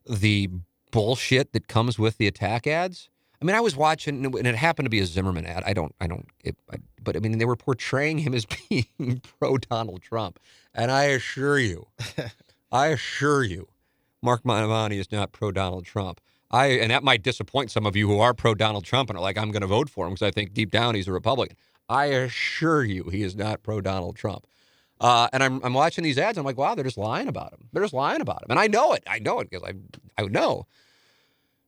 [0.10, 0.50] the
[0.90, 3.10] bullshit that comes with the attack ads.
[3.42, 5.64] I mean, I was watching, and it happened to be a Zimmerman ad.
[5.66, 9.22] I don't, I don't, it, I, but I mean, they were portraying him as being
[9.40, 10.40] pro Donald Trump,
[10.74, 11.88] and I assure you,
[12.72, 13.68] I assure you,
[14.22, 16.22] Mark Mantovani is not pro Donald Trump.
[16.52, 19.22] I and that might disappoint some of you who are pro Donald Trump and are
[19.22, 21.58] like, I'm going to vote for him because I think deep down he's a Republican.
[21.90, 24.46] I assure you, he is not pro Donald Trump.
[25.00, 26.38] Uh, and I'm I'm watching these ads.
[26.38, 27.68] I'm like, wow, they're just lying about him.
[27.74, 29.04] They're just lying about him, and I know it.
[29.08, 30.68] I know it because I I know.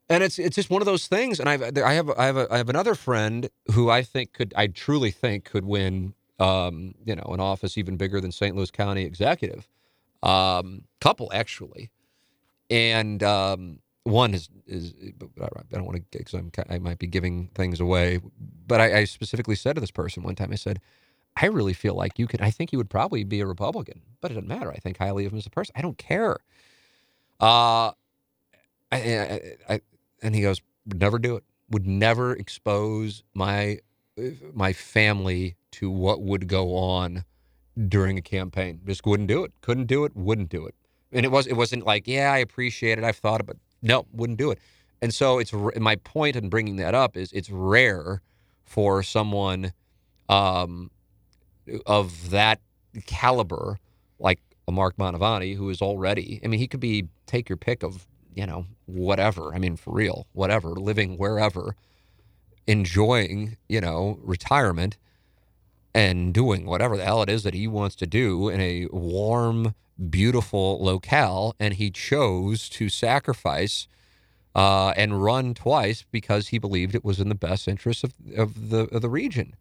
[0.07, 1.39] And it's it's just one of those things.
[1.39, 4.53] And I've I have I have a, I have another friend who I think could
[4.55, 8.55] I truly think could win um, you know an office even bigger than St.
[8.55, 9.67] Louis County executive,
[10.21, 11.89] um, couple actually,
[12.73, 14.93] and um, one is is
[15.41, 18.19] I don't want to because I'm I might be giving things away,
[18.67, 20.79] but I, I specifically said to this person one time I said.
[21.35, 22.41] I really feel like you could.
[22.41, 24.71] I think you would probably be a Republican, but it doesn't matter.
[24.71, 25.73] I think highly of him as a person.
[25.75, 26.37] I don't care.
[27.41, 27.89] Uh,
[28.91, 29.81] I, I, I,
[30.21, 31.43] and he goes, would never do it.
[31.71, 33.79] Would never expose my
[34.53, 37.25] my family to what would go on
[37.87, 38.81] during a campaign.
[38.85, 39.53] Just wouldn't do it.
[39.61, 40.15] Couldn't do it.
[40.15, 40.75] Wouldn't do it.
[41.13, 43.03] And it was it wasn't like yeah, I appreciate it.
[43.03, 44.59] I've thought it, but no, wouldn't do it.
[45.01, 48.21] And so it's my point in bringing that up is it's rare
[48.63, 49.73] for someone
[50.29, 50.89] um,
[51.85, 52.61] of that
[53.05, 53.79] caliber,
[54.19, 57.83] like a Mark Mantovani, who is already, I mean, he could be, take your pick
[57.83, 59.53] of, you know, whatever.
[59.53, 61.75] I mean, for real, whatever, living wherever,
[62.65, 64.97] enjoying, you know, retirement
[65.93, 69.75] and doing whatever the hell it is that he wants to do in a warm,
[70.09, 71.55] beautiful locale.
[71.59, 73.87] And he chose to sacrifice
[74.55, 78.69] uh, and run twice because he believed it was in the best interest of, of
[78.69, 79.55] the of the region.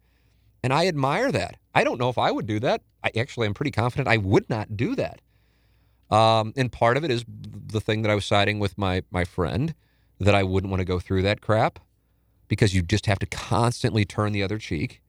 [0.63, 1.57] And I admire that.
[1.75, 2.81] I don't know if I would do that.
[3.03, 5.19] I actually am pretty confident I would not do that.
[6.09, 9.25] Um, and part of it is the thing that I was siding with my my
[9.25, 9.73] friend
[10.19, 11.79] that I wouldn't want to go through that crap
[12.47, 15.01] because you just have to constantly turn the other cheek.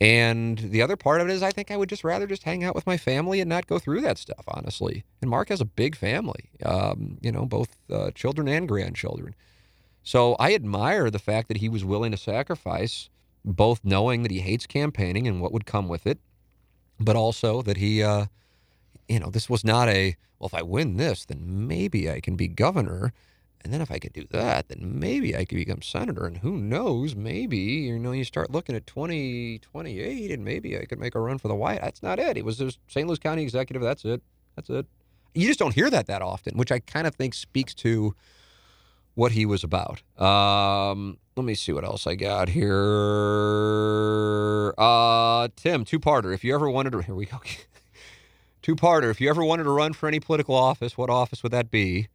[0.00, 2.62] And the other part of it is I think I would just rather just hang
[2.62, 5.04] out with my family and not go through that stuff, honestly.
[5.20, 9.34] And Mark has a big family, um, you know, both uh, children and grandchildren.
[10.04, 13.10] So I admire the fact that he was willing to sacrifice
[13.44, 16.18] both knowing that he hates campaigning and what would come with it,
[17.00, 18.26] but also that he, uh,
[19.08, 22.36] you know, this was not a, well, if I win this, then maybe I can
[22.36, 23.12] be governor.
[23.62, 26.26] And then if I could do that, then maybe I could become senator.
[26.26, 31.00] And who knows, maybe, you know, you start looking at 2028 and maybe I could
[31.00, 31.80] make a run for the White.
[31.80, 32.36] That's not it.
[32.36, 33.06] He was just St.
[33.06, 33.82] Louis County executive.
[33.82, 34.22] That's it.
[34.54, 34.86] That's it.
[35.34, 38.14] You just don't hear that that often, which I kind of think speaks to
[39.14, 40.00] what he was about.
[40.20, 42.68] Um, let me see what else I got here.
[44.78, 46.32] Uh, Tim, two parter.
[46.32, 47.40] If you ever wanted to, here we go.
[48.62, 49.10] two parter.
[49.10, 52.06] If you ever wanted to run for any political office, what office would that be?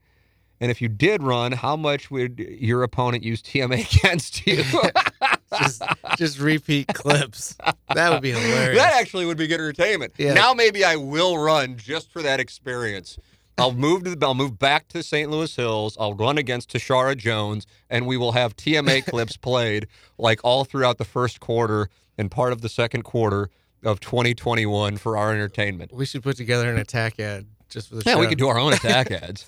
[0.62, 4.64] And if you did run, how much would your opponent use TMA against you?
[5.60, 5.82] just
[6.18, 7.56] just repeat clips.
[7.94, 8.78] That would be hilarious.
[8.80, 10.14] that actually would be good entertainment.
[10.18, 10.34] Yeah.
[10.34, 13.18] Now maybe I will run just for that experience.
[13.58, 15.30] I'll move to the I'll move back to St.
[15.30, 15.96] Louis Hills.
[16.00, 20.98] I'll run against Tishaura Jones, and we will have TMA clips played like all throughout
[20.98, 23.50] the first quarter and part of the second quarter
[23.84, 25.92] of 2021 for our entertainment.
[25.94, 28.20] we should put together an attack ad just for the Yeah, show.
[28.20, 29.46] we could do our own attack ads.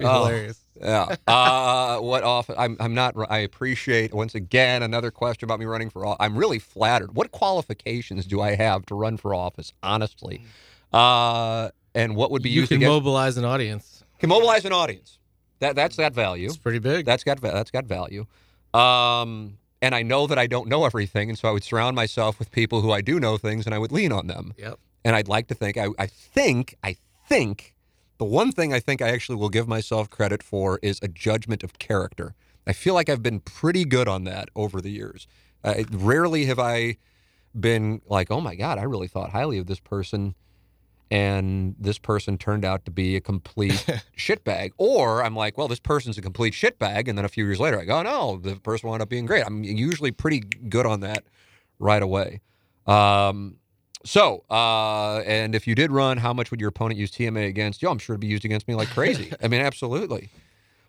[0.00, 0.24] Oh.
[0.24, 0.60] hilarious.
[0.80, 1.14] Yeah.
[1.26, 2.50] Uh, what off?
[2.56, 2.76] I'm.
[2.80, 3.14] I'm not.
[3.30, 6.04] I appreciate once again another question about me running for.
[6.04, 6.18] office.
[6.20, 7.14] I'm really flattered.
[7.14, 9.72] What qualifications do I have to run for office?
[9.82, 10.42] Honestly,
[10.92, 12.90] uh, and what would be You can against?
[12.90, 14.02] mobilize an audience.
[14.18, 15.18] can mobilize an audience.
[15.60, 16.46] That that's that value.
[16.48, 17.06] It's pretty big.
[17.06, 18.26] That's got that's got value.
[18.74, 22.38] Um, and I know that I don't know everything, and so I would surround myself
[22.38, 24.54] with people who I do know things, and I would lean on them.
[24.58, 24.78] Yep.
[25.04, 26.96] And I'd like to think I, I think I
[27.28, 27.73] think
[28.18, 31.62] the one thing I think I actually will give myself credit for is a judgment
[31.62, 32.34] of character.
[32.66, 35.26] I feel like I've been pretty good on that over the years.
[35.62, 36.96] Uh, rarely have I
[37.58, 40.34] been like, oh my God, I really thought highly of this person,
[41.10, 43.84] and this person turned out to be a complete
[44.16, 44.72] shitbag.
[44.78, 47.80] Or I'm like, well, this person's a complete shitbag, and then a few years later,
[47.80, 49.44] I go, oh, no, the person wound up being great.
[49.46, 51.24] I'm usually pretty good on that
[51.78, 52.40] right away.
[52.86, 53.56] Um,
[54.04, 57.82] So, uh, and if you did run, how much would your opponent use TMA against
[57.82, 57.88] you?
[57.88, 59.32] I'm sure it'd be used against me like crazy.
[59.42, 60.28] I mean, absolutely.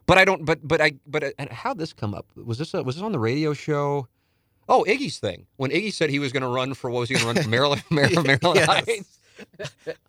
[0.06, 0.46] But I don't.
[0.46, 0.94] But but I.
[1.08, 2.28] But uh, and how'd this come up?
[2.36, 4.08] Was this a, was this on the radio show?
[4.68, 5.46] Oh, Iggy's thing.
[5.58, 7.44] When Iggy said he was going to run for what was he going to run
[7.44, 8.66] for Maryland, Maryland, Maryland.
[8.66, 9.20] Heights?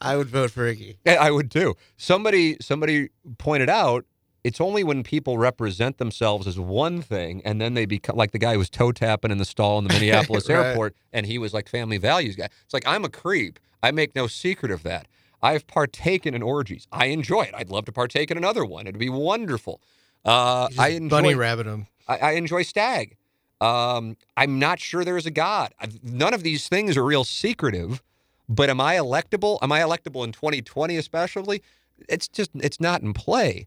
[0.01, 0.97] I would vote for Iggy.
[1.07, 1.77] I would too.
[1.97, 4.05] Somebody somebody pointed out
[4.47, 8.39] it's only when people represent themselves as one thing and then they become like the
[8.39, 10.57] guy who was toe tapping in the stall in the Minneapolis Right.
[10.67, 12.49] airport and he was like family values guy.
[12.65, 13.59] It's like I'm a creep.
[13.83, 15.07] I make no secret of that.
[15.43, 16.87] I've partaken in orgies.
[16.91, 17.55] I enjoy it.
[17.55, 18.87] I'd love to partake in another one.
[18.87, 19.81] It'd be wonderful.
[20.25, 21.87] Uh, I enjoy bunny rabbit him.
[22.09, 23.17] I, I enjoy stag.
[23.61, 25.73] Um, I'm not sure there is a God.
[25.81, 28.03] I've- None of these things are real secretive,
[28.49, 29.59] but am I electable?
[29.63, 31.63] Am I electable in 2020 especially?
[32.09, 33.67] It's just it's not in play.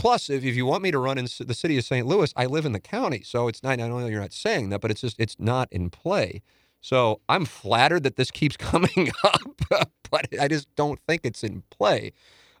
[0.00, 2.06] Plus, if, if you want me to run in the city of St.
[2.06, 3.72] Louis, I live in the county, so it's not.
[3.72, 6.42] I know you're not saying that, but it's just it's not in play.
[6.80, 9.62] So I'm flattered that this keeps coming up,
[10.10, 12.12] but I just don't think it's in play.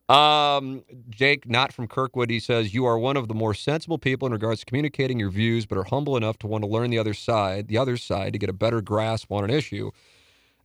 [0.08, 4.26] Um, Jake, not from Kirkwood, he says, You are one of the more sensible people
[4.26, 6.98] in regards to communicating your views, but are humble enough to want to learn the
[6.98, 9.90] other side, the other side, to get a better grasp on an issue.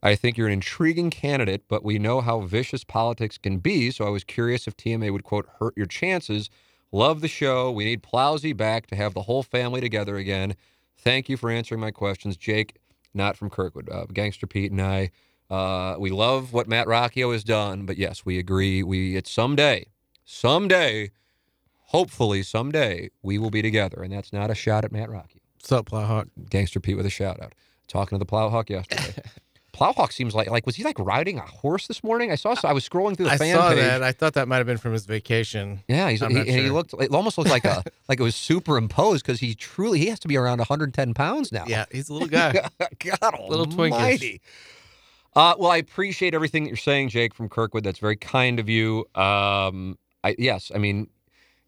[0.02, 4.06] I think you're an intriguing candidate, but we know how vicious politics can be, so
[4.06, 6.50] I was curious if TMA would, quote, hurt your chances.
[6.92, 7.70] Love the show.
[7.70, 10.54] We need Plowsy back to have the whole family together again.
[10.98, 12.76] Thank you for answering my questions, Jake,
[13.12, 13.88] not from Kirkwood.
[13.90, 15.10] Uh, Gangster Pete and I,
[15.50, 18.82] uh, we love what Matt Rocchio has done, but yes, we agree.
[18.82, 19.86] We it's someday,
[20.24, 21.12] someday,
[21.84, 25.40] hopefully someday we will be together, and that's not a shot at Matt Rocchio.
[25.54, 26.28] What's up, Plowhawk?
[26.50, 27.54] Gangster Pete with a shout out.
[27.86, 29.22] Talking to the Plowhawk yesterday.
[29.76, 32.32] Plowhawk seems like like was he like riding a horse this morning?
[32.32, 32.54] I saw.
[32.64, 33.78] I was scrolling through the I fan saw page.
[33.78, 34.02] that.
[34.02, 35.82] I thought that might have been from his vacation.
[35.86, 36.94] Yeah, he's, he, and he looked.
[36.94, 40.28] It almost looked like a like it was superimposed because he truly he has to
[40.28, 41.64] be around 110 pounds now.
[41.66, 42.52] Yeah, he's a little guy.
[42.98, 44.40] God Little twinkish.
[45.34, 47.84] Uh, well, I appreciate everything that you're saying, Jake from Kirkwood.
[47.84, 49.00] That's very kind of you.
[49.14, 51.10] Um, I yes, I mean,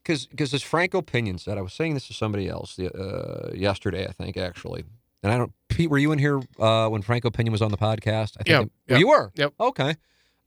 [0.03, 3.53] because because as Franco Pinion said, I was saying this to somebody else the, uh,
[3.55, 4.85] yesterday, I think actually,
[5.23, 5.53] and I don't.
[5.69, 8.37] Pete, were you in here uh, when Franco Pinion was on the podcast?
[8.39, 9.31] I think Yep, it- yep, you were.
[9.35, 9.53] yep.
[9.61, 9.95] Okay,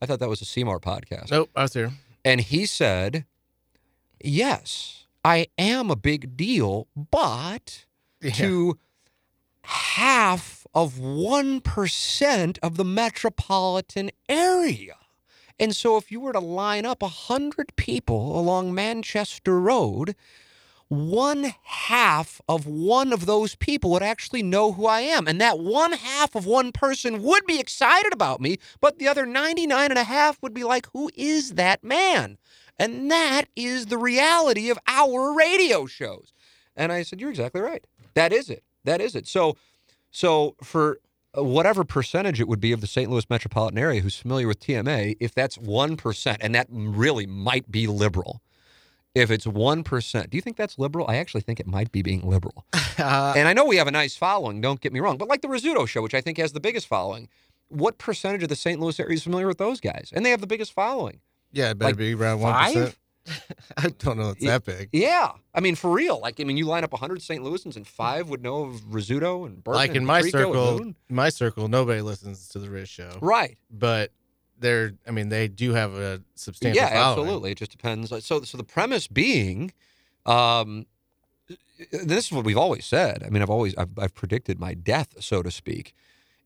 [0.02, 1.32] I thought that was a Seymour podcast.
[1.32, 1.92] nope, I was here.
[2.26, 3.26] And he said,
[4.24, 7.86] Yes, I am a big deal, but
[8.22, 8.32] Yeah.
[8.34, 8.80] to
[9.64, 14.96] half of 1% of the metropolitan area.
[15.60, 20.16] And so if you were to line up a 100 people along Manchester Road,
[20.92, 25.26] one half of one of those people would actually know who I am.
[25.26, 29.26] And that one half of one person would be excited about me, but the other
[29.26, 32.38] 99 and a half would be like, who is that man?
[32.78, 36.34] And that is the reality of our radio shows.
[36.76, 37.88] And I said, you're exactly right.
[38.14, 38.64] That is it.
[38.84, 39.28] That is it.
[39.28, 39.56] So,
[40.12, 41.00] so for
[41.38, 43.10] uh, whatever percentage it would be of the St.
[43.10, 47.88] Louis metropolitan area who's familiar with TMA, if that's 1%, and that really might be
[47.88, 48.42] liberal,
[49.14, 51.06] if it's 1%, do you think that's liberal?
[51.10, 52.66] I actually think it might be being liberal.
[53.00, 55.42] Uh, and I know we have a nice following, don't get me wrong, but like
[55.42, 57.30] the Rizzuto show, which I think has the biggest following,
[57.70, 58.80] what percentage of the St.
[58.80, 60.12] Louis area is familiar with those guys?
[60.14, 61.22] And they have the biggest following.
[61.52, 63.00] yeah, it better like be around one Five?
[63.78, 64.32] I don't know.
[64.32, 64.90] It's that big.
[64.92, 65.32] Yeah.
[65.56, 66.20] I mean, for real.
[66.20, 67.44] Like, I mean, you line up 100 St.
[67.44, 71.30] Louisans and five would know of Rizzuto and Burton Like and in my circle, my
[71.30, 73.18] circle, nobody listens to the Riz show.
[73.22, 73.58] Right.
[73.72, 74.12] But
[74.62, 77.20] they're, I mean, they do have a substantial yeah, following.
[77.20, 77.52] absolutely.
[77.52, 78.10] It just depends.
[78.26, 79.74] So, so the premise being,
[80.26, 80.86] um,
[81.92, 83.24] this is what we've always said.
[83.24, 85.94] I mean, I've always I've, I've predicted my death, so to speak.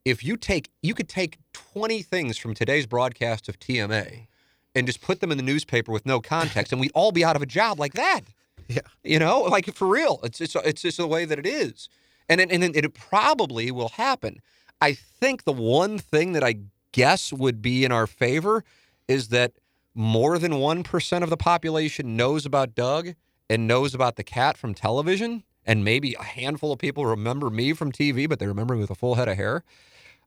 [0.04, 4.28] If you take, you could take twenty things from today's broadcast of TMA,
[4.74, 7.36] and just put them in the newspaper with no context, and we'd all be out
[7.36, 8.22] of a job like that.
[8.68, 8.80] Yeah.
[9.04, 10.20] You know, like for real.
[10.24, 11.88] It's it's it's just the way that it is,
[12.28, 14.42] and and it, it probably will happen.
[14.82, 16.56] I think the one thing that I
[16.96, 18.64] guess would be in our favor
[19.10, 19.52] is that
[19.94, 23.16] more than 1% of the population knows about Doug
[23.50, 25.44] and knows about the cat from television.
[25.66, 28.92] And maybe a handful of people remember me from TV, but they remember me with
[28.92, 29.64] a full head of hair.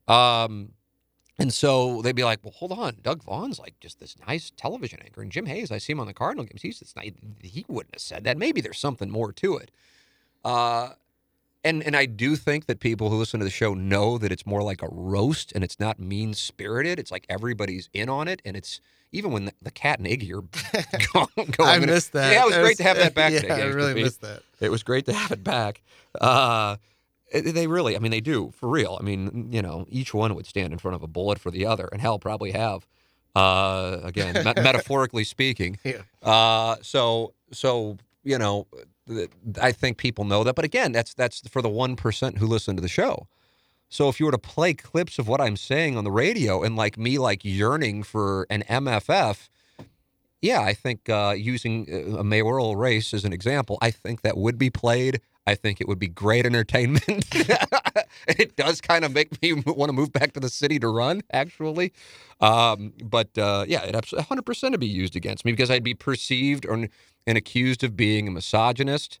[0.07, 0.73] Um,
[1.39, 2.97] and so they'd be like, well, hold on.
[3.01, 5.23] Doug Vaughn's like just this nice television anchor.
[5.23, 6.61] And Jim Hayes, I see him on the Cardinal games.
[6.61, 7.13] He's this nice.
[7.41, 8.37] He wouldn't have said that.
[8.37, 9.71] Maybe there's something more to it.
[10.45, 10.89] Uh,
[11.63, 14.45] and and I do think that people who listen to the show know that it's
[14.45, 16.99] more like a roast and it's not mean spirited.
[16.99, 18.79] It's like everybody's in on it, and it's
[19.11, 21.53] even when the, the cat and Iggy are going.
[21.59, 22.33] I missed that.
[22.33, 23.31] Yeah, it was That great to have that back.
[23.33, 24.43] Yeah, today, I really missed that.
[24.59, 25.81] It was great to have it back.
[26.21, 26.77] Uh,
[27.31, 28.97] it- they really, I mean, they do for real.
[28.99, 31.65] I mean, you know, each one would stand in front of a bullet for the
[31.65, 32.85] other, and hell, probably have.
[33.35, 35.77] Uh, again, me- metaphorically speaking.
[35.83, 36.01] Yeah.
[36.21, 38.67] Uh, so, so you know,
[39.61, 40.55] I think people know that.
[40.55, 43.27] But again, that's that's for the one percent who listen to the show.
[43.89, 46.75] So if you were to play clips of what I'm saying on the radio and
[46.75, 49.49] like me like yearning for an MFF,
[50.41, 54.37] yeah, I think uh, using uh, a mayoral race as an example, I think that
[54.37, 55.21] would be played.
[55.49, 57.25] I think it would be great entertainment.
[58.27, 61.21] it does kind of make me want to move back to the city to run,
[61.31, 61.93] actually.
[62.39, 66.65] Um, but uh, yeah, it 100% to be used against me because I'd be perceived
[66.65, 66.87] or,
[67.27, 69.19] and accused of being a misogynist.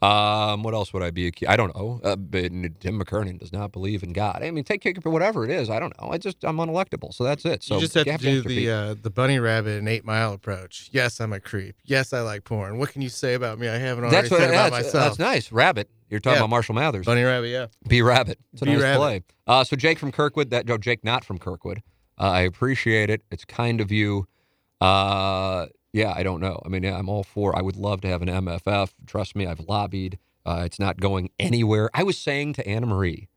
[0.00, 1.26] Um, what else would I be?
[1.26, 1.50] Accused?
[1.50, 2.00] I don't know.
[2.02, 4.40] Uh, but Tim McKernan does not believe in God.
[4.42, 5.70] I mean, take kick for whatever it is.
[5.70, 6.10] I don't know.
[6.10, 7.62] I just I'm unelectable, so that's it.
[7.62, 10.88] So you just have to do the uh, the bunny rabbit and eight mile approach.
[10.92, 11.76] Yes, I'm a creep.
[11.84, 12.78] Yes, I like porn.
[12.78, 13.68] What can you say about me?
[13.68, 15.04] I haven't already that's what, said that's, about myself.
[15.04, 15.52] That's nice.
[15.52, 15.88] Rabbit.
[16.10, 16.40] You're talking Yeah.
[16.40, 17.06] about Marshall Mathers.
[17.06, 17.48] Bunny rabbit.
[17.48, 17.66] Yeah.
[17.88, 18.38] Be Rabbit.
[18.52, 18.98] It's a nice Rabbit.
[18.98, 19.22] play.
[19.46, 21.82] Uh, so Jake from Kirkwood, that no, Jake not from Kirkwood.
[22.20, 23.22] Uh, I appreciate it.
[23.30, 24.26] It's kind of you.
[24.80, 26.60] Uh, yeah, I don't know.
[26.64, 27.56] I mean, I'm all for.
[27.56, 28.92] I would love to have an MFF.
[29.06, 30.18] Trust me, I've lobbied.
[30.44, 31.90] Uh, it's not going anywhere.
[31.94, 33.28] I was saying to Anna Marie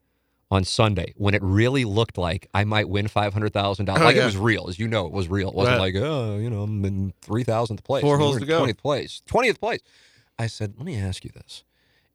[0.49, 4.01] on Sunday when it really looked like I might win five hundred thousand dollars.
[4.01, 5.49] Oh, Like it was real, as you know, it was real.
[5.49, 5.93] It wasn't Right.
[5.93, 8.01] like oh, you know, I'm in three thousandth place.
[8.01, 8.57] Four holes to go.
[8.59, 9.21] Twentieth place.
[9.25, 9.81] Twentieth place.
[10.39, 11.63] I said, let me ask you this: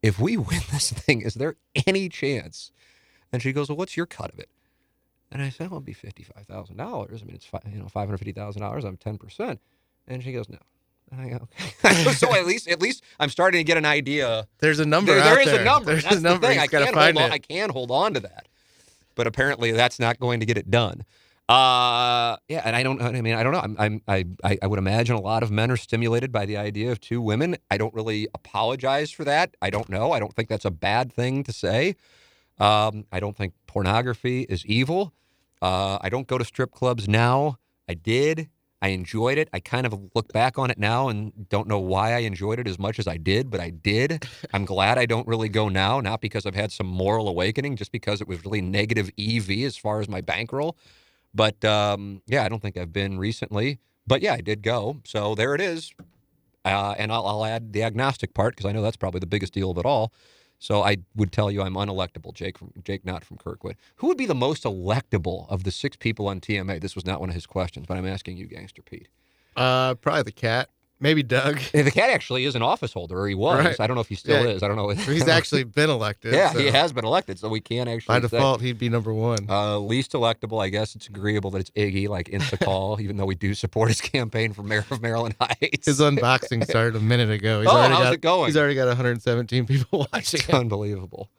[0.01, 1.55] If we win this thing, is there
[1.87, 2.71] any chance?
[3.33, 4.49] And she goes, well, what's your cut of it?
[5.31, 7.21] And I said, well, it'll be fifty-five thousand dollars.
[7.21, 8.83] I mean, it's you know five hundred fifty thousand dollars.
[8.83, 9.61] I'm ten percent.
[10.11, 10.57] And she goes, no.
[11.11, 11.47] And I go,
[11.85, 12.13] okay.
[12.13, 14.47] so at least, at least I'm starting to get an idea.
[14.59, 15.13] The's a number.
[15.13, 15.61] There- out there is there.
[15.61, 15.91] a number.
[15.91, 16.47] There's That's a number.
[16.47, 16.59] the thing.
[16.59, 17.31] I can find hold on.
[17.31, 17.33] it.
[17.33, 18.47] I can hold on to that,
[19.15, 21.03] but apparently that's not going to get it done.
[21.49, 23.01] Uh, yeah, and I don't.
[23.01, 23.59] I mean, I don't know.
[23.59, 26.55] I'm, I'm, I, I, I would imagine a lot of men are stimulated by the
[26.55, 27.57] idea of two women.
[27.69, 29.55] I don't really apologize for that.
[29.61, 30.13] I don't know.
[30.13, 31.95] I don't think that's a bad thing to say.
[32.57, 35.13] Um, I don't think pornography is evil.
[35.61, 37.57] Uh, I don't go to strip clubs now.
[37.89, 38.49] I did.
[38.81, 39.47] I enjoyed it.
[39.53, 42.67] I kind of look back on it now and don't know why I enjoyed it
[42.67, 44.27] as much as I did, but I did.
[44.53, 47.91] I'm glad I don't really go now, not because I've had some moral awakening, just
[47.91, 50.77] because it was really negative EV as far as my bankroll.
[51.33, 53.79] But um, yeah, I don't think I've been recently.
[54.07, 54.97] But yeah, I did go.
[55.05, 55.93] So there it is.
[56.65, 59.53] Uh, and I'll, I'll add the agnostic part because I know that's probably the biggest
[59.53, 60.11] deal of it all.
[60.61, 63.77] So I would tell you I'm unelectable, Jake from Jake not from Kirkwood.
[63.95, 66.79] Who would be the most electable of the six people on TMA?
[66.79, 69.07] This was not one of his questions, but I'm asking you, Gangster Pete.
[69.57, 70.69] Uh, probably the cat.
[71.01, 71.59] Maybe Doug.
[71.73, 73.65] The cat actually is an office holder, or he was.
[73.65, 73.79] Right.
[73.79, 74.51] I don't know if he still Yeah.
[74.51, 74.63] is.
[74.63, 74.89] I don't know.
[74.89, 76.33] He's actually been elected.
[76.33, 78.37] yeah, so he has been elected, so we can't actually By say.
[78.37, 79.47] default, he'd be number one.
[79.49, 83.35] Uh, least electable, I guess it's agreeable that it's Iggy, like Instacall, even though we
[83.35, 85.87] do support his campaign for mayor of Maryland Heights.
[85.87, 87.61] His unboxing started a minute ago.
[87.61, 88.45] He's Oh, already how's got, it going?
[88.47, 90.39] He's already got 117 people watching.
[90.39, 91.29] It's unbelievable.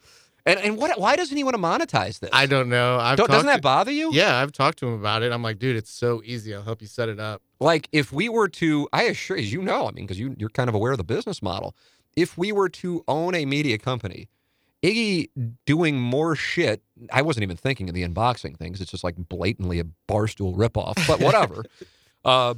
[0.45, 0.99] And and what?
[0.99, 2.31] Why doesn't he want to monetize this?
[2.33, 2.99] I don't know.
[2.99, 4.11] I've Don't- doesn't that bother you?
[4.13, 5.31] Yeah, I've talked to him about it.
[5.33, 6.55] I'm like, dude, it's so easy.
[6.55, 7.43] I'll help you set it up.
[7.61, 10.49] Like if we were to, I assure you, you know, I mean, because you you're
[10.51, 11.77] kind of aware of the business model.
[12.17, 14.29] If we were to own a media company,
[14.83, 15.29] Iggy
[15.65, 16.83] doing more shit.
[17.13, 18.81] I wasn't even thinking of the unboxing things.
[18.81, 21.07] It's just like blatantly a barstool ripoff.
[21.07, 21.65] But whatever,
[22.25, 22.55] uh,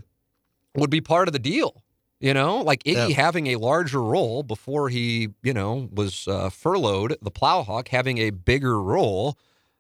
[0.74, 1.84] would be part of the deal.
[2.25, 3.17] You know, like Iggy Yeah.
[3.17, 7.19] having a larger role before he, you know, was uh, furloughed.
[7.21, 9.37] The Plowhawk having a bigger role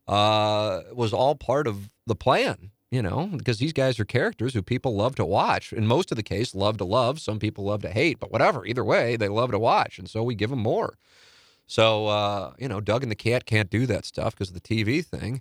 [0.06, 2.70] uh, was all part of the plan.
[2.90, 5.72] You know, because these guys are characters who people love to watch.
[5.72, 7.18] In most of the case, love to love.
[7.18, 8.64] Some people love to hate, but whatever.
[8.66, 10.98] Either way, they love to watch, and so we give them more.
[11.66, 14.60] So uh, you know, Doug and the cat can't do that stuff because of the
[14.60, 15.40] TV thing.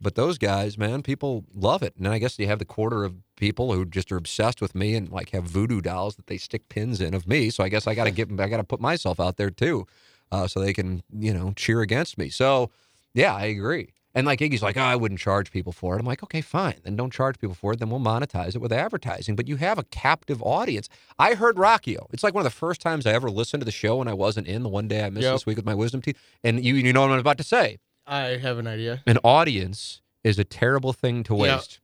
[0.00, 1.94] But those guys, man, people love it.
[1.96, 4.74] And then I guess you have the quarter of people who just are obsessed with
[4.74, 7.48] me and like have voodoo dolls that they stick pins in of me.
[7.50, 9.86] So I guess I got to get, I got to put myself out there too,
[10.30, 12.28] uh, so they can, you know, cheer against me.
[12.28, 12.70] So
[13.14, 13.92] yeah, I agree.
[14.14, 16.00] And like Iggy's like, oh, I wouldn't charge people for it.
[16.00, 16.76] I'm like, okay, fine.
[16.84, 17.80] Then don't charge people for it.
[17.80, 19.36] Then we'll monetize it with advertising.
[19.36, 20.88] But you have a captive audience.
[21.18, 22.06] I heard Rocchio.
[22.12, 24.14] It's like one of the first times I ever listened to the show when I
[24.14, 24.62] wasn't in.
[24.62, 25.34] The one day I missed Yep.
[25.34, 26.18] this week with my wisdom teeth.
[26.42, 29.02] And you, you know what I'm about to say I have an idea.
[29.06, 31.56] an audience is a terrible thing to Yeah.
[31.56, 31.80] waste.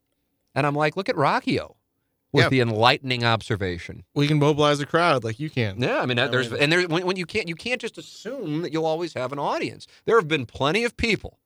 [0.54, 1.74] And I'm like, look at Rocchio
[2.32, 2.48] with Yeah.
[2.48, 4.04] the enlightening observation.
[4.14, 5.80] We can mobilize a crowd like you can.
[5.82, 7.98] Yeah, I mean, I there's mean- and there's when, when you can't you can't just
[7.98, 9.86] assume that you'll always have an audience.
[10.04, 11.38] There have been plenty of people.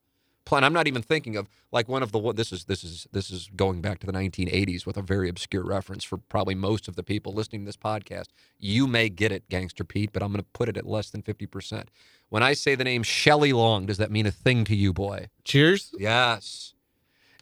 [0.45, 3.31] Plen- I'm not even thinking of like one of the this is this is this
[3.33, 6.95] is going back to the 1980s with a very obscure reference for probably most of
[6.95, 8.27] the people listening to this podcast.
[8.59, 11.23] You may get it, Gangster Pete, but I'm going to put it at less than
[11.23, 11.89] 50%.
[12.29, 15.29] When I say the name Shelley Long, does that mean a thing to you, boy?
[15.45, 15.93] Cheers.
[15.99, 16.75] Yes.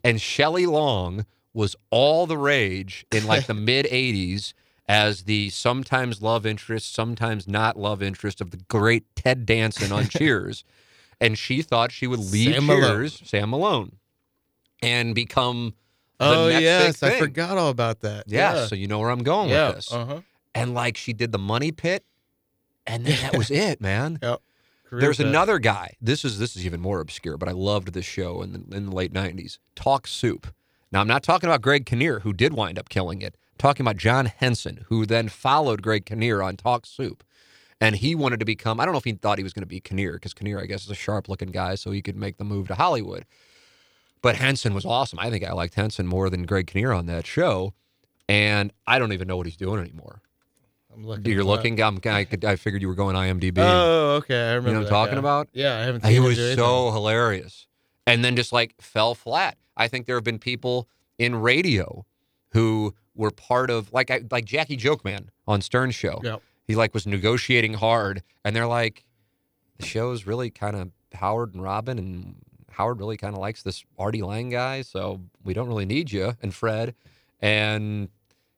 [0.03, 1.25] And Shelley Long
[1.55, 4.53] was all the rage in like the mid 80s
[4.87, 10.09] as the sometimes love interest, sometimes not love interest of the great Ted Danson on
[10.09, 10.65] Cheers.
[11.21, 12.83] And she thought she would leave Sam Malone.
[12.83, 13.97] Cheers, Sam Malone,
[14.83, 15.75] and become
[16.19, 18.25] the Oh yes, I forgot all about that.
[18.27, 19.69] Yeah, so you know where I'm going yeah.
[19.69, 19.93] with this.
[19.93, 20.21] Uh huh.
[20.55, 22.05] And like she did the money pit,
[22.87, 24.19] and then that was it, man.
[24.21, 24.43] Yep.
[24.85, 25.29] Career There's best.
[25.29, 25.97] another guy.
[26.01, 28.87] This is this is even more obscure, but I loved this show in the, in
[28.87, 29.59] the late '90s.
[29.75, 30.47] Talk Soup.
[30.93, 33.37] Now I'm not talking about Greg Kinnear, who did wind up killing it.
[33.53, 37.25] I'm talking about John Henson, who then followed Greg Kinnear on Talk Soup,
[37.81, 38.79] and he wanted to become.
[38.79, 40.67] I don't know if he thought he was going to be Kinnear, because Kinnear, I
[40.67, 43.25] guess, is a sharp-looking guy, so he could make the move to Hollywood.
[44.23, 45.19] But Henson was awesome.
[45.19, 47.75] I think I liked Henson more than Greg Kinnear on that show,
[48.29, 50.23] and I don't even know what he's doing anymore.
[50.95, 51.25] I'm looking.
[51.33, 51.81] You're looking.
[51.83, 53.59] I'm, I, could- I figured you were going IMDb.
[53.59, 54.51] Oh, okay.
[54.51, 54.69] I remember.
[54.69, 55.19] you know what I'm that talking guy.
[55.19, 55.49] about?
[55.53, 56.59] Yeah, I haven't seen He was anything.
[56.59, 57.67] so hilarious.
[58.07, 59.57] And then just like fell flat.
[59.77, 60.89] I think there have been people
[61.19, 62.05] in radio
[62.53, 66.21] who were part of like I, like Jackie Jokeman on Stern's show.
[66.23, 66.43] Yep.
[66.67, 69.05] He like was negotiating hard and they're like
[69.79, 72.35] the show's really kind of Howard and Robin and
[72.71, 76.35] Howard really kind of likes this Artie Lange guy, so we don't really need you
[76.43, 76.95] and Fred
[77.41, 78.09] and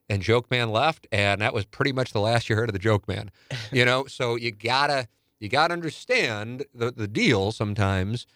[0.08, 2.78] and Joke Man left, and that was pretty much the last you heard of the
[2.78, 3.30] Joke Man.
[3.72, 5.08] You know, so you gotta
[5.38, 8.26] you gotta understand the the deal sometimes.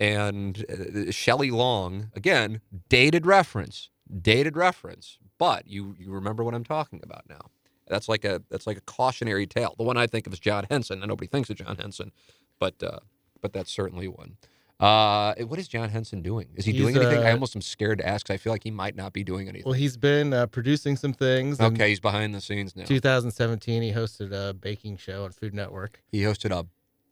[0.00, 3.90] And uh, Shelley Long again, dated reference,
[4.22, 7.50] dated reference, but you you remember what I'm talking about now.
[7.88, 9.74] That's like a that's like a cautionary tale.
[9.76, 12.12] The one I think of is John Henson, and nobody thinks of John Henson,
[12.58, 13.00] but uh,
[13.40, 14.36] but that's certainly one.
[14.80, 16.48] Uh, what is John Henson doing?
[16.54, 17.24] Is he doing He's, anything?
[17.24, 18.30] I uh, almost am scared to ask.
[18.30, 19.64] I feel like he might not be doing anything.
[19.64, 21.60] Well, he's been uh, producing some things.
[21.60, 22.84] Okay, he's behind the scenes now.
[22.84, 26.00] 2017, he hosted a baking show on Food Network.
[26.12, 26.64] He hosted a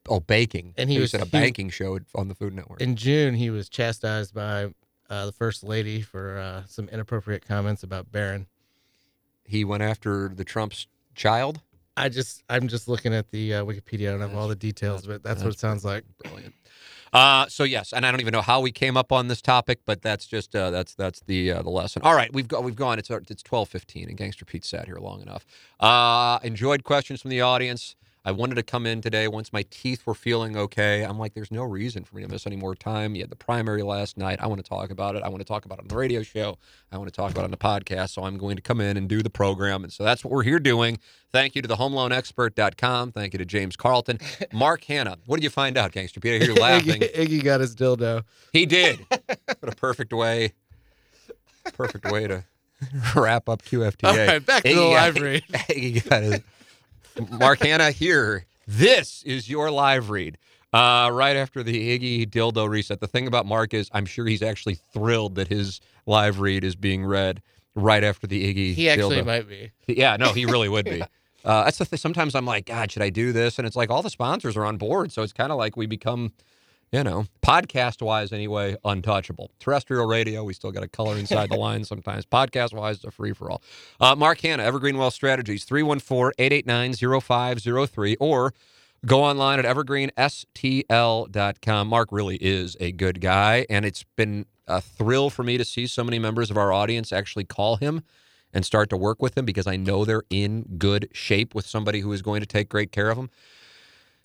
[0.08, 2.80] oh baking, And he was- hosted a he- banking show on the Food Network.
[2.80, 4.72] In June, he was chastised by
[5.10, 8.46] uh, the first lady for uh, some inappropriate comments about Barron.
[9.44, 10.86] he went after the Trump's
[11.16, 11.60] child.
[11.96, 14.08] I just, I'm just looking at the uh, Wikipedia.
[14.08, 16.04] I don't have all the details, but that's, what it sounds like.
[16.22, 16.54] Brilliant.
[17.16, 19.80] Uh, so yes, and I don't even know how we came up on this topic,
[19.86, 22.02] but that's just uh, that's that's the uh, the lesson.
[22.02, 22.98] All right, we've got we've gone.
[22.98, 25.46] It's it's twelve fifteen, and Gangster Pete sat here long enough.
[25.80, 27.96] Uh, enjoyed questions from the audience.
[28.26, 31.04] I wanted to come in today once my teeth were feeling okay.
[31.04, 33.14] I'm like, there's no reason for me to miss any more time.
[33.14, 34.40] You had the primary last night.
[34.42, 35.22] I want to talk about it.
[35.22, 36.58] I want to talk about it on the radio show.
[36.90, 38.10] I want to talk about it on the podcast.
[38.10, 39.84] So I'm going to come in and do the program.
[39.84, 40.98] And so that's what we're here doing.
[41.30, 43.12] Thank you to the homeloanexpert.com.
[43.12, 44.18] Thank you to James Carlton.
[44.52, 46.42] Mark Hanna, what did you find out, Gangster Pete?
[46.42, 47.02] I hear you laughing.
[47.02, 48.24] Iggy, Iggy got his dildo.
[48.52, 49.06] He did.
[49.08, 50.52] what a perfect way.
[51.74, 52.44] Perfect way to
[53.14, 54.04] wrap up QFTA.
[54.08, 55.44] All right, back to the library.
[55.50, 56.40] got- Iggy got his-
[57.30, 58.46] Mark Hanna here.
[58.66, 60.38] This is your live read.
[60.72, 63.00] Uh, right after the Iggy dildo reset.
[63.00, 66.74] The thing about Mark is I'm sure he's actually thrilled that his live read is
[66.76, 67.40] being read
[67.74, 69.26] right after the Iggy He actually dildo.
[69.26, 69.70] might be.
[69.86, 71.02] Yeah, no, he really would be.
[71.44, 71.96] Uh, that's the thing.
[71.96, 73.56] Sometimes I'm like, God, should I do this?
[73.58, 75.86] And it's like all the sponsors are on board, so it's kind of like we
[75.86, 76.32] become,
[76.92, 79.50] you know, podcast wise anyway, untouchable.
[79.58, 82.24] Terrestrial radio, we still got to color inside the lines sometimes.
[82.26, 83.62] Podcast wise, it's a free for all.
[84.00, 88.54] Uh, Mark Hanna, Evergreen Wealth Strategies, 314-889-0503, or
[89.04, 91.88] go online at evergreenstl.com.
[91.88, 95.86] Mark really is a good guy, and it's been a thrill for me to see
[95.86, 98.02] so many members of our audience actually call him
[98.52, 102.00] and start to work with him because I know they're in good shape with somebody
[102.00, 103.30] who is going to take great care of them.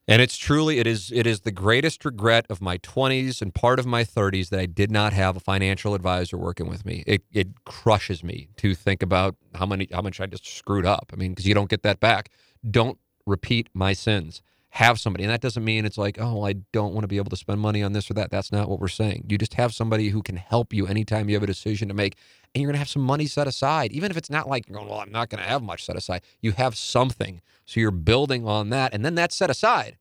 [0.08, 3.80] And it's truly it is it is the greatest regret of my 20s and part
[3.80, 7.04] of my 30s that I did not have a financial advisor working with me.
[7.08, 11.12] It it crushes me to think about how many how much I just screwed up.
[11.14, 12.30] I mean, because you don't get that back.
[12.70, 14.42] Don't repeat my sins.
[14.76, 17.30] Have somebody, and that doesn't mean it's like, oh, I don't want to be able
[17.30, 18.32] to spend money on this or that.
[18.32, 19.26] That's not what we're saying.
[19.28, 22.16] You just have somebody who can help you anytime you have a decision to make,
[22.56, 24.88] and you're going to have some money set aside, even if it's not like going,
[24.88, 26.22] well, I'm not going to have much set aside.
[26.40, 29.98] You have something, so you're building on that, and then that's set aside.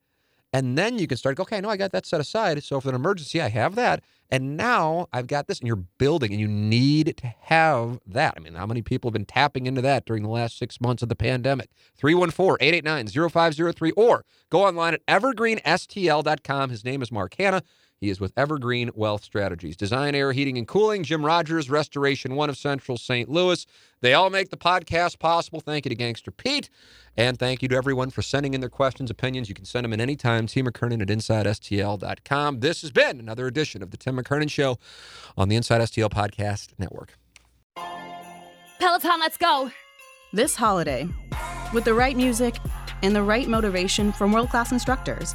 [0.52, 2.62] And then you can start, okay, no, I got that set aside.
[2.64, 4.02] So if an emergency, I have that.
[4.32, 8.34] And now I've got this, and you're building, and you need to have that.
[8.36, 11.02] I mean, how many people have been tapping into that during the last six months
[11.02, 11.70] of the pandemic?
[11.96, 16.70] 314 889 0503, or go online at evergreenstl.com.
[16.70, 17.62] His name is Mark Hanna.
[18.00, 19.76] He is with Evergreen Wealth Strategies.
[19.76, 21.02] Design Aire, heating, and cooling.
[21.02, 23.28] Jim Rogers, Restoration One of Central St.
[23.28, 23.66] Louis.
[24.00, 25.60] They all make the podcast possible.
[25.60, 26.70] Thank you to Gangster Pete.
[27.18, 29.50] And thank you to everyone for sending in their questions, opinions.
[29.50, 30.46] You can send them in anytime.
[30.46, 32.60] Tim McKernan at InsideSTL.com.
[32.60, 34.78] This has been another edition of the Tim McKernan Show
[35.36, 37.18] on the Inside STL Podcast Network.
[38.78, 39.70] Peloton, let's go.
[40.32, 41.06] This holiday,
[41.74, 42.56] with the right music
[43.02, 45.34] and the right motivation from world class instructors,